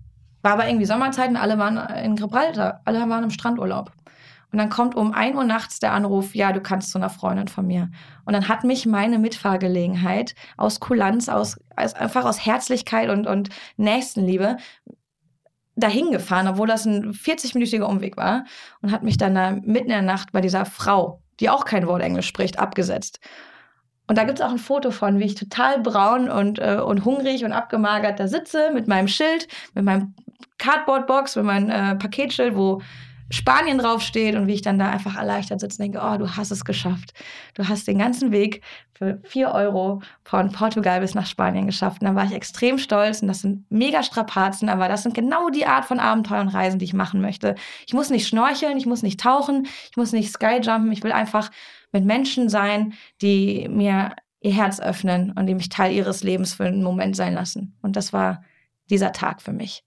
War 0.42 0.52
aber 0.52 0.66
irgendwie 0.66 0.86
Sommerzeit 0.86 1.30
und 1.30 1.36
alle 1.36 1.58
waren 1.58 1.76
in 1.96 2.16
Gibraltar, 2.16 2.80
alle 2.84 3.08
waren 3.08 3.24
im 3.24 3.30
Strandurlaub. 3.30 3.92
Und 4.52 4.58
dann 4.58 4.68
kommt 4.68 4.94
um 4.94 5.12
1 5.12 5.34
Uhr 5.34 5.44
nachts 5.44 5.80
der 5.80 5.92
Anruf, 5.92 6.34
ja, 6.34 6.52
du 6.52 6.60
kannst 6.60 6.90
zu 6.90 6.98
einer 6.98 7.08
Freundin 7.08 7.48
von 7.48 7.66
mir. 7.66 7.90
Und 8.26 8.34
dann 8.34 8.48
hat 8.48 8.64
mich 8.64 8.84
meine 8.84 9.18
Mitfahrgelegenheit 9.18 10.34
aus 10.58 10.78
Kulanz, 10.78 11.28
aus, 11.30 11.58
aus 11.74 11.94
einfach 11.94 12.26
aus 12.26 12.44
Herzlichkeit 12.44 13.08
und, 13.08 13.26
und 13.26 13.48
Nächstenliebe 13.78 14.58
dahin 15.76 16.10
gefahren, 16.10 16.48
obwohl 16.48 16.66
das 16.66 16.84
ein 16.84 17.12
40-minütiger 17.12 17.84
Umweg 17.84 18.16
war 18.16 18.44
und 18.82 18.92
hat 18.92 19.02
mich 19.02 19.16
dann 19.16 19.34
da 19.34 19.52
mitten 19.52 19.86
in 19.86 19.88
der 19.88 20.02
Nacht 20.02 20.32
bei 20.32 20.40
dieser 20.40 20.64
Frau, 20.64 21.22
die 21.40 21.48
auch 21.48 21.64
kein 21.64 21.86
Wort 21.86 22.02
Englisch 22.02 22.26
spricht, 22.26 22.58
abgesetzt. 22.58 23.20
Und 24.06 24.18
da 24.18 24.24
gibt 24.24 24.40
es 24.40 24.44
auch 24.44 24.50
ein 24.50 24.58
Foto 24.58 24.90
von, 24.90 25.18
wie 25.18 25.24
ich 25.24 25.34
total 25.34 25.80
braun 25.80 26.28
und, 26.28 26.58
äh, 26.58 26.80
und 26.84 27.04
hungrig 27.04 27.44
und 27.44 27.52
abgemagert 27.52 28.20
da 28.20 28.28
sitze 28.28 28.70
mit 28.74 28.86
meinem 28.88 29.08
Schild, 29.08 29.48
mit 29.74 29.84
meinem 29.84 30.14
Cardboard-Box, 30.58 31.36
mit 31.36 31.44
meinem 31.46 31.70
äh, 31.70 31.94
Paketschild, 31.96 32.56
wo 32.56 32.82
Spanien 33.32 33.78
draufsteht 33.78 34.34
und 34.34 34.46
wie 34.46 34.52
ich 34.52 34.62
dann 34.62 34.78
da 34.78 34.90
einfach 34.90 35.16
erleichtert 35.16 35.60
sitze 35.60 35.82
und 35.82 35.92
denke, 35.92 36.06
oh, 36.06 36.18
du 36.18 36.36
hast 36.36 36.50
es 36.50 36.66
geschafft. 36.66 37.14
Du 37.54 37.66
hast 37.66 37.88
den 37.88 37.98
ganzen 37.98 38.30
Weg 38.30 38.62
für 38.92 39.20
vier 39.24 39.52
Euro 39.52 40.02
von 40.22 40.52
Portugal 40.52 41.00
bis 41.00 41.14
nach 41.14 41.26
Spanien 41.26 41.66
geschafft. 41.66 42.02
Und 42.02 42.08
dann 42.08 42.14
war 42.14 42.26
ich 42.26 42.32
extrem 42.32 42.76
stolz 42.76 43.22
und 43.22 43.28
das 43.28 43.40
sind 43.40 43.64
mega 43.70 44.02
Strapazen, 44.02 44.68
aber 44.68 44.86
das 44.88 45.02
sind 45.02 45.14
genau 45.14 45.48
die 45.48 45.64
Art 45.64 45.86
von 45.86 45.98
Abenteuer 45.98 46.42
und 46.42 46.48
Reisen, 46.48 46.78
die 46.78 46.84
ich 46.84 46.92
machen 46.92 47.22
möchte. 47.22 47.54
Ich 47.86 47.94
muss 47.94 48.10
nicht 48.10 48.28
schnorcheln, 48.28 48.76
ich 48.76 48.86
muss 48.86 49.02
nicht 49.02 49.18
tauchen, 49.18 49.66
ich 49.90 49.96
muss 49.96 50.12
nicht 50.12 50.30
Skyjumpen, 50.30 50.92
ich 50.92 51.02
will 51.02 51.12
einfach 51.12 51.50
mit 51.90 52.04
Menschen 52.04 52.50
sein, 52.50 52.92
die 53.22 53.66
mir 53.70 54.14
ihr 54.40 54.52
Herz 54.52 54.78
öffnen 54.78 55.32
und 55.32 55.46
die 55.46 55.54
mich 55.54 55.70
Teil 55.70 55.92
ihres 55.92 56.22
Lebens 56.22 56.54
für 56.54 56.64
einen 56.64 56.82
Moment 56.82 57.16
sein 57.16 57.32
lassen. 57.32 57.78
Und 57.80 57.96
das 57.96 58.12
war 58.12 58.42
dieser 58.90 59.12
Tag 59.12 59.40
für 59.40 59.52
mich. 59.52 59.84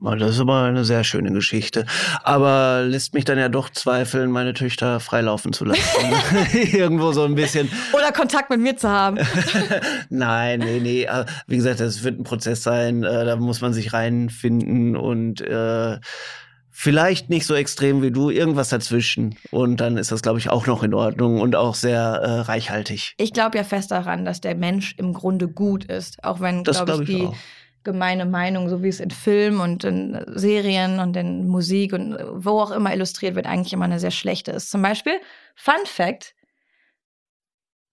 Das 0.00 0.30
ist 0.30 0.40
aber 0.40 0.62
eine 0.62 0.84
sehr 0.84 1.04
schöne 1.04 1.30
Geschichte. 1.30 1.84
Aber 2.22 2.82
lässt 2.86 3.12
mich 3.12 3.24
dann 3.24 3.38
ja 3.38 3.50
doch 3.50 3.68
zweifeln, 3.68 4.30
meine 4.30 4.54
Töchter 4.54 4.98
freilaufen 4.98 5.52
zu 5.52 5.66
lassen. 5.66 5.80
Irgendwo 6.72 7.12
so 7.12 7.24
ein 7.24 7.34
bisschen. 7.34 7.70
Oder 7.92 8.10
Kontakt 8.12 8.50
mit 8.50 8.60
mir 8.60 8.76
zu 8.76 8.88
haben. 8.88 9.18
Nein, 10.08 10.60
nee, 10.60 10.80
nee. 10.80 11.06
Wie 11.46 11.56
gesagt, 11.56 11.80
das 11.80 12.02
wird 12.02 12.18
ein 12.18 12.24
Prozess 12.24 12.62
sein. 12.62 13.04
Äh, 13.04 13.24
da 13.26 13.36
muss 13.36 13.60
man 13.60 13.74
sich 13.74 13.92
reinfinden 13.92 14.96
und 14.96 15.42
äh, 15.42 15.98
vielleicht 16.70 17.28
nicht 17.28 17.44
so 17.44 17.54
extrem 17.54 18.00
wie 18.00 18.10
du, 18.10 18.30
irgendwas 18.30 18.70
dazwischen. 18.70 19.36
Und 19.50 19.82
dann 19.82 19.98
ist 19.98 20.12
das, 20.12 20.22
glaube 20.22 20.38
ich, 20.38 20.48
auch 20.48 20.66
noch 20.66 20.82
in 20.82 20.94
Ordnung 20.94 21.42
und 21.42 21.56
auch 21.56 21.74
sehr 21.74 22.00
äh, 22.00 22.40
reichhaltig. 22.40 23.14
Ich 23.18 23.34
glaube 23.34 23.58
ja 23.58 23.64
fest 23.64 23.90
daran, 23.90 24.24
dass 24.24 24.40
der 24.40 24.54
Mensch 24.54 24.94
im 24.96 25.12
Grunde 25.12 25.46
gut 25.46 25.84
ist. 25.84 26.24
Auch 26.24 26.40
wenn, 26.40 26.64
glaube 26.64 26.84
glaub 26.86 27.00
ich, 27.02 27.06
die. 27.06 27.26
Auch 27.26 27.34
gemeine 27.84 28.26
Meinung, 28.26 28.68
so 28.68 28.82
wie 28.82 28.88
es 28.88 29.00
in 29.00 29.10
Filmen 29.10 29.60
und 29.60 29.84
in 29.84 30.22
Serien 30.34 30.98
und 30.98 31.16
in 31.16 31.48
Musik 31.48 31.92
und 31.92 32.16
wo 32.34 32.60
auch 32.60 32.70
immer 32.70 32.92
illustriert 32.92 33.34
wird, 33.34 33.46
eigentlich 33.46 33.72
immer 33.72 33.86
eine 33.86 34.00
sehr 34.00 34.10
schlechte 34.10 34.52
ist. 34.52 34.70
Zum 34.70 34.82
Beispiel, 34.82 35.14
Fun 35.54 35.84
Fact, 35.84 36.34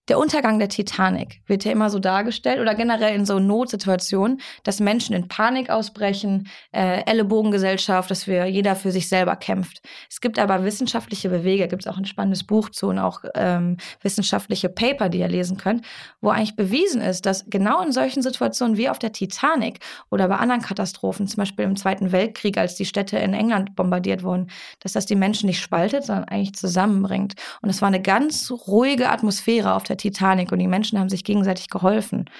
der 0.08 0.18
Untergang 0.18 0.58
der 0.58 0.68
Titanic 0.68 1.42
wird 1.46 1.64
ja 1.64 1.72
immer 1.72 1.90
so 1.90 1.98
dargestellt 1.98 2.60
oder 2.60 2.74
generell 2.74 3.14
in 3.14 3.26
so 3.26 3.38
Notsituationen, 3.38 4.40
dass 4.62 4.80
Menschen 4.80 5.14
in 5.14 5.28
Panik 5.28 5.68
ausbrechen, 5.68 6.48
äh, 6.72 7.04
Ellenbogengesellschaft, 7.04 8.10
dass 8.10 8.26
wir 8.26 8.46
jeder 8.46 8.74
für 8.74 8.90
sich 8.90 9.08
selber 9.08 9.36
kämpft. 9.36 9.82
Es 10.08 10.20
gibt 10.20 10.38
aber 10.38 10.64
wissenschaftliche 10.64 11.28
Bewege, 11.28 11.68
gibt 11.68 11.82
es 11.84 11.92
auch 11.92 11.98
ein 11.98 12.06
spannendes 12.06 12.44
Buch 12.44 12.70
zu 12.70 12.88
und 12.88 12.98
auch 12.98 13.22
ähm, 13.34 13.76
wissenschaftliche 14.02 14.70
Paper, 14.70 15.10
die 15.10 15.18
ihr 15.18 15.28
lesen 15.28 15.58
könnt, 15.58 15.84
wo 16.20 16.30
eigentlich 16.30 16.56
bewiesen 16.56 17.02
ist, 17.02 17.26
dass 17.26 17.44
genau 17.48 17.82
in 17.82 17.92
solchen 17.92 18.22
Situationen 18.22 18.78
wie 18.78 18.88
auf 18.88 18.98
der 18.98 19.12
Titanic 19.12 19.80
oder 20.10 20.28
bei 20.28 20.36
anderen 20.36 20.62
Katastrophen, 20.62 21.26
zum 21.28 21.42
Beispiel 21.42 21.66
im 21.66 21.76
Zweiten 21.76 22.12
Weltkrieg, 22.12 22.56
als 22.56 22.76
die 22.76 22.86
Städte 22.86 23.18
in 23.18 23.34
England 23.34 23.76
bombardiert 23.76 24.22
wurden, 24.22 24.50
dass 24.80 24.92
das 24.92 25.04
die 25.04 25.16
Menschen 25.16 25.46
nicht 25.46 25.60
spaltet, 25.60 26.04
sondern 26.04 26.24
eigentlich 26.24 26.54
zusammenbringt. 26.54 27.34
Und 27.60 27.68
es 27.68 27.82
war 27.82 27.88
eine 27.88 28.00
ganz 28.00 28.50
ruhige 28.50 29.10
Atmosphäre 29.10 29.74
auf 29.74 29.82
der 29.82 29.97
Titanic 29.98 30.52
und 30.52 30.58
die 30.58 30.68
Menschen 30.68 30.98
haben 30.98 31.08
sich 31.08 31.24
gegenseitig 31.24 31.68
geholfen. 31.68 32.30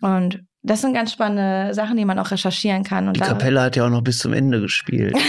Und 0.00 0.44
das 0.66 0.80
sind 0.80 0.94
ganz 0.94 1.12
spannende 1.12 1.72
Sachen, 1.74 1.96
die 1.96 2.04
man 2.04 2.18
auch 2.18 2.32
recherchieren 2.32 2.82
kann. 2.82 3.06
Und 3.06 3.16
die 3.16 3.20
Kapelle 3.20 3.62
hat 3.62 3.76
ja 3.76 3.86
auch 3.86 3.90
noch 3.90 4.02
bis 4.02 4.18
zum 4.18 4.32
Ende 4.32 4.60
gespielt. 4.60 5.16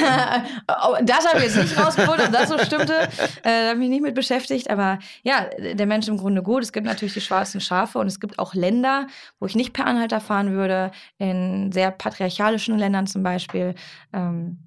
Oh, 0.70 0.96
das 1.02 1.28
habe 1.28 1.40
ich 1.40 1.46
jetzt 1.46 1.58
nicht 1.58 1.78
rausgeholt, 1.78 2.20
ob 2.20 2.32
das 2.32 2.50
so 2.50 2.58
stimmte. 2.58 2.94
Äh, 2.94 3.10
da 3.44 3.70
habe 3.70 3.74
ich 3.74 3.78
mich 3.78 3.90
nicht 3.90 4.02
mit 4.02 4.16
beschäftigt. 4.16 4.70
Aber 4.70 5.00
ja, 5.24 5.46
der 5.74 5.86
Mensch 5.86 6.08
im 6.08 6.18
Grunde 6.18 6.44
gut. 6.44 6.64
Es 6.64 6.72
gibt 6.72 6.86
natürlich 6.86 7.14
die 7.14 7.22
schwarzen 7.22 7.62
Schafe 7.62 8.00
und 8.00 8.08
es 8.08 8.20
gibt 8.20 8.38
auch 8.38 8.54
Länder, 8.54 9.08
wo 9.40 9.46
ich 9.46 9.56
nicht 9.56 9.74
per 9.74 9.86
Anhalter 9.86 10.20
fahren 10.20 10.52
würde. 10.52 10.92
In 11.18 11.72
sehr 11.72 11.92
patriarchalischen 11.92 12.78
Ländern 12.78 13.08
zum 13.08 13.24
Beispiel. 13.24 13.76
Ähm, 14.14 14.60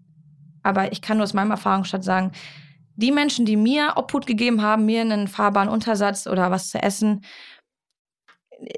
aber 0.63 0.93
ich 0.93 1.03
kann 1.03 1.19
nur 1.19 1.25
aus 1.25 1.35
meinem 1.35 1.51
Erfahrungsschatz 1.51 2.05
sagen, 2.05 2.33
die 3.01 3.13
Menschen, 3.13 3.47
die 3.47 3.57
mir 3.57 3.95
Obhut 3.97 4.27
gegeben 4.27 4.63
haben, 4.63 4.87
mir 4.87 5.01
einen 5.01 5.29
fahrbaren 5.29 5.69
Untersatz 5.69 6.27
oder 6.27 6.51
was 6.51 6.71
zu 6.71 6.83
essen, 6.83 7.23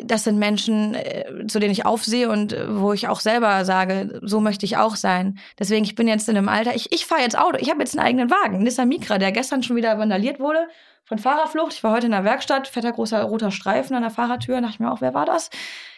das 0.05 0.25
sind 0.25 0.39
Menschen, 0.39 0.95
äh, 0.95 1.47
zu 1.47 1.59
denen 1.59 1.73
ich 1.73 1.85
aufsehe 1.85 2.29
und 2.29 2.53
äh, 2.53 2.81
wo 2.81 2.93
ich 2.93 3.09
auch 3.09 3.21
selber 3.21 3.65
sage, 3.65 4.21
so 4.23 4.41
möchte 4.41 4.65
ich 4.65 4.77
auch 4.77 4.97
sein. 4.97 5.39
Deswegen, 5.59 5.85
ich 5.85 5.95
bin 5.95 6.07
jetzt 6.07 6.29
in 6.29 6.37
einem 6.37 6.49
Alter, 6.49 6.75
ich, 6.75 6.93
ich 6.93 7.07
fahre 7.07 7.23
jetzt 7.23 7.37
Auto, 7.37 7.59
ich 7.59 7.69
habe 7.71 7.81
jetzt 7.81 7.99
einen 7.99 8.07
eigenen 8.07 8.31
Wagen, 8.31 8.63
Nissan 8.63 8.89
Micra, 8.89 9.19
der 9.19 9.33
gestern 9.33 9.63
schon 9.63 9.77
wieder 9.77 9.99
vandaliert 9.99 10.39
wurde 10.41 10.69
von 11.05 11.19
Fahrerflucht. 11.19 11.73
Ich 11.73 11.83
war 11.83 11.93
heute 11.93 12.07
in 12.07 12.13
der 12.13 12.25
Werkstatt, 12.25 12.69
fetter 12.69 12.93
großer 12.93 13.23
roter 13.25 13.51
Streifen 13.51 13.97
an 13.97 14.03
der 14.03 14.11
Fahrertür, 14.11 14.57
da 14.57 14.61
dachte 14.63 14.75
ich 14.75 14.81
mir 14.81 14.93
auch, 14.93 15.01
wer 15.01 15.15
war 15.15 15.27
das? 15.27 15.51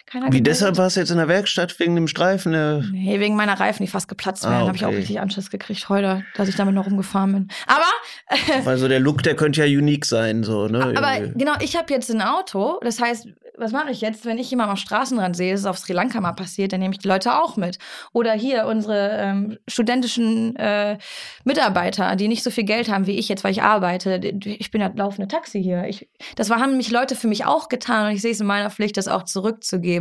Keiner 0.06 0.32
Wie 0.32 0.42
deshalb 0.42 0.76
warst 0.76 0.96
du 0.96 1.00
jetzt 1.00 1.10
in 1.10 1.16
der 1.16 1.28
Werkstatt 1.28 1.78
wegen 1.78 1.94
dem 1.94 2.08
Streifen? 2.08 2.52
Äh 2.54 2.82
nee, 2.92 3.20
wegen 3.20 3.36
meiner 3.36 3.58
Reifen, 3.58 3.84
die 3.84 3.90
fast 3.90 4.08
geplatzt 4.08 4.44
wären. 4.44 4.52
Ah, 4.52 4.58
okay. 4.58 4.66
habe 4.66 4.76
ich 4.76 4.84
auch 4.84 4.92
richtig 4.92 5.20
Anschluss 5.20 5.50
gekriegt 5.50 5.88
heute, 5.88 6.24
dass 6.36 6.48
ich 6.48 6.56
damit 6.56 6.74
noch 6.74 6.86
rumgefahren 6.86 7.32
bin. 7.32 7.48
Aber. 7.66 8.64
also 8.70 8.88
der 8.88 9.00
Look, 9.00 9.22
der 9.22 9.34
könnte 9.34 9.64
ja 9.64 9.78
unique 9.78 10.04
sein, 10.04 10.44
so, 10.44 10.68
ne? 10.68 10.94
Aber 10.96 11.28
genau, 11.28 11.54
ich 11.60 11.76
habe 11.76 11.92
jetzt 11.92 12.10
ein 12.10 12.20
Auto. 12.20 12.78
Das 12.82 13.00
heißt, 13.00 13.28
was 13.56 13.72
mache 13.72 13.90
ich 13.90 14.00
jetzt, 14.00 14.24
wenn 14.24 14.38
ich 14.38 14.50
jemanden 14.50 14.72
am 14.72 14.76
Straßenrand 14.76 15.36
sehe, 15.36 15.52
das 15.52 15.60
ist 15.60 15.66
auf 15.66 15.78
Sri 15.78 15.92
Lanka 15.92 16.20
mal 16.20 16.32
passiert, 16.32 16.72
dann 16.72 16.80
nehme 16.80 16.92
ich 16.92 16.98
die 16.98 17.08
Leute 17.08 17.40
auch 17.40 17.56
mit. 17.56 17.78
Oder 18.12 18.32
hier 18.32 18.66
unsere 18.66 19.10
ähm, 19.12 19.58
studentischen 19.68 20.56
äh, 20.56 20.98
Mitarbeiter, 21.44 22.16
die 22.16 22.28
nicht 22.28 22.42
so 22.42 22.50
viel 22.50 22.64
Geld 22.64 22.90
haben 22.90 23.06
wie 23.06 23.18
ich 23.18 23.28
jetzt, 23.28 23.44
weil 23.44 23.52
ich 23.52 23.62
arbeite. 23.62 24.16
Ich 24.44 24.70
bin 24.70 24.80
ja 24.80 24.90
laufende 24.94 25.28
Taxi 25.28 25.62
hier. 25.62 25.84
Ich, 25.84 26.08
das 26.36 26.50
haben 26.50 26.76
mich 26.76 26.90
Leute 26.90 27.14
für 27.14 27.28
mich 27.28 27.44
auch 27.44 27.68
getan 27.68 28.08
und 28.08 28.12
ich 28.14 28.22
sehe 28.22 28.32
es 28.32 28.40
in 28.40 28.46
meiner 28.46 28.70
Pflicht, 28.70 28.96
das 28.96 29.08
auch 29.08 29.22
zurückzugeben. 29.22 29.93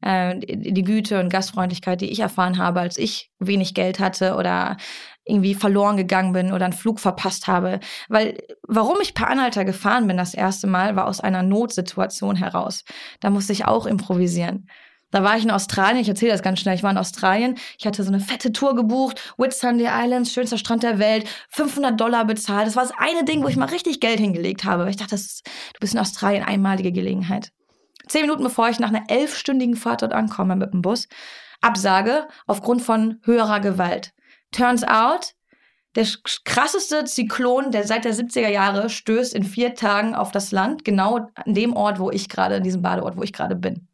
Äh, 0.00 0.38
die 0.38 0.84
Güte 0.84 1.20
und 1.20 1.30
Gastfreundlichkeit, 1.30 2.00
die 2.00 2.10
ich 2.10 2.20
erfahren 2.20 2.58
habe, 2.58 2.80
als 2.80 2.98
ich 2.98 3.30
wenig 3.38 3.74
Geld 3.74 3.98
hatte 3.98 4.36
oder 4.36 4.76
irgendwie 5.24 5.54
verloren 5.54 5.96
gegangen 5.96 6.32
bin 6.32 6.52
oder 6.52 6.66
einen 6.66 6.74
Flug 6.74 7.00
verpasst 7.00 7.46
habe. 7.46 7.80
Weil 8.08 8.38
warum 8.66 8.98
ich 9.00 9.14
per 9.14 9.28
Anhalter 9.28 9.64
gefahren 9.64 10.06
bin 10.06 10.16
das 10.16 10.34
erste 10.34 10.66
Mal, 10.66 10.96
war 10.96 11.06
aus 11.06 11.20
einer 11.20 11.42
Notsituation 11.42 12.36
heraus. 12.36 12.84
Da 13.20 13.30
musste 13.30 13.52
ich 13.52 13.64
auch 13.64 13.86
improvisieren. 13.86 14.68
Da 15.14 15.22
war 15.22 15.36
ich 15.36 15.44
in 15.44 15.52
Australien, 15.52 16.00
ich 16.00 16.08
erzähle 16.08 16.32
das 16.32 16.42
ganz 16.42 16.58
schnell, 16.58 16.74
ich 16.74 16.82
war 16.82 16.90
in 16.90 16.98
Australien, 16.98 17.56
ich 17.78 17.86
hatte 17.86 18.02
so 18.02 18.08
eine 18.08 18.18
fette 18.18 18.50
Tour 18.50 18.74
gebucht, 18.74 19.32
Whitsunday 19.38 19.86
Islands, 19.88 20.32
schönster 20.32 20.58
Strand 20.58 20.82
der 20.82 20.98
Welt, 20.98 21.28
500 21.50 21.98
Dollar 22.00 22.24
bezahlt. 22.24 22.66
Das 22.66 22.74
war 22.74 22.82
das 22.82 22.92
eine 22.98 23.24
Ding, 23.24 23.44
wo 23.44 23.46
ich 23.46 23.56
mal 23.56 23.68
richtig 23.68 24.00
Geld 24.00 24.18
hingelegt 24.18 24.64
habe. 24.64 24.90
Ich 24.90 24.96
dachte, 24.96 25.12
das 25.12 25.20
ist, 25.20 25.46
du 25.74 25.78
bist 25.78 25.94
in 25.94 26.00
Australien, 26.00 26.42
einmalige 26.42 26.90
Gelegenheit. 26.90 27.52
Zehn 28.08 28.22
Minuten 28.22 28.42
bevor 28.42 28.68
ich 28.68 28.78
nach 28.78 28.88
einer 28.88 29.04
elfstündigen 29.08 29.76
Fahrt 29.76 30.02
dort 30.02 30.12
ankomme 30.12 30.56
mit 30.56 30.72
dem 30.72 30.82
Bus, 30.82 31.08
Absage 31.60 32.28
aufgrund 32.46 32.82
von 32.82 33.20
höherer 33.22 33.60
Gewalt. 33.60 34.12
Turns 34.52 34.84
out, 34.84 35.34
der 35.96 36.06
krasseste 36.44 37.04
Zyklon, 37.04 37.70
der 37.70 37.86
seit 37.86 38.04
der 38.04 38.14
70er 38.14 38.48
Jahre 38.48 38.90
stößt 38.90 39.34
in 39.34 39.44
vier 39.44 39.74
Tagen 39.74 40.14
auf 40.14 40.32
das 40.32 40.52
Land, 40.52 40.84
genau 40.84 41.28
an 41.34 41.54
dem 41.54 41.74
Ort, 41.74 41.98
wo 41.98 42.10
ich 42.10 42.28
gerade, 42.28 42.56
in 42.56 42.62
diesem 42.64 42.82
Badeort, 42.82 43.16
wo 43.16 43.22
ich 43.22 43.32
gerade 43.32 43.54
bin. 43.54 43.88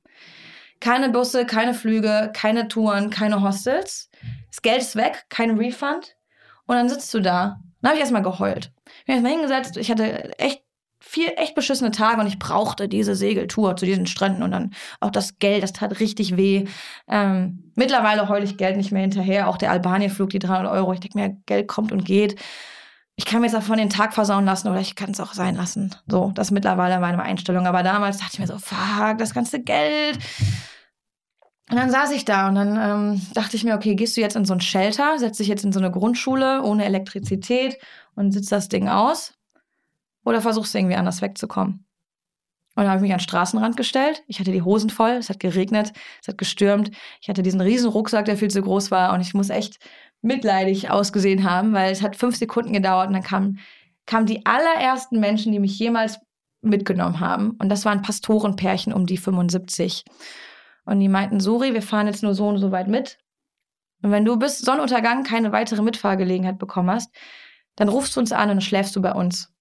Keine 0.80 1.10
Busse, 1.10 1.44
keine 1.44 1.74
Flüge, 1.74 2.30
keine 2.34 2.68
Touren, 2.68 3.10
keine 3.10 3.42
Hostels. 3.42 4.10
Das 4.48 4.62
Geld 4.62 4.80
ist 4.80 4.96
weg, 4.96 5.26
kein 5.28 5.58
Refund. 5.58 6.16
Und 6.66 6.76
dann 6.76 6.88
sitzt 6.88 7.12
du 7.12 7.20
da. 7.20 7.60
Dann 7.82 7.90
habe 7.90 7.96
ich 7.96 8.00
erstmal 8.00 8.22
geheult. 8.22 8.72
Ich 9.00 9.04
bin 9.04 9.14
erstmal 9.16 9.32
hingesetzt. 9.32 9.76
Ich 9.76 9.90
hatte 9.90 10.38
echt 10.38 10.62
vier 11.00 11.38
echt 11.38 11.54
beschissene 11.54 11.90
Tage 11.90 12.20
und 12.20 12.26
ich 12.26 12.38
brauchte 12.38 12.86
diese 12.86 13.16
Segeltour 13.16 13.74
zu 13.76 13.86
diesen 13.86 14.06
Stränden 14.06 14.42
und 14.42 14.50
dann 14.50 14.72
auch 15.00 15.10
das 15.10 15.38
Geld, 15.38 15.62
das 15.62 15.72
tat 15.72 15.98
richtig 15.98 16.36
weh. 16.36 16.66
Ähm, 17.08 17.72
mittlerweile 17.74 18.28
heule 18.28 18.44
ich 18.44 18.58
Geld 18.58 18.76
nicht 18.76 18.92
mehr 18.92 19.02
hinterher, 19.02 19.48
auch 19.48 19.56
der 19.56 19.70
Albanienflug, 19.70 20.30
die 20.30 20.38
300 20.38 20.70
Euro. 20.70 20.92
Ich 20.92 21.00
denke 21.00 21.18
mir, 21.18 21.36
Geld 21.46 21.68
kommt 21.68 21.90
und 21.90 22.04
geht. 22.04 22.38
Ich 23.16 23.24
kann 23.24 23.40
mir 23.40 23.46
jetzt 23.46 23.54
davon 23.54 23.78
den 23.78 23.90
Tag 23.90 24.14
versauen 24.14 24.44
lassen 24.44 24.68
oder 24.68 24.80
ich 24.80 24.94
kann 24.94 25.10
es 25.10 25.20
auch 25.20 25.32
sein 25.32 25.56
lassen. 25.56 25.94
So, 26.06 26.32
das 26.34 26.48
ist 26.48 26.52
mittlerweile 26.52 27.00
meine 27.00 27.22
Einstellung. 27.22 27.66
Aber 27.66 27.82
damals 27.82 28.18
dachte 28.18 28.32
ich 28.34 28.38
mir 28.38 28.46
so, 28.46 28.58
fuck, 28.58 29.18
das 29.18 29.34
ganze 29.34 29.60
Geld. 29.60 30.18
Und 31.70 31.76
dann 31.76 31.90
saß 31.90 32.12
ich 32.12 32.24
da 32.24 32.48
und 32.48 32.54
dann 32.56 32.76
ähm, 32.76 33.22
dachte 33.34 33.56
ich 33.56 33.64
mir, 33.64 33.74
okay, 33.74 33.94
gehst 33.94 34.16
du 34.16 34.20
jetzt 34.20 34.36
in 34.36 34.44
so 34.44 34.54
ein 34.54 34.60
Shelter, 34.60 35.18
setzt 35.18 35.38
dich 35.38 35.48
jetzt 35.48 35.64
in 35.64 35.72
so 35.72 35.78
eine 35.78 35.90
Grundschule 35.90 36.62
ohne 36.62 36.84
Elektrizität 36.84 37.78
und 38.14 38.32
sitzt 38.32 38.52
das 38.52 38.68
Ding 38.68 38.88
aus 38.88 39.34
oder 40.24 40.40
versuchst 40.40 40.74
du 40.74 40.78
irgendwie 40.78 40.96
anders 40.96 41.22
wegzukommen? 41.22 41.84
Und 42.76 42.84
dann 42.84 42.88
habe 42.88 42.98
ich 42.98 43.02
mich 43.02 43.12
an 43.12 43.18
den 43.18 43.24
Straßenrand 43.24 43.76
gestellt. 43.76 44.22
Ich 44.26 44.38
hatte 44.38 44.52
die 44.52 44.62
Hosen 44.62 44.90
voll, 44.90 45.10
es 45.10 45.28
hat 45.28 45.40
geregnet, 45.40 45.92
es 46.22 46.28
hat 46.28 46.38
gestürmt. 46.38 46.90
Ich 47.20 47.28
hatte 47.28 47.42
diesen 47.42 47.60
riesen 47.60 47.90
Rucksack, 47.90 48.24
der 48.26 48.36
viel 48.36 48.50
zu 48.50 48.62
groß 48.62 48.90
war 48.90 49.12
und 49.12 49.20
ich 49.20 49.34
muss 49.34 49.50
echt 49.50 49.78
mitleidig 50.22 50.90
ausgesehen 50.90 51.44
haben, 51.48 51.72
weil 51.72 51.92
es 51.92 52.02
hat 52.02 52.16
fünf 52.16 52.36
Sekunden 52.36 52.72
gedauert 52.72 53.08
und 53.08 53.14
dann 53.14 53.22
kamen, 53.22 53.58
kamen 54.06 54.26
die 54.26 54.46
allerersten 54.46 55.18
Menschen, 55.18 55.52
die 55.52 55.58
mich 55.58 55.78
jemals 55.78 56.20
mitgenommen 56.62 57.20
haben. 57.20 57.52
Und 57.52 57.68
das 57.70 57.84
waren 57.84 58.02
Pastorenpärchen 58.02 58.92
um 58.92 59.06
die 59.06 59.16
75. 59.16 60.04
Und 60.84 61.00
die 61.00 61.08
meinten, 61.08 61.40
Suri, 61.40 61.74
wir 61.74 61.82
fahren 61.82 62.06
jetzt 62.06 62.22
nur 62.22 62.34
so 62.34 62.48
und 62.48 62.58
so 62.58 62.70
weit 62.70 62.88
mit. 62.88 63.18
Und 64.02 64.10
wenn 64.10 64.24
du 64.24 64.38
bis 64.38 64.58
Sonnenuntergang 64.58 65.24
keine 65.24 65.52
weitere 65.52 65.82
Mitfahrgelegenheit 65.82 66.58
bekommen 66.58 66.90
hast, 66.90 67.14
dann 67.76 67.88
rufst 67.88 68.16
du 68.16 68.20
uns 68.20 68.32
an 68.32 68.50
und 68.50 68.62
schläfst 68.62 68.96
du 68.96 69.02
bei 69.02 69.12
uns. 69.12 69.52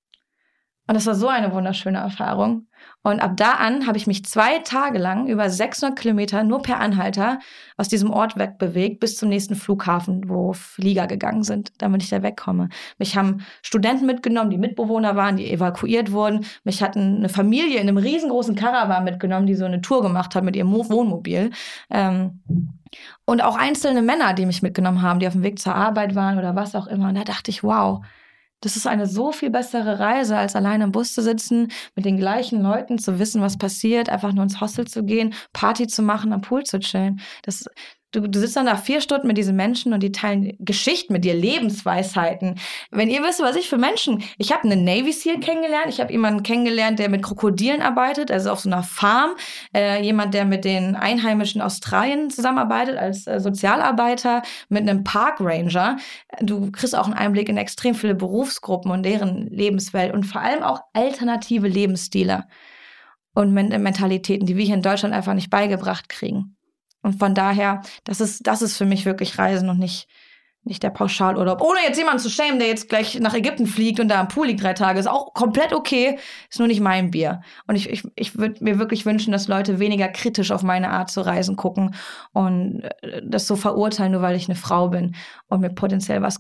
Und 0.89 0.95
das 0.95 1.06
war 1.06 1.13
so 1.13 1.28
eine 1.28 1.54
wunderschöne 1.54 1.99
Erfahrung. 1.99 2.65
Und 3.04 3.19
ab 3.19 3.38
da 3.38 3.52
an 3.52 3.86
habe 3.86 3.99
ich 3.99 4.08
mich 4.08 4.25
zwei 4.25 4.58
Tage 4.58 4.97
lang 4.97 5.28
über 5.28 5.47
600 5.47 5.95
Kilometer 5.95 6.43
nur 6.43 6.63
per 6.63 6.80
Anhalter 6.80 7.38
aus 7.78 7.89
diesem 7.89 8.10
Ort 8.10 8.39
wegbewegt 8.39 8.99
bis 8.99 9.15
zum 9.15 9.30
nächsten 9.30 9.54
Flughafen, 9.54 10.28
wo 10.28 10.52
Flieger 10.54 11.06
gegangen 11.06 11.43
sind, 11.43 11.73
damit 11.78 12.02
ich 12.02 12.10
da 12.10 12.23
wegkomme. 12.23 12.69
Mich 12.97 13.15
haben 13.15 13.45
Studenten 13.62 14.08
mitgenommen, 14.08 14.49
die 14.49 14.58
Mitbewohner 14.58 15.15
waren, 15.15 15.38
die 15.38 15.52
evakuiert 15.52 16.12
wurden. 16.12 16.43
Mich 16.63 16.82
hatten 16.82 17.17
eine 17.17 17.30
Familie 17.30 17.80
in 17.80 17.88
einem 17.88 17.97
riesengroßen 17.97 18.56
Caravan 18.56 19.04
mitgenommen, 19.04 19.45
die 19.45 19.54
so 19.54 19.65
eine 19.65 19.82
Tour 19.82 20.02
gemacht 20.02 20.34
hat 20.34 20.43
mit 20.43 20.56
ihrem 20.56 20.71
Wohnmobil. 20.73 21.52
Ähm, 21.91 22.41
und 23.25 23.43
auch 23.43 23.58
einzelne 23.58 24.02
Männer, 24.02 24.34
die 24.34 24.47
mich 24.47 24.63
mitgenommen 24.63 25.04
haben, 25.04 25.19
die 25.19 25.28
auf 25.28 25.34
dem 25.34 25.43
Weg 25.43 25.60
zur 25.60 25.75
Arbeit 25.75 26.15
waren 26.15 26.39
oder 26.39 26.56
was 26.56 26.73
auch 26.73 26.88
immer. 26.88 27.10
Und 27.10 27.15
da 27.15 27.25
dachte 27.25 27.52
ich, 27.52 27.63
wow, 27.63 28.02
das 28.61 28.75
ist 28.75 28.87
eine 28.87 29.07
so 29.07 29.31
viel 29.31 29.49
bessere 29.49 29.99
Reise, 29.99 30.37
als 30.37 30.55
alleine 30.55 30.85
im 30.85 30.91
Bus 30.91 31.13
zu 31.13 31.21
sitzen, 31.21 31.71
mit 31.95 32.05
den 32.05 32.17
gleichen 32.17 32.61
Leuten 32.61 32.97
zu 32.97 33.19
wissen, 33.19 33.41
was 33.41 33.57
passiert, 33.57 34.09
einfach 34.09 34.33
nur 34.33 34.43
ins 34.43 34.61
Hostel 34.61 34.87
zu 34.87 35.03
gehen, 35.03 35.33
Party 35.53 35.87
zu 35.87 36.01
machen, 36.01 36.33
am 36.33 36.41
Pool 36.41 36.63
zu 36.63 36.79
chillen. 36.79 37.21
Das, 37.43 37.65
Du, 38.11 38.27
du 38.27 38.39
sitzt 38.39 38.55
dann 38.55 38.65
da 38.65 38.75
vier 38.75 39.01
Stunden 39.01 39.27
mit 39.27 39.37
diesen 39.37 39.55
Menschen 39.55 39.93
und 39.93 40.01
die 40.01 40.11
teilen 40.11 40.53
Geschichten 40.57 41.13
mit 41.13 41.25
dir, 41.25 41.35
Lebensweisheiten. 41.35 42.55
Wenn 42.89 43.09
ihr 43.09 43.21
wisst, 43.21 43.39
was 43.39 43.55
ich 43.55 43.69
für 43.69 43.77
Menschen, 43.77 44.23
ich 44.39 44.51
habe 44.51 44.63
einen 44.63 44.83
Navy 44.83 45.12
SEAL 45.12 45.39
kennengelernt, 45.39 45.89
ich 45.89 45.99
habe 45.99 46.12
jemanden 46.12 46.41
kennengelernt, 46.41 46.97
der 46.97 47.10
mit 47.10 47.21
Krokodilen 47.21 47.83
arbeitet, 47.83 48.31
also 48.31 48.49
auf 48.49 48.62
so 48.62 48.69
einer 48.69 48.81
Farm, 48.81 49.31
äh, 49.75 50.01
jemand, 50.01 50.33
der 50.33 50.45
mit 50.45 50.65
den 50.65 50.95
Einheimischen 50.95 51.62
Australien 51.62 52.31
zusammenarbeitet 52.31 52.97
als 52.97 53.27
äh, 53.27 53.39
Sozialarbeiter, 53.39 54.41
mit 54.69 54.81
einem 54.81 55.03
Park 55.03 55.39
Ranger. 55.39 55.97
Du 56.41 56.71
kriegst 56.71 56.95
auch 56.95 57.05
einen 57.05 57.13
Einblick 57.13 57.47
in 57.47 57.57
extrem 57.57 57.93
viele 57.93 58.15
Berufsgruppen 58.15 58.89
und 58.89 59.03
deren 59.03 59.47
Lebenswelt 59.51 60.13
und 60.13 60.23
vor 60.23 60.41
allem 60.41 60.63
auch 60.63 60.81
alternative 60.93 61.67
Lebensstile 61.67 62.45
und 63.35 63.53
Mentalitäten, 63.53 64.47
die 64.47 64.57
wir 64.57 64.65
hier 64.65 64.75
in 64.75 64.81
Deutschland 64.81 65.13
einfach 65.13 65.35
nicht 65.35 65.49
beigebracht 65.51 66.10
kriegen. 66.10 66.55
Und 67.10 67.17
von 67.17 67.33
daher, 67.33 67.81
das 68.03 68.21
ist, 68.21 68.45
das 68.45 68.62
ist 68.62 68.77
für 68.77 68.85
mich 68.85 69.03
wirklich 69.07 69.39
Reisen 69.39 69.67
und 69.67 69.79
nicht, 69.79 70.07
nicht 70.63 70.83
der 70.83 70.89
Pauschalurlaub. 70.89 71.62
Ohne 71.62 71.79
jetzt 71.85 71.97
jemanden 71.97 72.19
zu 72.19 72.29
schämen, 72.29 72.60
der 72.60 72.67
jetzt 72.67 72.89
gleich 72.89 73.19
nach 73.19 73.33
Ägypten 73.33 73.65
fliegt 73.65 73.99
und 73.99 74.10
da 74.10 74.19
am 74.19 74.27
Pool 74.27 74.47
liegt 74.47 74.62
drei 74.62 74.73
Tage, 74.73 74.99
ist 74.99 75.07
auch 75.07 75.33
komplett 75.33 75.73
okay, 75.73 76.19
ist 76.49 76.60
nur 76.60 76.67
nicht 76.67 76.81
mein 76.81 77.12
Bier. 77.12 77.41
Und 77.67 77.75
ich, 77.75 77.89
ich, 77.89 78.03
ich 78.15 78.37
würde 78.37 78.63
mir 78.63 78.77
wirklich 78.77 79.05
wünschen, 79.05 79.31
dass 79.31 79.47
Leute 79.47 79.79
weniger 79.79 80.10
kritisch 80.10 80.51
auf 80.51 80.62
meine 80.62 80.89
Art 80.89 81.10
zu 81.10 81.21
reisen 81.21 81.55
gucken 81.55 81.95
und 82.33 82.83
äh, 83.01 83.21
das 83.23 83.47
so 83.47 83.55
verurteilen, 83.55 84.12
nur 84.12 84.21
weil 84.21 84.35
ich 84.35 84.47
eine 84.47 84.55
Frau 84.55 84.89
bin 84.89 85.15
und 85.47 85.62
mir 85.62 85.69
potenziell 85.69 86.21
was 86.21 86.39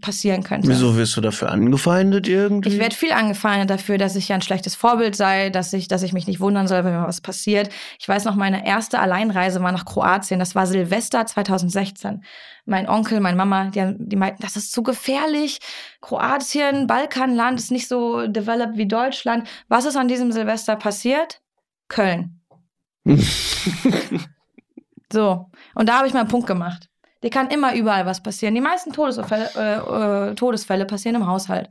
passieren 0.00 0.42
könnte. 0.42 0.68
Wieso 0.68 0.96
wirst 0.96 1.16
du 1.16 1.20
dafür 1.20 1.50
angefeindet 1.50 2.28
irgendwie? 2.28 2.68
Ich 2.68 2.78
werde 2.78 2.94
viel 2.94 3.12
angefeindet 3.12 3.70
dafür, 3.70 3.98
dass 3.98 4.16
ich 4.16 4.28
ja 4.28 4.34
ein 4.34 4.42
schlechtes 4.42 4.74
Vorbild 4.74 5.14
sei, 5.14 5.48
dass 5.48 5.72
ich, 5.72 5.88
dass 5.88 6.02
ich 6.02 6.12
mich 6.12 6.26
nicht 6.26 6.40
wundern 6.40 6.66
soll, 6.66 6.84
wenn 6.84 6.92
mir 6.92 7.06
was 7.06 7.20
passiert. 7.20 7.70
Ich 7.98 8.08
weiß 8.08 8.24
noch, 8.24 8.34
meine 8.34 8.66
erste 8.66 8.98
Alleinreise 8.98 9.62
war 9.62 9.72
nach 9.72 9.84
Kroatien. 9.84 10.40
Das 10.40 10.54
war 10.54 10.66
Silvester 10.66 11.24
2016 11.24 12.22
mein 12.70 12.88
Onkel, 12.88 13.20
meine 13.20 13.36
Mama, 13.36 13.66
die, 13.66 13.94
die 13.98 14.16
meinten, 14.16 14.42
das 14.42 14.56
ist 14.56 14.72
zu 14.72 14.82
gefährlich. 14.82 15.58
Kroatien, 16.00 16.86
Balkanland 16.86 17.58
ist 17.58 17.70
nicht 17.70 17.88
so 17.88 18.26
developed 18.26 18.76
wie 18.76 18.88
Deutschland. 18.88 19.48
Was 19.68 19.84
ist 19.84 19.96
an 19.96 20.08
diesem 20.08 20.32
Silvester 20.32 20.76
passiert? 20.76 21.42
Köln. 21.88 22.40
so, 25.12 25.50
und 25.74 25.88
da 25.88 25.98
habe 25.98 26.06
ich 26.08 26.14
meinen 26.14 26.28
Punkt 26.28 26.46
gemacht. 26.46 26.89
Dir 27.22 27.30
kann 27.30 27.50
immer 27.50 27.74
überall 27.74 28.06
was 28.06 28.22
passieren. 28.22 28.54
Die 28.54 28.62
meisten 28.62 28.92
Todesfälle, 28.92 29.50
äh, 29.54 30.30
äh, 30.30 30.34
Todesfälle 30.34 30.86
passieren 30.86 31.16
im 31.16 31.26
Haushalt. 31.26 31.68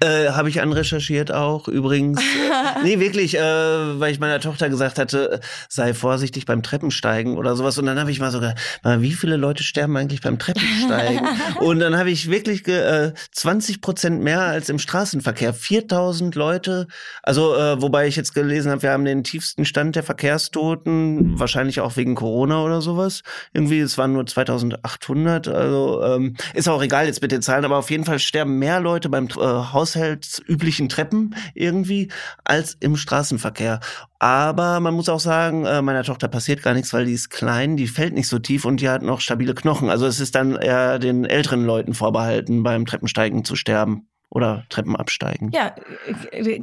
Äh, 0.00 0.30
Habe 0.30 0.48
ich 0.48 0.60
anrecherchiert 0.60 1.32
auch 1.32 1.68
übrigens. 1.68 2.20
nee, 2.82 2.98
wirklich, 2.98 3.38
äh, 3.38 3.40
weil 3.40 4.10
ich 4.10 4.18
meiner 4.18 4.40
Tochter 4.40 4.68
gesagt 4.68 4.98
hatte, 4.98 5.40
sei 5.68 5.94
vorsichtig 5.94 6.44
beim 6.44 6.62
Treppensteigen 6.62 7.36
oder 7.36 7.54
sowas. 7.54 7.78
Und 7.78 7.86
dann 7.86 8.00
habe 8.00 8.10
ich 8.10 8.18
mal 8.18 8.32
sogar, 8.32 8.54
wie 8.82 9.12
viele 9.12 9.36
Leute 9.36 9.62
sterben 9.62 9.96
eigentlich 9.96 10.20
beim 10.20 10.38
Treppensteigen? 10.40 11.20
und 11.60 11.78
dann 11.78 11.96
habe 11.96 12.10
ich 12.10 12.28
wirklich 12.28 12.66
äh, 12.66 13.12
20 13.32 13.80
Prozent 13.80 14.22
mehr 14.22 14.40
als 14.40 14.68
im 14.68 14.80
Straßenverkehr. 14.80 15.54
4000 15.54 16.34
Leute. 16.34 16.88
Also, 17.22 17.54
äh, 17.54 17.80
wobei 17.80 18.08
ich 18.08 18.16
jetzt 18.16 18.34
gelesen 18.34 18.72
habe, 18.72 18.82
wir 18.82 18.90
haben 18.90 19.04
den 19.04 19.22
tiefsten 19.22 19.64
Stand 19.64 19.94
der 19.94 20.02
Verkehrstoten, 20.02 21.38
wahrscheinlich 21.38 21.80
auch 21.80 21.96
wegen 21.96 22.16
Corona 22.16 22.62
oder 22.62 22.80
sowas. 22.80 23.22
Irgendwie, 23.52 23.78
es 23.78 23.96
waren 23.98 24.12
nur 24.12 24.26
2800. 24.70 25.48
Also, 25.48 26.02
ähm, 26.02 26.36
ist 26.54 26.68
auch 26.68 26.82
egal 26.82 27.06
jetzt 27.06 27.22
mit 27.22 27.32
den 27.32 27.42
Zahlen, 27.42 27.64
aber 27.64 27.76
auf 27.76 27.90
jeden 27.90 28.04
Fall 28.04 28.18
sterben 28.18 28.58
mehr 28.58 28.80
Leute 28.80 29.08
beim 29.08 29.26
äh, 29.26 29.40
haushaltsüblichen 29.40 30.88
Treppen 30.88 31.34
irgendwie 31.54 32.10
als 32.44 32.76
im 32.80 32.96
Straßenverkehr. 32.96 33.80
Aber 34.18 34.80
man 34.80 34.94
muss 34.94 35.08
auch 35.08 35.20
sagen, 35.20 35.66
äh, 35.66 35.82
meiner 35.82 36.02
Tochter 36.02 36.28
passiert 36.28 36.62
gar 36.62 36.74
nichts, 36.74 36.92
weil 36.92 37.04
die 37.04 37.12
ist 37.12 37.30
klein, 37.30 37.76
die 37.76 37.86
fällt 37.86 38.14
nicht 38.14 38.28
so 38.28 38.38
tief 38.38 38.64
und 38.64 38.80
die 38.80 38.88
hat 38.88 39.02
noch 39.02 39.20
stabile 39.20 39.54
Knochen. 39.54 39.90
Also 39.90 40.06
es 40.06 40.20
ist 40.20 40.34
dann 40.34 40.56
eher 40.56 40.98
den 40.98 41.24
älteren 41.24 41.64
Leuten 41.64 41.94
vorbehalten, 41.94 42.62
beim 42.62 42.86
Treppensteigen 42.86 43.44
zu 43.44 43.56
sterben 43.56 44.08
oder 44.34 44.64
Treppen 44.68 44.96
absteigen. 44.96 45.50
Ja, 45.52 45.74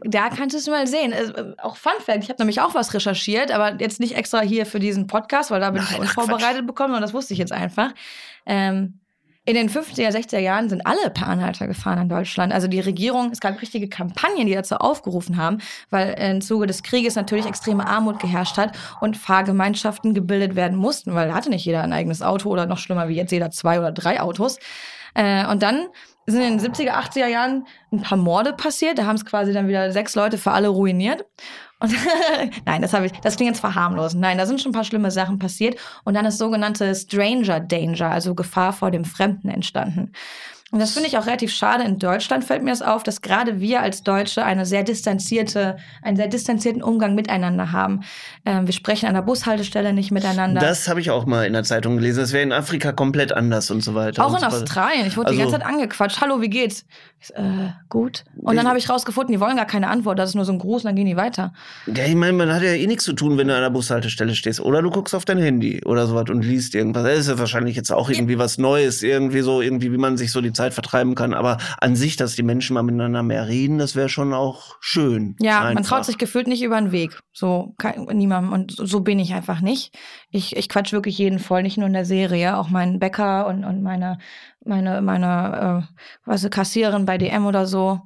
da 0.04 0.30
kannst 0.30 0.68
du 0.68 0.72
mal 0.72 0.86
sehen. 0.86 1.14
Äh, 1.14 1.56
auch 1.58 1.78
Fun 1.78 1.94
Fact, 2.06 2.24
ich 2.24 2.30
habe 2.30 2.40
nämlich 2.40 2.62
auch 2.62 2.76
was 2.76 2.94
recherchiert, 2.94 3.52
aber 3.52 3.80
jetzt 3.80 4.00
nicht 4.00 4.16
extra 4.16 4.42
hier 4.42 4.66
für 4.66 4.80
diesen 4.80 5.08
Podcast, 5.08 5.50
weil 5.50 5.62
da 5.62 5.72
bin 5.72 5.82
Nein, 5.82 5.94
ich 5.94 6.00
unvorbereitet 6.00 6.68
bekommen 6.68 6.94
und 6.94 7.02
das 7.02 7.14
wusste 7.14 7.34
ich 7.34 7.40
jetzt 7.40 7.54
einfach. 7.54 7.94
Ähm, 8.46 9.00
in 9.44 9.56
den 9.56 9.70
50er, 9.70 10.10
60er 10.10 10.38
Jahren 10.38 10.70
sind 10.70 10.86
alle 10.86 11.10
per 11.10 11.28
Anhalter 11.28 11.66
gefahren 11.66 11.98
in 11.98 12.10
Deutschland. 12.10 12.54
Also 12.54 12.68
die 12.68 12.80
Regierung, 12.80 13.32
es 13.32 13.40
gab 13.40 13.60
richtige 13.60 13.90
Kampagnen, 13.90 14.46
die 14.46 14.54
dazu 14.54 14.76
aufgerufen 14.76 15.38
haben, 15.38 15.58
weil 15.90 16.14
im 16.20 16.42
Zuge 16.42 16.68
des 16.68 16.84
Krieges 16.84 17.16
natürlich 17.16 17.48
extreme 17.48 17.88
Armut 17.88 18.20
geherrscht 18.20 18.58
hat 18.58 18.78
und 19.00 19.18
Fahrgemeinschaften 19.18 20.14
gebildet 20.14 20.56
werden 20.56 20.78
mussten, 20.78 21.16
weil 21.16 21.30
da 21.30 21.34
hatte 21.34 21.50
nicht 21.50 21.66
jeder 21.66 21.82
ein 21.82 21.94
eigenes 21.94 22.22
Auto 22.22 22.50
oder 22.50 22.68
noch 22.68 22.78
schlimmer 22.78 23.08
wie 23.08 23.16
jetzt 23.16 23.32
jeder 23.32 23.50
zwei 23.50 23.80
oder 23.80 23.92
drei 23.92 24.22
Autos. 24.22 24.60
Äh, 25.16 25.48
und 25.48 25.64
dann 25.64 25.88
sind 26.26 26.42
in 26.42 26.58
den 26.58 26.74
70er, 26.74 26.92
80er 26.92 27.28
Jahren 27.28 27.66
ein 27.92 28.02
paar 28.02 28.18
Morde 28.18 28.54
passiert. 28.54 28.98
Da 28.98 29.06
haben 29.06 29.16
es 29.16 29.26
quasi 29.26 29.54
dann 29.54 29.68
wieder 29.68 29.92
sechs 29.92 30.16
Leute 30.16 30.38
für 30.38 30.52
alle 30.52 30.68
ruiniert. 30.68 31.26
Und 31.80 31.94
Nein, 32.66 32.82
das 32.82 32.94
ich, 32.94 33.12
das 33.22 33.36
klingt 33.36 33.52
jetzt 33.52 33.60
verharmlosend. 33.60 34.22
Nein, 34.22 34.38
da 34.38 34.46
sind 34.46 34.62
schon 34.62 34.72
ein 34.72 34.76
paar 34.76 34.84
schlimme 34.84 35.12
Sachen 35.12 35.40
passiert. 35.40 35.80
Und 36.04 36.14
dann 36.14 36.26
ist 36.26 36.38
sogenannte 36.38 36.94
Stranger 36.94 37.60
Danger, 37.60 38.12
also 38.12 38.36
Gefahr 38.36 38.74
vor 38.74 38.92
dem 38.92 39.04
Fremden 39.06 39.50
entstanden. 39.50 40.12
Und 40.72 40.80
das 40.80 40.92
finde 40.92 41.10
ich 41.10 41.18
auch 41.18 41.26
relativ 41.26 41.52
schade. 41.52 41.84
In 41.84 42.00
Deutschland 42.00 42.46
fällt 42.46 42.64
mir 42.64 42.70
das 42.70 42.82
auf, 42.82 43.04
dass 43.04 43.22
gerade 43.22 43.60
wir 43.60 43.82
als 43.82 44.04
Deutsche 44.04 44.46
eine 44.46 44.66
sehr 44.66 44.84
distanzierte, 44.84 45.76
einen 46.02 46.16
sehr 46.16 46.30
distanzierten 46.30 46.82
Umgang 46.82 47.14
miteinander 47.14 47.74
haben. 47.74 48.02
Ähm, 48.46 48.68
wir 48.68 48.74
sprechen 48.74 49.08
an 49.08 49.14
der 49.14 49.22
Bushaltestelle 49.22 49.92
nicht 49.92 50.12
miteinander. 50.12 50.62
Das 50.62 50.88
habe 50.88 51.02
ich 51.02 51.12
auch 51.12 51.26
mal 51.26 51.46
in 51.46 51.52
der 51.52 51.64
Zeitung 51.64 51.98
gelesen. 51.98 52.22
Das 52.22 52.32
wäre 52.32 52.44
in 52.44 52.54
Afrika 52.54 52.94
komplett 52.94 53.34
anders 53.34 53.70
und 53.70 53.82
so 53.82 53.96
weiter. 53.96 54.26
Auch 54.26 54.34
in 54.34 54.40
so 54.40 54.46
Australien. 54.46 55.06
Ich 55.08 55.18
wurde 55.18 55.28
also, 55.28 55.38
die 55.38 55.44
ganze 55.44 55.60
Zeit 55.60 55.68
angequatscht. 55.68 56.22
Hallo, 56.22 56.40
wie 56.40 56.50
geht's? 56.50 56.86
Ich, 57.20 57.36
äh, 57.36 57.74
gut. 57.90 58.24
Und 58.38 58.56
dann 58.56 58.66
habe 58.66 58.80
ich 58.80 58.90
rausgefunden, 58.90 59.34
die 59.34 59.42
wollen 59.42 59.58
gar 59.58 59.66
keine 59.66 59.90
Antwort. 59.90 60.18
Das 60.20 60.30
ist 60.30 60.36
nur 60.36 60.46
so 60.46 60.54
ein 60.54 60.60
Gruß 60.60 60.84
und 60.84 60.88
dann 60.88 60.96
gehen 60.96 61.06
die 61.06 61.18
weiter. 61.18 61.52
Ja, 61.86 62.06
ich 62.06 62.16
meine, 62.16 62.32
man 62.32 62.54
hat 62.54 62.64
ja 62.64 62.72
eh 62.72 62.88
nichts 62.88 63.04
zu 63.04 63.12
tun, 63.12 63.38
wenn 63.38 63.50
du 63.50 63.56
an 63.56 63.62
der 63.62 63.70
Bushaltestelle 63.72 64.36
stehst. 64.36 64.62
Oder 64.62 64.82
du 64.82 64.90
guckst 64.90 65.14
auf 65.14 65.26
dein 65.26 65.38
Handy 65.38 65.84
oder 65.84 66.08
sowas 66.08 66.30
und 66.30 66.44
liest 66.44 66.76
irgendwas. 66.76 67.04
Das 67.04 67.20
ist 67.20 67.28
ja 67.28 67.38
wahrscheinlich 67.38 67.76
jetzt 67.76 67.92
auch 67.92 68.10
irgendwie 68.10 68.38
was 68.38 68.58
Neues. 68.58 69.04
Irgendwie 69.04 69.42
so, 69.42 69.62
irgendwie, 69.62 69.92
wie 69.92 69.98
man 69.98 70.16
sich 70.16 70.32
so 70.32 70.40
die 70.40 70.54
Zeit 70.54 70.61
vertreiben 70.70 71.16
kann. 71.16 71.34
Aber 71.34 71.58
an 71.80 71.96
sich, 71.96 72.16
dass 72.16 72.36
die 72.36 72.44
Menschen 72.44 72.76
mal 72.76 72.84
miteinander 72.84 73.24
mehr 73.24 73.48
reden, 73.48 73.80
das 73.80 73.96
wäre 73.96 74.10
schon 74.10 74.34
auch 74.34 74.78
schön. 74.80 75.36
Ja, 75.40 75.62
einfach. 75.62 75.74
man 75.74 75.84
traut 75.84 76.06
sich 76.06 76.20
gefühlt 76.20 76.48
nicht 76.48 76.62
über 76.62 76.80
den 76.80 76.92
Weg. 76.92 77.20
So, 77.34 77.74
kein, 77.80 78.06
niemandem. 78.06 78.54
Und 78.54 78.72
so, 78.72 78.86
so 78.86 79.00
bin 79.02 79.20
ich 79.20 79.34
einfach 79.34 79.62
nicht. 79.62 79.98
Ich, 80.30 80.56
ich 80.56 80.70
quatsch 80.70 80.94
wirklich 80.94 81.18
jeden 81.18 81.40
voll, 81.40 81.64
nicht 81.64 81.78
nur 81.78 81.88
in 81.88 81.94
der 81.94 82.06
Serie, 82.06 82.58
auch 82.58 82.70
meinen 82.70 83.00
Bäcker 83.00 83.48
und, 83.48 83.64
und 83.64 83.82
meine, 83.82 84.20
meine, 84.64 85.02
meine, 85.02 85.88
äh, 85.90 86.02
was 86.26 86.48
Kassiererin 86.50 87.06
bei 87.06 87.18
DM 87.18 87.46
oder 87.46 87.66
so. 87.66 88.02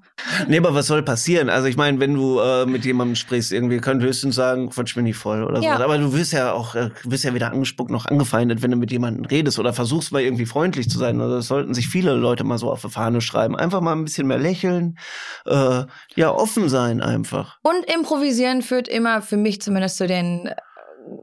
Nee, 0.48 0.58
aber 0.58 0.74
was 0.74 0.88
soll 0.88 1.04
passieren? 1.04 1.50
Also 1.50 1.68
ich 1.68 1.76
meine, 1.76 2.00
wenn 2.00 2.14
du 2.14 2.40
äh, 2.40 2.66
mit 2.66 2.86
jemandem 2.86 3.16
sprichst, 3.16 3.52
irgendwie 3.52 3.80
könnt 3.80 4.02
höchstens 4.02 4.36
sagen, 4.36 4.70
quatsch 4.70 4.96
mir 4.96 5.04
nicht 5.04 5.18
voll 5.18 5.44
oder 5.44 5.62
ja. 5.62 5.78
so. 5.78 5.84
Aber 5.84 5.98
du 5.98 6.14
wirst 6.14 6.34
ja 6.34 6.54
auch, 6.54 6.76
äh, 6.76 6.92
wirst 7.04 7.26
ja 7.26 7.34
wieder 7.34 7.52
angespuckt, 7.52 7.92
noch 7.92 8.06
angefeindet, 8.06 8.62
wenn 8.62 8.72
du 8.72 8.78
mit 8.78 8.92
jemandem 8.92 9.26
redest 9.26 9.60
oder 9.60 9.74
versuchst 9.74 10.12
mal 10.14 10.22
irgendwie 10.22 10.46
freundlich 10.46 10.90
zu 10.90 10.98
sein. 10.98 11.20
Also 11.20 11.36
das 11.36 11.48
sollten 11.48 11.74
sich 11.74 11.90
viele 11.90 12.14
Leute 12.14 12.44
mal 12.44 12.58
so 12.58 12.72
auf 12.72 12.82
die 12.82 12.90
Fahne 12.90 13.20
schreiben. 13.20 13.56
Einfach 13.58 13.82
mal 13.82 13.94
ein 13.94 14.06
bisschen 14.06 14.28
mehr 14.28 14.40
lächeln, 14.40 14.98
äh, 15.46 15.84
ja, 16.16 16.32
offen 16.32 16.70
sein 16.70 17.02
einfach. 17.02 17.58
Und 17.64 17.84
improvisieren 17.94 18.62
führt 18.62 18.88
immer 18.88 19.22
für 19.22 19.38
mich 19.38 19.62
zumindest 19.62 19.98
zu 19.98 20.08
den 20.08 20.50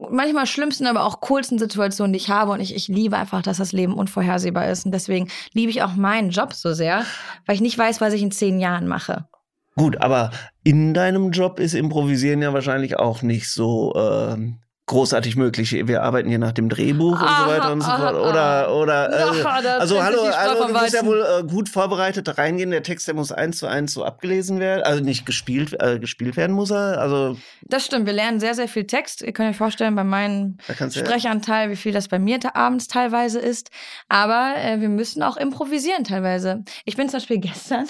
manchmal 0.09 0.45
schlimmsten, 0.45 0.87
aber 0.87 1.03
auch 1.05 1.21
coolsten 1.21 1.59
Situationen, 1.59 2.13
die 2.13 2.17
ich 2.17 2.29
habe. 2.29 2.51
Und 2.51 2.59
ich, 2.59 2.75
ich 2.75 2.87
liebe 2.87 3.17
einfach, 3.17 3.41
dass 3.41 3.57
das 3.57 3.71
Leben 3.71 3.93
unvorhersehbar 3.93 4.69
ist. 4.69 4.85
Und 4.85 4.91
deswegen 4.91 5.29
liebe 5.53 5.71
ich 5.71 5.81
auch 5.81 5.95
meinen 5.95 6.29
Job 6.29 6.53
so 6.53 6.73
sehr, 6.73 7.05
weil 7.45 7.55
ich 7.55 7.61
nicht 7.61 7.77
weiß, 7.77 8.01
was 8.01 8.13
ich 8.13 8.21
in 8.21 8.31
zehn 8.31 8.59
Jahren 8.59 8.87
mache. 8.87 9.27
Gut, 9.75 9.97
aber 10.01 10.31
in 10.63 10.93
deinem 10.93 11.31
Job 11.31 11.59
ist 11.59 11.73
Improvisieren 11.73 12.41
ja 12.41 12.53
wahrscheinlich 12.53 12.99
auch 12.99 13.23
nicht 13.23 13.49
so 13.49 13.93
ähm, 13.95 14.59
großartig 14.93 15.35
möglich. 15.35 15.71
Wir 15.87 16.03
arbeiten 16.03 16.29
hier 16.29 16.37
nach 16.37 16.51
dem 16.51 16.69
Drehbuch 16.69 17.19
aha, 17.19 17.25
und 17.25 17.49
so 17.49 17.55
weiter 17.55 17.73
und 17.73 17.81
so 17.81 17.89
fort. 17.89 18.13
Oder, 18.13 18.75
oder, 18.75 19.11
äh, 19.11 19.39
ja, 19.41 19.79
also 19.79 20.03
hallo, 20.03 20.21
also 20.21 20.67
du 20.67 20.73
musst 20.73 20.93
ja 20.93 21.03
wohl 21.03 21.25
äh, 21.25 21.43
gut 21.43 21.67
vorbereitet 21.67 22.37
reingehen. 22.37 22.69
Der 22.69 22.83
Text, 22.83 23.07
der 23.07 23.15
muss 23.15 23.31
eins 23.31 23.57
zu 23.57 23.65
eins 23.65 23.93
so 23.93 24.05
abgelesen 24.05 24.59
werden, 24.59 24.83
also 24.83 25.03
nicht 25.03 25.25
gespielt, 25.25 25.75
äh, 25.81 25.97
gespielt 25.97 26.37
werden 26.37 26.55
muss 26.55 26.71
er. 26.71 26.99
Also 26.99 27.37
das 27.63 27.85
stimmt. 27.85 28.05
Wir 28.05 28.13
lernen 28.13 28.39
sehr, 28.39 28.53
sehr 28.53 28.67
viel 28.67 28.85
Text. 28.85 29.23
Ihr 29.23 29.33
könnt 29.33 29.49
euch 29.49 29.57
vorstellen, 29.57 29.95
bei 29.95 30.03
meinem 30.03 30.57
Sprechanteil, 30.67 31.71
wie 31.71 31.75
viel 31.75 31.91
das 31.91 32.07
bei 32.07 32.19
mir 32.19 32.39
abends 32.53 32.87
teilweise 32.87 33.39
ist. 33.39 33.71
Aber 34.09 34.53
äh, 34.57 34.79
wir 34.79 34.89
müssen 34.89 35.23
auch 35.23 35.37
improvisieren 35.37 36.03
teilweise. 36.03 36.63
Ich 36.85 36.95
bin 36.95 37.09
zum 37.09 37.17
Beispiel 37.19 37.39
gestern 37.39 37.87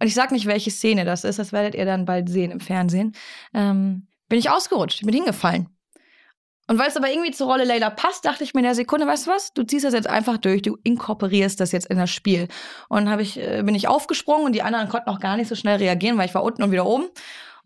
und 0.00 0.06
ich 0.06 0.14
sag 0.14 0.30
nicht, 0.30 0.46
welche 0.46 0.70
Szene 0.70 1.04
das 1.04 1.24
ist. 1.24 1.40
Das 1.40 1.52
werdet 1.52 1.74
ihr 1.74 1.86
dann 1.86 2.04
bald 2.04 2.28
sehen 2.28 2.52
im 2.52 2.60
Fernsehen. 2.60 3.16
Ähm, 3.52 4.06
bin 4.28 4.38
ich 4.38 4.48
ausgerutscht, 4.48 5.04
bin 5.04 5.14
hingefallen. 5.14 5.75
Und 6.68 6.78
weil 6.78 6.88
es 6.88 6.96
aber 6.96 7.10
irgendwie 7.10 7.30
zur 7.30 7.46
Rolle 7.46 7.64
Layla 7.64 7.90
passt, 7.90 8.24
dachte 8.24 8.42
ich 8.44 8.54
mir 8.54 8.60
in 8.60 8.64
der 8.64 8.74
Sekunde, 8.74 9.06
weißt 9.06 9.26
du 9.26 9.30
was? 9.30 9.52
Du 9.52 9.62
ziehst 9.62 9.84
das 9.84 9.94
jetzt 9.94 10.08
einfach 10.08 10.36
durch, 10.36 10.62
du 10.62 10.76
inkorporierst 10.82 11.60
das 11.60 11.72
jetzt 11.72 11.86
in 11.86 11.98
das 11.98 12.10
Spiel. 12.10 12.48
Und 12.88 13.08
hab 13.08 13.20
ich, 13.20 13.38
äh, 13.38 13.62
bin 13.62 13.74
ich 13.74 13.88
aufgesprungen 13.88 14.46
und 14.46 14.52
die 14.52 14.62
anderen 14.62 14.88
konnten 14.88 15.08
auch 15.10 15.20
gar 15.20 15.36
nicht 15.36 15.48
so 15.48 15.54
schnell 15.54 15.78
reagieren, 15.78 16.18
weil 16.18 16.26
ich 16.26 16.34
war 16.34 16.42
unten 16.42 16.62
und 16.62 16.72
wieder 16.72 16.86
oben 16.86 17.06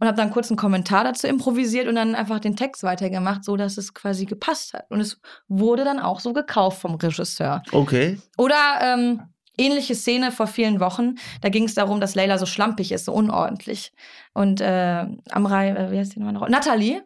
und 0.00 0.06
habe 0.06 0.16
dann 0.16 0.30
kurz 0.30 0.50
einen 0.50 0.56
Kommentar 0.56 1.04
dazu 1.04 1.26
improvisiert 1.26 1.86
und 1.86 1.94
dann 1.94 2.14
einfach 2.14 2.40
den 2.40 2.56
Text 2.56 2.82
weitergemacht, 2.82 3.44
so 3.44 3.56
dass 3.56 3.78
es 3.78 3.94
quasi 3.94 4.24
gepasst 4.24 4.74
hat. 4.74 4.90
Und 4.90 5.00
es 5.00 5.20
wurde 5.48 5.84
dann 5.84 6.00
auch 6.00 6.20
so 6.20 6.32
gekauft 6.32 6.80
vom 6.80 6.94
Regisseur. 6.94 7.62
Okay. 7.70 8.18
Oder 8.38 8.80
ähm, 8.82 9.22
ähnliche 9.58 9.94
Szene 9.94 10.32
vor 10.32 10.46
vielen 10.46 10.80
Wochen. 10.80 11.16
Da 11.42 11.50
ging 11.50 11.64
es 11.64 11.74
darum, 11.74 12.00
dass 12.00 12.14
Layla 12.14 12.38
so 12.38 12.46
schlampig 12.46 12.92
ist, 12.92 13.04
so 13.04 13.12
unordentlich. 13.12 13.92
Und 14.32 14.62
äh, 14.62 15.06
Amrei, 15.30 15.70
äh, 15.70 15.90
wie 15.90 15.98
heißt 15.98 16.14
die 16.14 16.20
nochmal? 16.20 16.48
Natalie 16.50 16.94
Nathalie 16.94 17.02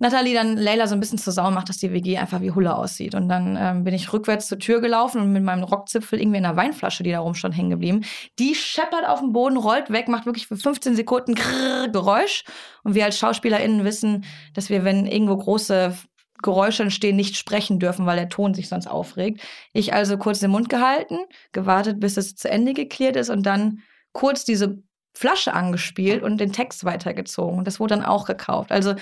dann 0.00 0.56
Leila 0.56 0.86
so 0.86 0.94
ein 0.94 1.00
bisschen 1.00 1.18
zur 1.18 1.32
Sau 1.32 1.50
macht, 1.50 1.68
dass 1.68 1.76
die 1.76 1.92
WG 1.92 2.16
einfach 2.16 2.40
wie 2.40 2.50
Hulle 2.50 2.74
aussieht. 2.74 3.14
Und 3.14 3.28
dann 3.28 3.56
ähm, 3.60 3.84
bin 3.84 3.94
ich 3.94 4.12
rückwärts 4.12 4.48
zur 4.48 4.58
Tür 4.58 4.80
gelaufen 4.80 5.20
und 5.20 5.32
mit 5.32 5.42
meinem 5.42 5.62
Rockzipfel 5.62 6.18
irgendwie 6.18 6.38
in 6.38 6.46
einer 6.46 6.56
Weinflasche, 6.56 7.02
die 7.02 7.10
da 7.10 7.20
rum 7.20 7.34
stand, 7.34 7.56
hängen 7.56 7.70
geblieben. 7.70 8.04
Die 8.38 8.54
scheppert 8.54 9.06
auf 9.06 9.20
den 9.20 9.32
Boden, 9.32 9.58
rollt 9.58 9.90
weg, 9.90 10.08
macht 10.08 10.26
wirklich 10.26 10.46
für 10.46 10.56
15 10.56 10.96
Sekunden 10.96 11.34
Krrr, 11.34 11.88
Geräusch. 11.88 12.44
Und 12.82 12.94
wir 12.94 13.04
als 13.04 13.18
SchauspielerInnen 13.18 13.84
wissen, 13.84 14.24
dass 14.54 14.70
wir, 14.70 14.84
wenn 14.84 15.06
irgendwo 15.06 15.36
große 15.36 15.94
Geräusche 16.42 16.82
entstehen, 16.82 17.16
nicht 17.16 17.36
sprechen 17.36 17.78
dürfen, 17.78 18.06
weil 18.06 18.16
der 18.16 18.30
Ton 18.30 18.54
sich 18.54 18.68
sonst 18.68 18.86
aufregt. 18.86 19.42
Ich 19.74 19.92
also 19.92 20.16
kurz 20.16 20.40
den 20.40 20.50
Mund 20.50 20.70
gehalten, 20.70 21.18
gewartet, 21.52 22.00
bis 22.00 22.16
es 22.16 22.34
zu 22.34 22.50
Ende 22.50 22.72
geklärt 22.72 23.16
ist 23.16 23.28
und 23.28 23.44
dann 23.44 23.82
kurz 24.12 24.44
diese 24.44 24.82
Flasche 25.14 25.52
angespielt 25.52 26.22
und 26.22 26.38
den 26.38 26.52
Text 26.52 26.84
weitergezogen. 26.84 27.58
Und 27.58 27.66
das 27.66 27.80
wurde 27.80 27.96
dann 27.96 28.04
auch 28.04 28.26
gekauft. 28.26 28.72
Also 28.72 28.94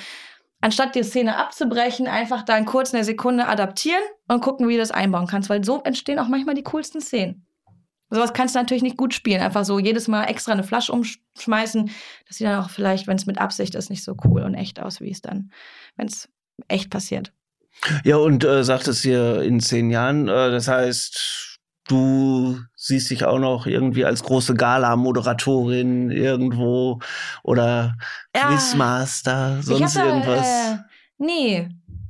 anstatt 0.61 0.94
die 0.94 1.02
Szene 1.02 1.36
abzubrechen, 1.36 2.06
einfach 2.06 2.42
dann 2.42 2.64
kurz 2.64 2.92
eine 2.92 3.04
Sekunde 3.04 3.46
adaptieren 3.46 4.02
und 4.26 4.40
gucken, 4.40 4.68
wie 4.68 4.74
du 4.74 4.80
das 4.80 4.90
einbauen 4.90 5.26
kannst, 5.26 5.50
weil 5.50 5.64
so 5.64 5.82
entstehen 5.82 6.18
auch 6.18 6.28
manchmal 6.28 6.54
die 6.54 6.64
coolsten 6.64 7.00
Szenen. 7.00 7.46
Sowas 8.11 8.32
kannst 8.32 8.54
du 8.54 8.59
natürlich 8.59 8.82
nicht 8.82 8.96
gut 8.96 9.12
spielen. 9.12 9.42
Einfach 9.42 9.64
so 9.64 9.78
jedes 9.78 10.09
Mal 10.09 10.24
extra 10.24 10.52
eine 10.52 10.64
Flasche 10.64 10.92
umschmeißen. 10.92 11.90
Das 12.26 12.38
sieht 12.38 12.46
dann 12.46 12.64
auch 12.64 12.70
vielleicht, 12.70 13.06
wenn 13.06 13.16
es 13.16 13.26
mit 13.26 13.38
Absicht 13.38 13.74
ist, 13.74 13.90
nicht 13.90 14.02
so 14.02 14.16
cool 14.24 14.42
und 14.42 14.54
echt 14.54 14.80
aus, 14.80 15.00
wie 15.00 15.11
es 15.11 15.20
dann, 15.20 15.52
wenn 15.96 16.06
es 16.06 16.28
echt 16.68 16.90
passiert. 16.90 17.32
Ja, 18.04 18.16
und 18.16 18.44
äh, 18.44 18.64
sagtest 18.64 19.02
hier 19.02 19.42
in 19.42 19.61
zehn 19.61 19.90
Jahren, 19.90 20.26
äh, 20.26 20.50
das 20.50 20.68
heißt, 20.68 21.47
du 21.89 22.59
siehst 22.76 23.11
dich 23.11 23.24
auch 23.24 23.39
noch 23.39 23.66
irgendwie 23.66 24.05
als 24.05 24.22
große 24.22 24.55
Gala-Moderatorin 24.55 26.11
irgendwo 26.11 27.01
oder 27.43 27.97
ja, 28.34 28.49
Quizmaster, 28.49 29.62
sonst 29.62 29.99
hab, 29.99 30.07
irgendwas? 30.07 30.47
Äh, 30.47 30.76
nee, 31.18 31.68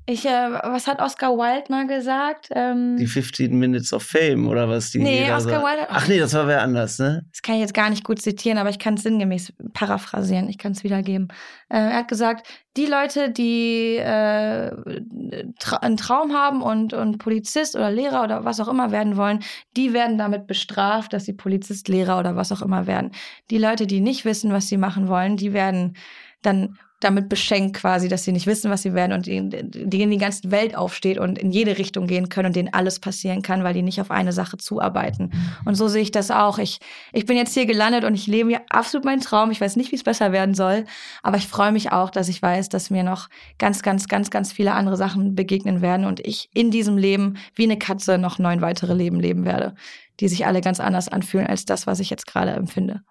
ich, 0.09 0.25
äh, 0.25 0.51
was 0.63 0.87
hat 0.87 1.01
Oscar 1.01 1.37
Wilde 1.37 1.71
mal 1.71 1.87
gesagt? 1.87 2.49
Ähm, 2.53 2.97
die 2.97 3.07
15 3.07 3.59
Minutes 3.59 3.93
of 3.93 4.03
Fame 4.03 4.49
oder 4.49 4.67
was? 4.67 4.91
Die 4.91 5.01
nee, 5.01 5.31
Oscar 5.31 5.63
Wilde. 5.63 5.87
Ach 5.91 6.09
nee, 6.09 6.19
das 6.19 6.33
war 6.33 6.47
wer 6.47 6.63
anders, 6.63 6.99
ne? 6.99 7.27
Das 7.31 7.43
kann 7.43 7.57
ich 7.57 7.61
jetzt 7.61 7.75
gar 7.75 7.91
nicht 7.91 8.05
gut 8.05 8.23
zitieren, 8.23 8.57
aber 8.57 8.71
ich 8.71 8.79
kann 8.79 8.95
es 8.95 9.03
sinngemäß 9.03 9.53
paraphrasieren. 9.75 10.49
Ich 10.49 10.57
kann 10.57 10.73
es 10.73 10.83
wiedergeben. 10.83 11.29
Äh, 11.69 11.77
er 11.77 11.97
hat 11.97 12.09
gesagt, 12.09 12.49
die 12.79 12.87
Leute, 12.87 13.31
die 13.31 13.97
äh, 13.97 14.71
tra 15.59 15.77
einen 15.77 15.99
Traum 15.99 16.33
haben 16.33 16.63
und, 16.63 16.95
und 16.95 17.19
Polizist 17.19 17.77
oder 17.77 17.91
Lehrer 17.91 18.25
oder 18.25 18.47
was 18.47 18.61
auch 18.61 18.69
immer 18.69 18.91
werden 18.91 19.19
wollen, 19.19 19.41
die 19.77 19.93
werden 19.93 20.17
damit 20.17 20.47
bestraft, 20.47 21.13
dass 21.13 21.27
sie 21.27 21.35
Polizist, 21.35 21.87
Lehrer 21.87 22.19
oder 22.19 22.35
was 22.35 22.51
auch 22.51 22.63
immer 22.63 22.87
werden. 22.87 23.11
Die 23.51 23.59
Leute, 23.59 23.87
die 23.87 24.01
nicht 24.01 24.25
wissen, 24.25 24.53
was 24.53 24.69
sie 24.69 24.79
machen 24.79 25.09
wollen, 25.09 25.37
die 25.37 25.53
werden 25.53 25.97
dann 26.41 26.79
damit 27.01 27.28
beschenkt 27.28 27.76
quasi, 27.76 28.09
dass 28.09 28.24
sie 28.24 28.32
nicht 28.32 28.46
wissen, 28.46 28.70
was 28.70 28.82
sie 28.82 28.92
werden 28.92 29.12
und 29.12 29.26
die, 29.26 29.36
in 29.36 30.11
die 30.11 30.18
ganze 30.18 30.51
Welt 30.51 30.76
aufsteht 30.76 31.18
und 31.18 31.38
in 31.38 31.53
jede 31.53 31.78
Richtung 31.78 32.09
gehen 32.09 32.28
können 32.28 32.46
und 32.46 32.57
denen 32.57 32.72
alles 32.72 32.99
passieren 32.99 33.42
kann, 33.42 33.62
weil 33.62 33.74
die 33.74 33.82
nicht 33.82 34.01
auf 34.01 34.11
eine 34.11 34.32
Sache 34.32 34.57
zuarbeiten. 34.57 35.30
Und 35.64 35.76
so 35.76 35.86
sehe 35.86 36.03
ich 36.03 36.11
das 36.11 36.32
auch. 36.32 36.59
Ich, 36.59 36.80
ich 37.12 37.24
bin 37.24 37.36
jetzt 37.36 37.55
hier 37.55 37.66
gelandet 37.66 38.05
und 38.05 38.14
ich 38.14 38.26
lebe 38.26 38.49
hier 38.49 38.62
absolut 38.68 39.05
meinen 39.05 39.20
Traum. 39.20 39.53
Ich 39.53 39.61
weiß 39.61 39.76
nicht, 39.76 39.92
wie 39.92 39.96
es 39.96 40.03
besser 40.03 40.32
werden 40.32 40.55
soll, 40.55 40.86
aber 41.22 41.36
ich 41.36 41.46
freue 41.46 41.70
mich 41.70 41.92
auch, 41.92 42.11
dass 42.11 42.28
ich 42.28 42.42
weiß, 42.42 42.68
dass 42.68 42.90
mir 42.90 43.05
noch 43.05 43.28
ganz, 43.59 43.82
ganz, 43.82 44.09
ganz, 44.09 44.30
ganz 44.30 44.53
viele 44.53 44.72
andere 44.72 44.96
Sachen 44.96 45.36
begegnen 45.36 45.80
werden 45.80 46.05
und 46.05 46.18
ich 46.26 46.51
in 46.53 46.72
diesem 46.72 46.99
Leben 46.99 47.36
wie 47.55 47.64
eine 47.64 47.78
Katze 47.78 48.18
noch 48.18 48.40
neun 48.40 48.61
weitere 48.61 48.94
Leben 48.94 49.20
leben 49.20 49.44
werde, 49.44 49.76
die 50.18 50.26
sich 50.26 50.46
alle 50.46 50.61
ganz 50.61 50.80
anders 50.80 51.09
anfühlen 51.09 51.46
als 51.46 51.64
das, 51.64 51.86
was 51.86 52.01
ich 52.01 52.11
jetzt 52.11 52.26
gerade 52.26 52.51
empfinde. 52.53 53.03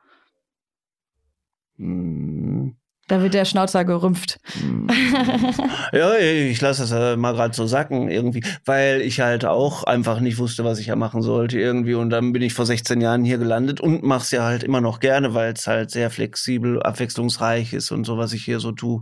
Mhm. 1.77 2.75
Da 3.07 3.21
wird 3.21 3.33
der 3.33 3.45
Schnauzer 3.45 3.85
gerümpft. 3.85 4.39
Ja, 5.93 6.15
ich 6.15 6.59
lasse 6.59 6.81
das 6.81 6.91
äh, 6.91 7.15
mal 7.15 7.33
gerade 7.33 7.55
so 7.55 7.65
sacken 7.65 8.09
irgendwie, 8.09 8.43
weil 8.65 9.01
ich 9.01 9.21
halt 9.21 9.45
auch 9.45 9.85
einfach 9.85 10.19
nicht 10.19 10.37
wusste, 10.37 10.65
was 10.65 10.79
ich 10.79 10.87
ja 10.87 10.95
machen 10.95 11.21
sollte 11.21 11.57
irgendwie. 11.59 11.93
Und 11.93 12.09
dann 12.09 12.33
bin 12.33 12.41
ich 12.41 12.53
vor 12.53 12.65
16 12.65 12.99
Jahren 12.99 13.23
hier 13.23 13.37
gelandet 13.37 13.79
und 13.79 14.03
mach's 14.03 14.31
ja 14.31 14.43
halt 14.43 14.63
immer 14.63 14.81
noch 14.81 14.99
gerne, 14.99 15.33
weil 15.33 15.53
es 15.53 15.65
halt 15.65 15.91
sehr 15.91 16.09
flexibel, 16.09 16.81
abwechslungsreich 16.83 17.73
ist 17.73 17.91
und 17.91 18.05
so, 18.05 18.17
was 18.17 18.33
ich 18.33 18.43
hier 18.43 18.59
so 18.59 18.73
tue. 18.73 19.01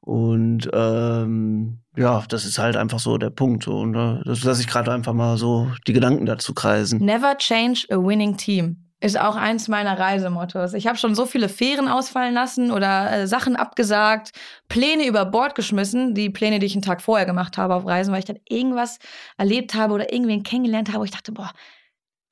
Und 0.00 0.68
ähm, 0.72 1.78
ja, 1.96 2.24
das 2.28 2.44
ist 2.44 2.58
halt 2.58 2.76
einfach 2.76 2.98
so 2.98 3.16
der 3.16 3.30
Punkt. 3.30 3.68
Und 3.68 3.94
äh, 3.94 4.20
das 4.24 4.42
lasse 4.42 4.60
ich 4.60 4.66
gerade 4.66 4.92
einfach 4.92 5.14
mal 5.14 5.36
so 5.36 5.70
die 5.86 5.92
Gedanken 5.92 6.26
dazu 6.26 6.52
kreisen. 6.52 7.04
Never 7.04 7.36
change 7.38 7.86
a 7.90 7.96
winning 7.96 8.36
team 8.36 8.83
ist 9.00 9.18
auch 9.18 9.36
eins 9.36 9.68
meiner 9.68 9.98
Reisemottos. 9.98 10.72
Ich 10.72 10.86
habe 10.86 10.96
schon 10.96 11.14
so 11.14 11.26
viele 11.26 11.48
Fähren 11.48 11.88
ausfallen 11.88 12.32
lassen 12.32 12.70
oder 12.70 13.12
äh, 13.12 13.26
Sachen 13.26 13.56
abgesagt, 13.56 14.32
Pläne 14.68 15.06
über 15.06 15.26
Bord 15.26 15.54
geschmissen, 15.54 16.14
die 16.14 16.30
Pläne, 16.30 16.58
die 16.58 16.66
ich 16.66 16.74
einen 16.74 16.82
Tag 16.82 17.02
vorher 17.02 17.26
gemacht 17.26 17.58
habe 17.58 17.74
auf 17.74 17.84
Reisen, 17.86 18.12
weil 18.12 18.20
ich 18.20 18.24
dann 18.24 18.40
irgendwas 18.48 18.98
erlebt 19.36 19.74
habe 19.74 19.94
oder 19.94 20.12
irgendwen 20.12 20.42
kennengelernt 20.42 20.88
habe, 20.88 21.00
wo 21.00 21.04
ich 21.04 21.10
dachte, 21.10 21.32
boah, 21.32 21.52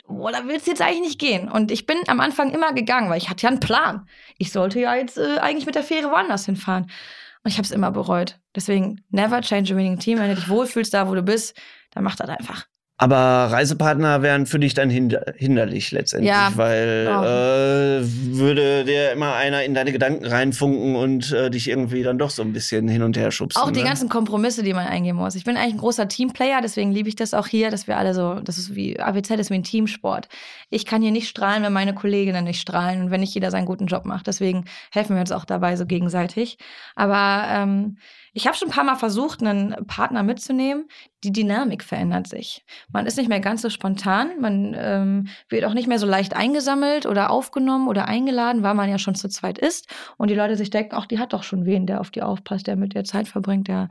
boah, 0.07 0.33
da 0.33 0.47
willst 0.47 0.67
du 0.67 0.71
jetzt 0.71 0.83
eigentlich 0.83 1.01
nicht 1.01 1.19
gehen. 1.19 1.51
Und 1.51 1.71
ich 1.71 1.87
bin 1.87 1.99
am 2.07 2.21
Anfang 2.21 2.51
immer 2.51 2.73
gegangen, 2.73 3.11
weil 3.11 3.19
ich 3.19 3.29
hatte 3.29 3.43
ja 3.43 3.51
einen 3.51 3.61
Plan. 3.61 4.07
Ich 4.39 4.53
sollte 4.53 4.81
ja 4.81 4.95
jetzt 4.95 5.19
äh, 5.19 5.39
eigentlich 5.39 5.67
mit 5.67 5.75
der 5.75 5.83
Fähre 5.83 6.11
woanders 6.11 6.47
hinfahren. 6.47 6.85
Und 6.85 7.51
ich 7.51 7.59
habe 7.59 7.67
es 7.67 7.73
immer 7.73 7.91
bereut. 7.91 8.39
Deswegen, 8.55 9.05
never 9.11 9.41
change 9.41 9.75
a 9.75 9.77
winning 9.77 9.99
team. 9.99 10.19
Wenn 10.19 10.29
du 10.29 10.37
dich 10.37 10.49
wohlfühlst 10.49 10.95
da, 10.95 11.09
wo 11.09 11.15
du 11.15 11.23
bist, 11.23 11.61
dann 11.91 12.05
mach 12.05 12.17
das 12.17 12.29
einfach. 12.29 12.67
Aber 13.03 13.53
Reisepartner 13.53 14.23
wären 14.23 14.47
für 14.47 14.61
dich 14.61 14.75
dann 14.75 14.89
hinder 14.89 15.25
hinderlich 15.37 15.91
letztendlich, 15.91 16.31
ja. 16.31 16.53
weil 16.55 17.09
oh. 17.11 17.25
äh, 17.25 18.37
würde 18.39 18.85
dir 18.85 19.11
immer 19.11 19.35
einer 19.35 19.65
in 19.65 19.75
deine 19.75 19.91
Gedanken 19.91 20.25
reinfunken 20.25 20.95
und 20.95 21.33
äh, 21.33 21.51
dich 21.51 21.69
irgendwie 21.69 22.05
dann 22.05 22.17
doch 22.17 22.31
so 22.31 22.43
ein 22.43 22.53
bisschen 22.53 22.87
hin 22.87 23.03
und 23.03 23.17
her 23.17 23.33
schubsen. 23.33 23.61
Auch 23.61 23.73
die 23.73 23.81
ne? 23.81 23.87
ganzen 23.87 24.09
Kompromisse, 24.09 24.63
die 24.63 24.73
man 24.73 24.87
eingehen 24.87 25.17
muss. 25.17 25.35
Ich 25.35 25.43
bin 25.43 25.57
eigentlich 25.57 25.75
ein 25.75 25.79
großer 25.79 26.07
Teamplayer, 26.07 26.61
deswegen 26.63 26.93
liebe 26.93 27.09
ich 27.09 27.17
das 27.17 27.35
auch 27.35 27.49
hier, 27.49 27.73
dass 27.73 27.89
wir 27.89 27.97
alle 27.97 28.15
so, 28.15 28.35
das 28.35 28.57
ist 28.57 28.77
wie, 28.77 29.01
AWZ 29.01 29.31
ist 29.33 29.51
wie 29.51 29.55
ein 29.55 29.65
Teamsport. 29.65 30.29
Ich 30.71 30.87
kann 30.87 31.03
hier 31.03 31.11
nicht 31.11 31.29
strahlen, 31.29 31.65
wenn 31.65 31.73
meine 31.73 31.95
Kolleginnen 31.95 32.45
nicht 32.45 32.61
strahlen 32.61 33.03
und 33.03 33.11
wenn 33.11 33.19
nicht 33.21 33.35
jeder 33.35 33.51
seinen 33.51 33.67
guten 33.67 33.87
Job 33.87 34.05
macht. 34.05 34.29
Deswegen 34.29 34.67
helfen 34.93 35.17
wir 35.17 35.23
uns 35.23 35.33
auch 35.33 35.45
dabei 35.45 35.75
so 35.75 35.87
gegenseitig. 35.87 36.57
Aber 36.95 37.49
ähm, 37.51 37.97
ich 38.35 38.47
habe 38.47 38.57
schon 38.57 38.69
ein 38.69 38.75
paar 38.75 38.85
Mal 38.85 38.97
versucht, 38.97 39.43
einen 39.43 39.87
Partner 39.87 40.23
mitzunehmen. 40.23 40.89
Die 41.23 41.33
Dynamik 41.33 41.85
verändert 41.85 42.27
sich. 42.27 42.65
Man 42.91 43.07
ist 43.07 43.19
nicht 43.19 43.29
mehr 43.29 43.41
ganz 43.41 43.63
so 43.63 43.69
spontan, 43.69 44.41
man 44.41 44.75
ähm, 44.77 45.29
wird 45.49 45.65
auch 45.65 45.75
nicht 45.75 45.87
mehr 45.87 45.99
so 45.99 46.07
leicht 46.07 46.35
eingesammelt 46.35 47.05
oder 47.05 47.31
aufgenommen 47.31 47.89
oder 47.89 48.09
eingeladen, 48.09 48.63
weil 48.63 48.75
man 48.75 48.89
ja 48.89 48.99
schon 48.99 49.15
zu 49.15 49.29
zweit 49.29 49.59
ist. 49.59 49.87
Und 50.17 50.29
die 50.29 50.35
Leute 50.35 50.57
sich 50.57 50.71
denken, 50.71 50.95
ach, 50.97 51.07
die 51.07 51.19
hat 51.19 51.35
doch 51.35 51.43
schon 51.43 51.67
wen, 51.67 51.87
der 51.87 52.01
auf 52.01 52.11
die 52.11 52.23
aufpasst, 52.23 52.67
der 52.67 52.77
mit 52.77 52.95
der 52.95 53.05
Zeit 53.05 53.29
verbringt, 53.29 53.69
der 53.69 53.91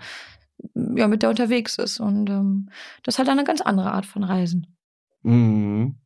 ja 0.76 1.08
mit 1.08 1.22
der 1.22 1.30
unterwegs 1.30 1.78
ist. 1.78 2.00
Und 2.00 2.30
ähm, 2.30 2.70
das 3.04 3.16
ist 3.16 3.20
halt 3.20 3.30
eine 3.30 3.44
ganz 3.44 3.62
andere 3.62 3.92
Art 3.92 4.08
von 4.08 4.24
Reisen. 4.24 4.76
Mhm. 5.22 5.98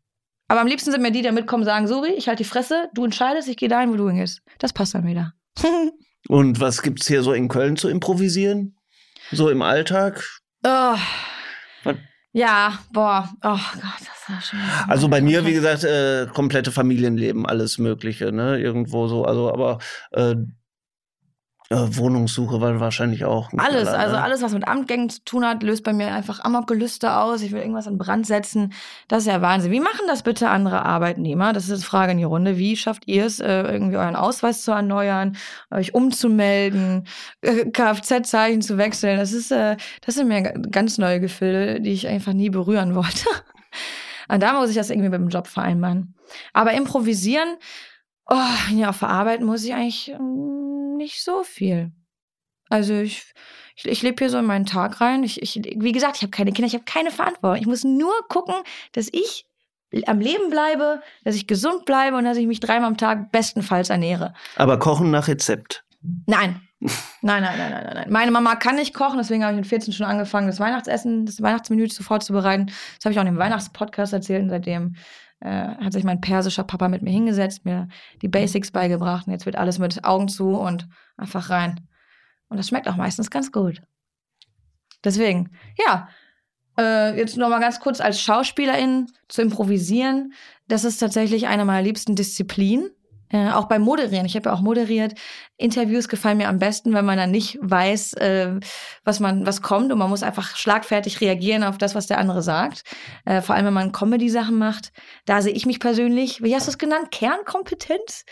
Aber 0.48 0.62
am 0.62 0.68
liebsten 0.68 0.92
sind 0.92 1.02
mir 1.02 1.12
die, 1.12 1.22
die 1.22 1.32
mitkommen, 1.32 1.64
sagen, 1.64 1.88
Suri, 1.88 2.12
ich 2.12 2.28
halte 2.28 2.44
die 2.44 2.50
Fresse, 2.50 2.90
du 2.94 3.06
entscheidest, 3.06 3.48
ich 3.48 3.58
gehe 3.58 3.70
dahin, 3.70 3.92
wo 3.92 3.96
du 3.96 4.10
hingehst. 4.10 4.42
Das 4.60 4.74
passt 4.74 4.94
dann 4.94 5.08
wieder. 5.08 5.34
Und 6.28 6.60
was 6.60 6.82
gibt's 6.82 7.08
hier 7.08 7.24
so 7.24 7.34
in 7.34 7.48
Köln 7.48 7.78
zu 7.78 7.90
improvisieren? 7.90 8.78
So 9.32 9.50
im 9.50 9.62
Alltag? 9.62 10.24
Oh. 10.64 10.98
Ja, 12.36 12.80
boah, 12.92 13.30
oh 13.44 13.60
Gott, 13.76 14.02
das 14.02 14.28
war 14.28 14.42
schon. 14.42 14.60
Also 14.90 15.08
bei 15.08 15.22
mir, 15.22 15.46
wie 15.46 15.54
gesagt, 15.54 15.86
äh, 15.86 16.28
komplette 16.34 16.70
Familienleben, 16.74 17.46
alles 17.46 17.78
Mögliche, 17.78 18.34
ne? 18.34 18.60
Irgendwo 18.60 19.08
so, 19.08 19.24
also 19.24 19.54
aber 19.54 19.78
äh, 20.12 20.36
Wohnungssuche 21.70 22.62
war 22.62 22.80
wahrscheinlich 22.80 23.26
auch. 23.26 23.50
Alles, 23.58 23.84
Knaller, 23.84 24.00
also 24.00 24.16
alles, 24.18 24.42
was 24.44 24.54
mit 24.54 24.68
Amtgängen 24.68 25.10
zu 25.10 25.24
tun 25.24 25.46
hat, 25.46 25.64
löst 25.64 25.84
bei 25.84 25.94
mir 25.94 26.14
einfach 26.14 26.44
Amokgelüste 26.44 27.16
aus. 27.16 27.42
Ich 27.42 27.52
will 27.52 27.60
irgendwas 27.60 27.88
in 27.88 27.98
Brand 27.98 28.28
setzen. 28.28 28.72
Das 29.08 29.24
ist 29.24 29.28
ja 29.28 29.42
Wahnsinn. 29.42 29.72
Wie 29.72 29.80
machen 29.80 30.02
das 30.08 30.22
bitte 30.22 30.50
andere 30.50 30.86
Arbeitnehmer? 30.86 31.54
Das 31.54 31.66
ist 31.66 31.72
eine 31.72 31.82
Frage 31.82 32.12
in 32.12 32.20
die 32.20 32.24
Runde. 32.24 32.58
Wie 32.58 32.78
schafft 32.78 33.08
ihr 33.08 33.26
es, 33.26 33.40
äh, 33.40 33.62
irgendwie 33.64 33.98
euren 33.98 34.16
Ausweis 34.16 34.64
zu 34.64 34.72
erneuern, 34.72 35.38
euch 35.72 35.96
umzumelden, 35.96 37.08
äh, 37.42 37.66
Kfz-Zeichen 37.66 38.62
zu 38.62 38.78
wechseln? 38.78 39.18
Das 39.18 39.34
ist, 39.34 39.52
äh, 39.52 39.78
das 40.06 40.16
sind 40.16 40.28
mir 40.28 40.44
ganz 40.44 41.00
neue 41.00 41.20
Gefühle, 41.20 41.82
die 41.82 41.94
ich 41.94 42.08
einfach 42.08 42.34
nie 42.34 42.52
berühren 42.52 42.94
wollte. 42.96 43.26
Und 44.28 44.42
da 44.42 44.54
muss 44.54 44.70
ich 44.70 44.76
das 44.76 44.90
irgendwie 44.90 45.10
mit 45.10 45.20
dem 45.20 45.30
Job 45.30 45.48
vereinbaren. 45.48 46.14
Aber 46.54 46.74
improvisieren, 46.74 47.58
oh, 48.28 48.74
ja, 48.74 48.94
verarbeiten 48.94 49.46
muss 49.46 49.64
ich 49.64 49.74
eigentlich 49.74 50.14
mm, 50.18 50.98
nicht 50.98 51.24
so 51.24 51.44
viel. 51.44 51.92
Also 52.70 52.94
ich, 52.94 53.34
ich, 53.76 53.86
ich 53.86 54.02
lebe 54.02 54.18
hier 54.20 54.30
so 54.30 54.38
in 54.38 54.46
meinen 54.46 54.66
Tag 54.66 55.02
rein. 55.02 55.24
Ich, 55.24 55.42
ich, 55.42 55.56
wie 55.56 55.92
gesagt, 55.92 56.18
ich 56.18 56.24
habe 56.24 56.32
keine 56.32 56.52
Kinder, 56.52 56.68
ich 56.68 56.74
habe 56.74 56.86
keine 56.86 57.12
Verantwortung. 57.12 57.62
Ich 57.62 57.68
muss 57.68 57.84
nur 57.84 58.14
gucken, 58.30 58.56
dass 58.94 59.08
ich 59.12 59.46
am 60.08 60.20
Leben 60.20 60.50
bleibe, 60.50 61.02
dass 61.24 61.36
ich 61.36 61.48
gesund 61.48 61.86
bleibe 61.86 62.18
und 62.18 62.26
dass 62.26 62.38
ich 62.38 62.48
mich 62.48 62.60
dreimal 62.60 62.88
am 62.88 62.98
Tag 62.98 63.32
bestenfalls 63.32 63.90
ernähre. 63.90 64.34
Aber 64.56 64.80
kochen 64.80 65.12
nach 65.12 65.28
Rezept? 65.28 65.84
Nein. 66.26 66.62
Nein, 67.22 67.42
nein, 67.42 67.58
nein, 67.58 67.72
nein, 67.72 67.94
nein. 67.96 68.12
Meine 68.12 68.30
Mama 68.30 68.56
kann 68.56 68.76
nicht 68.76 68.94
kochen, 68.94 69.18
deswegen 69.18 69.44
habe 69.44 69.54
ich 69.54 69.62
mit 69.62 69.66
14 69.66 69.94
schon 69.94 70.06
angefangen, 70.06 70.46
das 70.46 70.60
Weihnachtsessen, 70.60 71.26
das 71.26 71.42
Weihnachtsmenü 71.42 71.88
vorzubereiten. 71.90 72.68
Das 72.68 73.06
habe 73.06 73.14
ich 73.14 73.18
auch 73.18 73.24
in 73.24 73.34
dem 73.34 73.38
Weihnachtspodcast 73.40 74.14
erzählt 74.14 74.44
und 74.44 74.50
seitdem 74.50 74.96
äh, 75.46 75.76
hat 75.78 75.94
sich 75.94 76.04
mein 76.04 76.22
persischer 76.22 76.64
Papa 76.64 76.90
mit 76.90 77.04
mir 77.04 77.12
hingesetzt, 77.12 77.66
mir 77.66 77.88
die 78.24 78.28
Basics 78.28 78.72
beigebracht 78.72 79.28
und 79.28 79.34
jetzt 79.34 79.46
wird 79.46 79.58
alles 79.58 79.78
mit 79.78 80.04
Augen 80.04 80.28
zu 80.28 80.58
und 80.58 80.88
einfach 81.18 81.52
rein. 81.52 81.88
Und 82.50 82.58
das 82.58 82.68
schmeckt 82.68 82.88
auch 82.88 82.96
meistens 82.96 83.30
ganz 83.30 83.52
gut. 83.52 83.84
Deswegen, 85.04 85.52
ja, 85.78 86.10
äh, 86.80 87.16
jetzt 87.16 87.38
noch 87.38 87.50
mal 87.50 87.60
ganz 87.60 87.80
kurz 87.80 88.02
als 88.02 88.20
Schauspielerin 88.20 89.06
zu 89.28 89.44
improvisieren, 89.44 90.34
das 90.68 90.84
ist 90.84 90.98
tatsächlich 90.98 91.46
eine 91.46 91.64
meiner 91.64 91.84
liebsten 91.84 92.16
Disziplinen. 92.16 92.90
Äh, 93.30 93.50
auch 93.50 93.66
beim 93.66 93.82
Moderieren. 93.82 94.26
Ich 94.26 94.36
habe 94.36 94.50
ja 94.50 94.56
auch 94.56 94.62
moderiert. 94.62 95.14
Interviews 95.58 96.08
gefallen 96.08 96.38
mir 96.38 96.48
am 96.48 96.60
besten, 96.60 96.94
wenn 96.94 97.06
man 97.06 97.18
dann 97.18 97.32
nicht 97.32 97.58
weiß, 97.62 98.14
äh, 98.14 98.60
was 99.04 99.20
man, 99.20 99.46
was 99.46 99.62
kommt 99.62 99.92
und 99.92 99.98
man 99.98 100.10
muss 100.10 100.24
einfach 100.24 100.56
schlagfertig 100.56 101.22
reagieren 101.22 101.64
auf 101.64 101.78
das, 101.78 101.96
was 101.96 102.08
der 102.08 102.20
andere 102.20 102.42
sagt. 102.42 102.84
Äh, 103.26 103.42
vor 103.42 103.56
allem, 103.56 103.66
wenn 103.66 103.74
man 103.74 103.92
Comedy-Sachen 103.92 104.58
macht. 104.58 104.92
Da 105.26 105.42
sehe 105.42 105.54
ich 105.54 105.66
mich 105.66 105.80
persönlich, 105.80 106.44
wie 106.44 106.56
hast 106.56 106.68
du 106.68 106.72
es 106.72 106.78
genannt? 106.78 107.12
Kernkompetenz? 107.12 108.26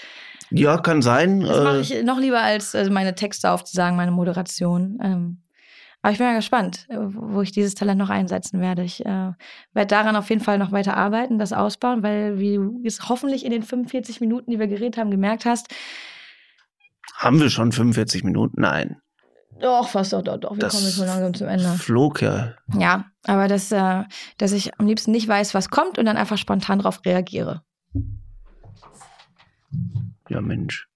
Ja, 0.51 0.77
kann 0.77 1.01
sein. 1.01 1.41
Das 1.41 1.63
mache 1.63 1.77
äh, 1.77 1.81
ich 1.81 2.03
noch 2.03 2.19
lieber 2.19 2.41
als 2.41 2.73
äh, 2.75 2.89
meine 2.89 3.15
Texte 3.15 3.49
aufzusagen, 3.49 3.97
meine 3.97 4.11
Moderation. 4.11 4.99
Ähm, 5.03 5.42
aber 6.03 6.11
ich 6.11 6.17
bin 6.17 6.27
ja 6.27 6.35
gespannt, 6.35 6.85
äh, 6.89 6.97
wo 6.99 7.41
ich 7.41 7.53
dieses 7.53 7.75
Talent 7.75 7.97
noch 7.97 8.09
einsetzen 8.09 8.59
werde. 8.59 8.83
Ich 8.83 9.05
äh, 9.05 9.31
werde 9.73 9.87
daran 9.87 10.17
auf 10.17 10.29
jeden 10.29 10.41
Fall 10.41 10.57
noch 10.57 10.73
weiter 10.73 10.97
arbeiten, 10.97 11.39
das 11.39 11.53
ausbauen, 11.53 12.03
weil 12.03 12.37
wie 12.39 12.55
du 12.55 12.81
es 12.83 13.07
hoffentlich 13.07 13.45
in 13.45 13.51
den 13.51 13.63
45 13.63 14.19
Minuten, 14.19 14.51
die 14.51 14.59
wir 14.59 14.67
geredet 14.67 14.97
haben, 14.97 15.11
gemerkt 15.11 15.45
hast. 15.45 15.73
Haben 17.15 17.39
wir 17.39 17.49
schon 17.49 17.71
45 17.71 18.25
Minuten? 18.25 18.61
Nein. 18.61 18.97
Doch, 19.61 19.87
fast 19.87 20.11
doch, 20.11 20.21
doch, 20.21 20.37
doch. 20.37 20.51
Wir 20.51 20.59
das 20.59 20.73
kommen 20.73 20.83
jetzt 20.83 20.97
so 20.97 21.05
langsam 21.05 21.33
zum 21.33 21.47
Ende. 21.47 21.71
Flog 21.77 22.21
ja. 22.21 22.53
Ja, 22.77 23.05
aber 23.25 23.47
dass, 23.47 23.71
äh, 23.71 24.03
dass 24.37 24.51
ich 24.51 24.77
am 24.77 24.87
liebsten 24.87 25.11
nicht 25.11 25.29
weiß, 25.29 25.53
was 25.53 25.69
kommt 25.69 25.97
und 25.97 26.05
dann 26.05 26.17
einfach 26.17 26.37
spontan 26.37 26.79
darauf 26.79 27.05
reagiere. 27.05 27.63
Ja, 30.27 30.41
Mensch. 30.41 30.89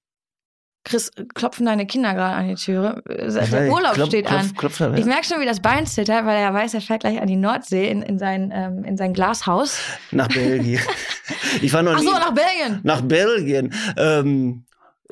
Chris, 0.88 1.12
klopfen 1.34 1.66
deine 1.66 1.86
Kinder 1.86 2.14
gerade 2.14 2.36
an 2.36 2.48
die 2.48 2.56
Türe. 2.56 3.04
Der 3.06 3.70
Urlaub 3.70 3.94
klopf, 3.94 4.08
steht 4.08 4.26
klopf, 4.26 4.42
an. 4.42 4.56
Klopf. 4.56 4.98
Ich 4.98 5.06
merke 5.06 5.26
schon, 5.26 5.42
wie 5.42 5.46
das 5.46 5.60
Bein 5.60 5.86
zittert, 5.86 6.26
weil 6.26 6.38
er 6.38 6.54
weiß, 6.54 6.74
er 6.76 6.82
fährt 6.82 7.02
gleich 7.02 7.22
an 7.22 7.28
die 7.28 7.36
Nordsee 7.36 7.90
in, 7.90 8.02
in, 8.02 8.18
sein, 8.18 8.54
ähm, 8.56 8.86
in 8.86 8.96
sein 8.96 9.14
Glashaus. 9.14 9.80
Nach 10.12 10.30
Belgien. 10.30 10.80
ich 11.62 11.74
war 11.74 11.84
noch 11.84 11.96
Ach 11.96 12.00
so, 12.00 12.12
nach 12.12 12.34
Belgien. 12.34 12.80
Nach 12.84 13.02
Belgien. 13.02 13.74
Ähm, 13.98 14.64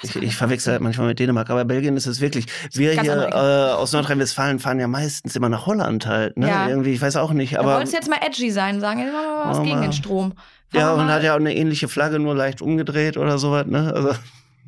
ich, 0.01 0.15
ich 0.15 0.35
verwechsel 0.35 0.73
halt 0.73 0.81
manchmal 0.81 1.07
mit 1.07 1.19
Dänemark, 1.19 1.49
aber 1.49 1.65
Belgien 1.65 1.97
ist 1.97 2.05
es 2.05 2.21
wirklich. 2.21 2.45
Wir 2.71 2.99
hier 3.01 3.29
äh, 3.33 3.73
aus 3.73 3.91
Nordrhein-Westfalen 3.91 4.59
fahren 4.59 4.79
ja 4.79 4.87
meistens 4.87 5.35
immer 5.35 5.49
nach 5.49 5.65
Holland 5.65 6.07
halt. 6.07 6.37
Ne? 6.37 6.47
Ja. 6.47 6.69
Irgendwie, 6.69 6.93
ich 6.93 7.01
weiß 7.01 7.17
auch 7.17 7.33
nicht. 7.33 7.59
Aber 7.59 7.71
du 7.71 7.75
wolltest 7.75 7.93
jetzt 7.93 8.09
mal 8.09 8.19
edgy 8.25 8.49
sein, 8.49 8.79
sagen, 8.79 9.03
wir 9.03 9.11
mal 9.11 9.49
was 9.49 9.61
gegen 9.61 9.81
den 9.81 9.93
Strom. 9.93 10.35
Fahren 10.69 10.81
ja, 10.81 10.93
und 10.93 11.07
hat 11.07 11.23
ja 11.23 11.33
auch 11.33 11.39
eine 11.39 11.53
ähnliche 11.53 11.89
Flagge, 11.89 12.19
nur 12.19 12.33
leicht 12.33 12.61
umgedreht 12.61 13.17
oder 13.17 13.37
sowas. 13.37 13.65
Ne? 13.67 13.93
Also. 13.93 14.13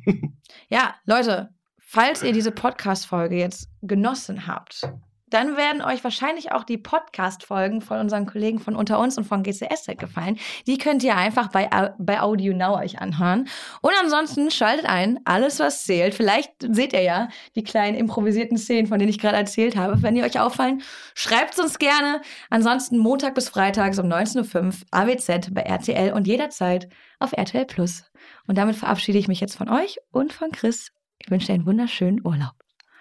Ja, 0.68 0.94
Leute, 1.06 1.48
falls 1.78 2.22
ihr 2.22 2.32
diese 2.32 2.52
Podcast-Folge 2.52 3.36
jetzt 3.36 3.70
genossen 3.80 4.46
habt, 4.46 4.86
dann 5.30 5.56
werden 5.56 5.82
euch 5.82 6.04
wahrscheinlich 6.04 6.52
auch 6.52 6.64
die 6.64 6.78
Podcast-Folgen 6.78 7.80
von 7.80 8.00
unseren 8.00 8.26
Kollegen 8.26 8.58
von 8.58 8.76
Unter 8.76 8.98
uns 8.98 9.18
und 9.18 9.24
von 9.24 9.42
GCS 9.42 9.86
gefallen. 9.98 10.38
Die 10.66 10.78
könnt 10.78 11.02
ihr 11.02 11.16
einfach 11.16 11.48
bei, 11.48 11.68
bei 11.98 12.20
Audio 12.20 12.54
Now 12.54 12.78
euch 12.78 13.00
anhören. 13.00 13.48
Und 13.80 13.92
ansonsten 14.02 14.50
schaltet 14.50 14.86
ein, 14.86 15.20
alles 15.24 15.58
was 15.58 15.84
zählt. 15.84 16.14
Vielleicht 16.14 16.52
seht 16.70 16.92
ihr 16.92 17.02
ja 17.02 17.28
die 17.56 17.64
kleinen 17.64 17.96
improvisierten 17.96 18.58
Szenen, 18.58 18.86
von 18.86 18.98
denen 18.98 19.10
ich 19.10 19.18
gerade 19.18 19.36
erzählt 19.36 19.76
habe. 19.76 20.02
Wenn 20.02 20.14
die 20.14 20.22
euch 20.22 20.40
auffallen, 20.40 20.82
schreibt 21.14 21.58
uns 21.58 21.78
gerne. 21.78 22.20
Ansonsten 22.50 22.98
Montag 22.98 23.34
bis 23.34 23.48
Freitags 23.48 23.98
um 23.98 24.06
19.05 24.06 24.64
Uhr 24.64 24.72
AWZ 24.90 25.54
bei 25.54 25.62
RTL 25.62 26.12
und 26.12 26.26
jederzeit 26.26 26.88
auf 27.18 27.32
RTL 27.32 27.66
Plus. 27.66 28.07
Und 28.48 28.56
damit 28.56 28.76
verabschiede 28.76 29.18
ich 29.18 29.28
mich 29.28 29.40
jetzt 29.40 29.56
von 29.56 29.68
euch 29.68 29.98
und 30.10 30.32
von 30.32 30.50
Chris. 30.50 30.90
Ich 31.18 31.30
wünsche 31.30 31.48
dir 31.48 31.52
einen 31.52 31.66
wunderschönen 31.66 32.24
Urlaub. 32.24 32.54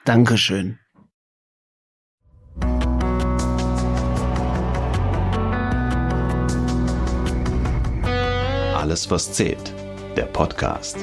Dankeschön. 0.04 0.78
Alles, 8.76 9.10
was 9.10 9.32
zählt. 9.34 9.74
Der 10.18 10.26
Podcast. 10.26 10.98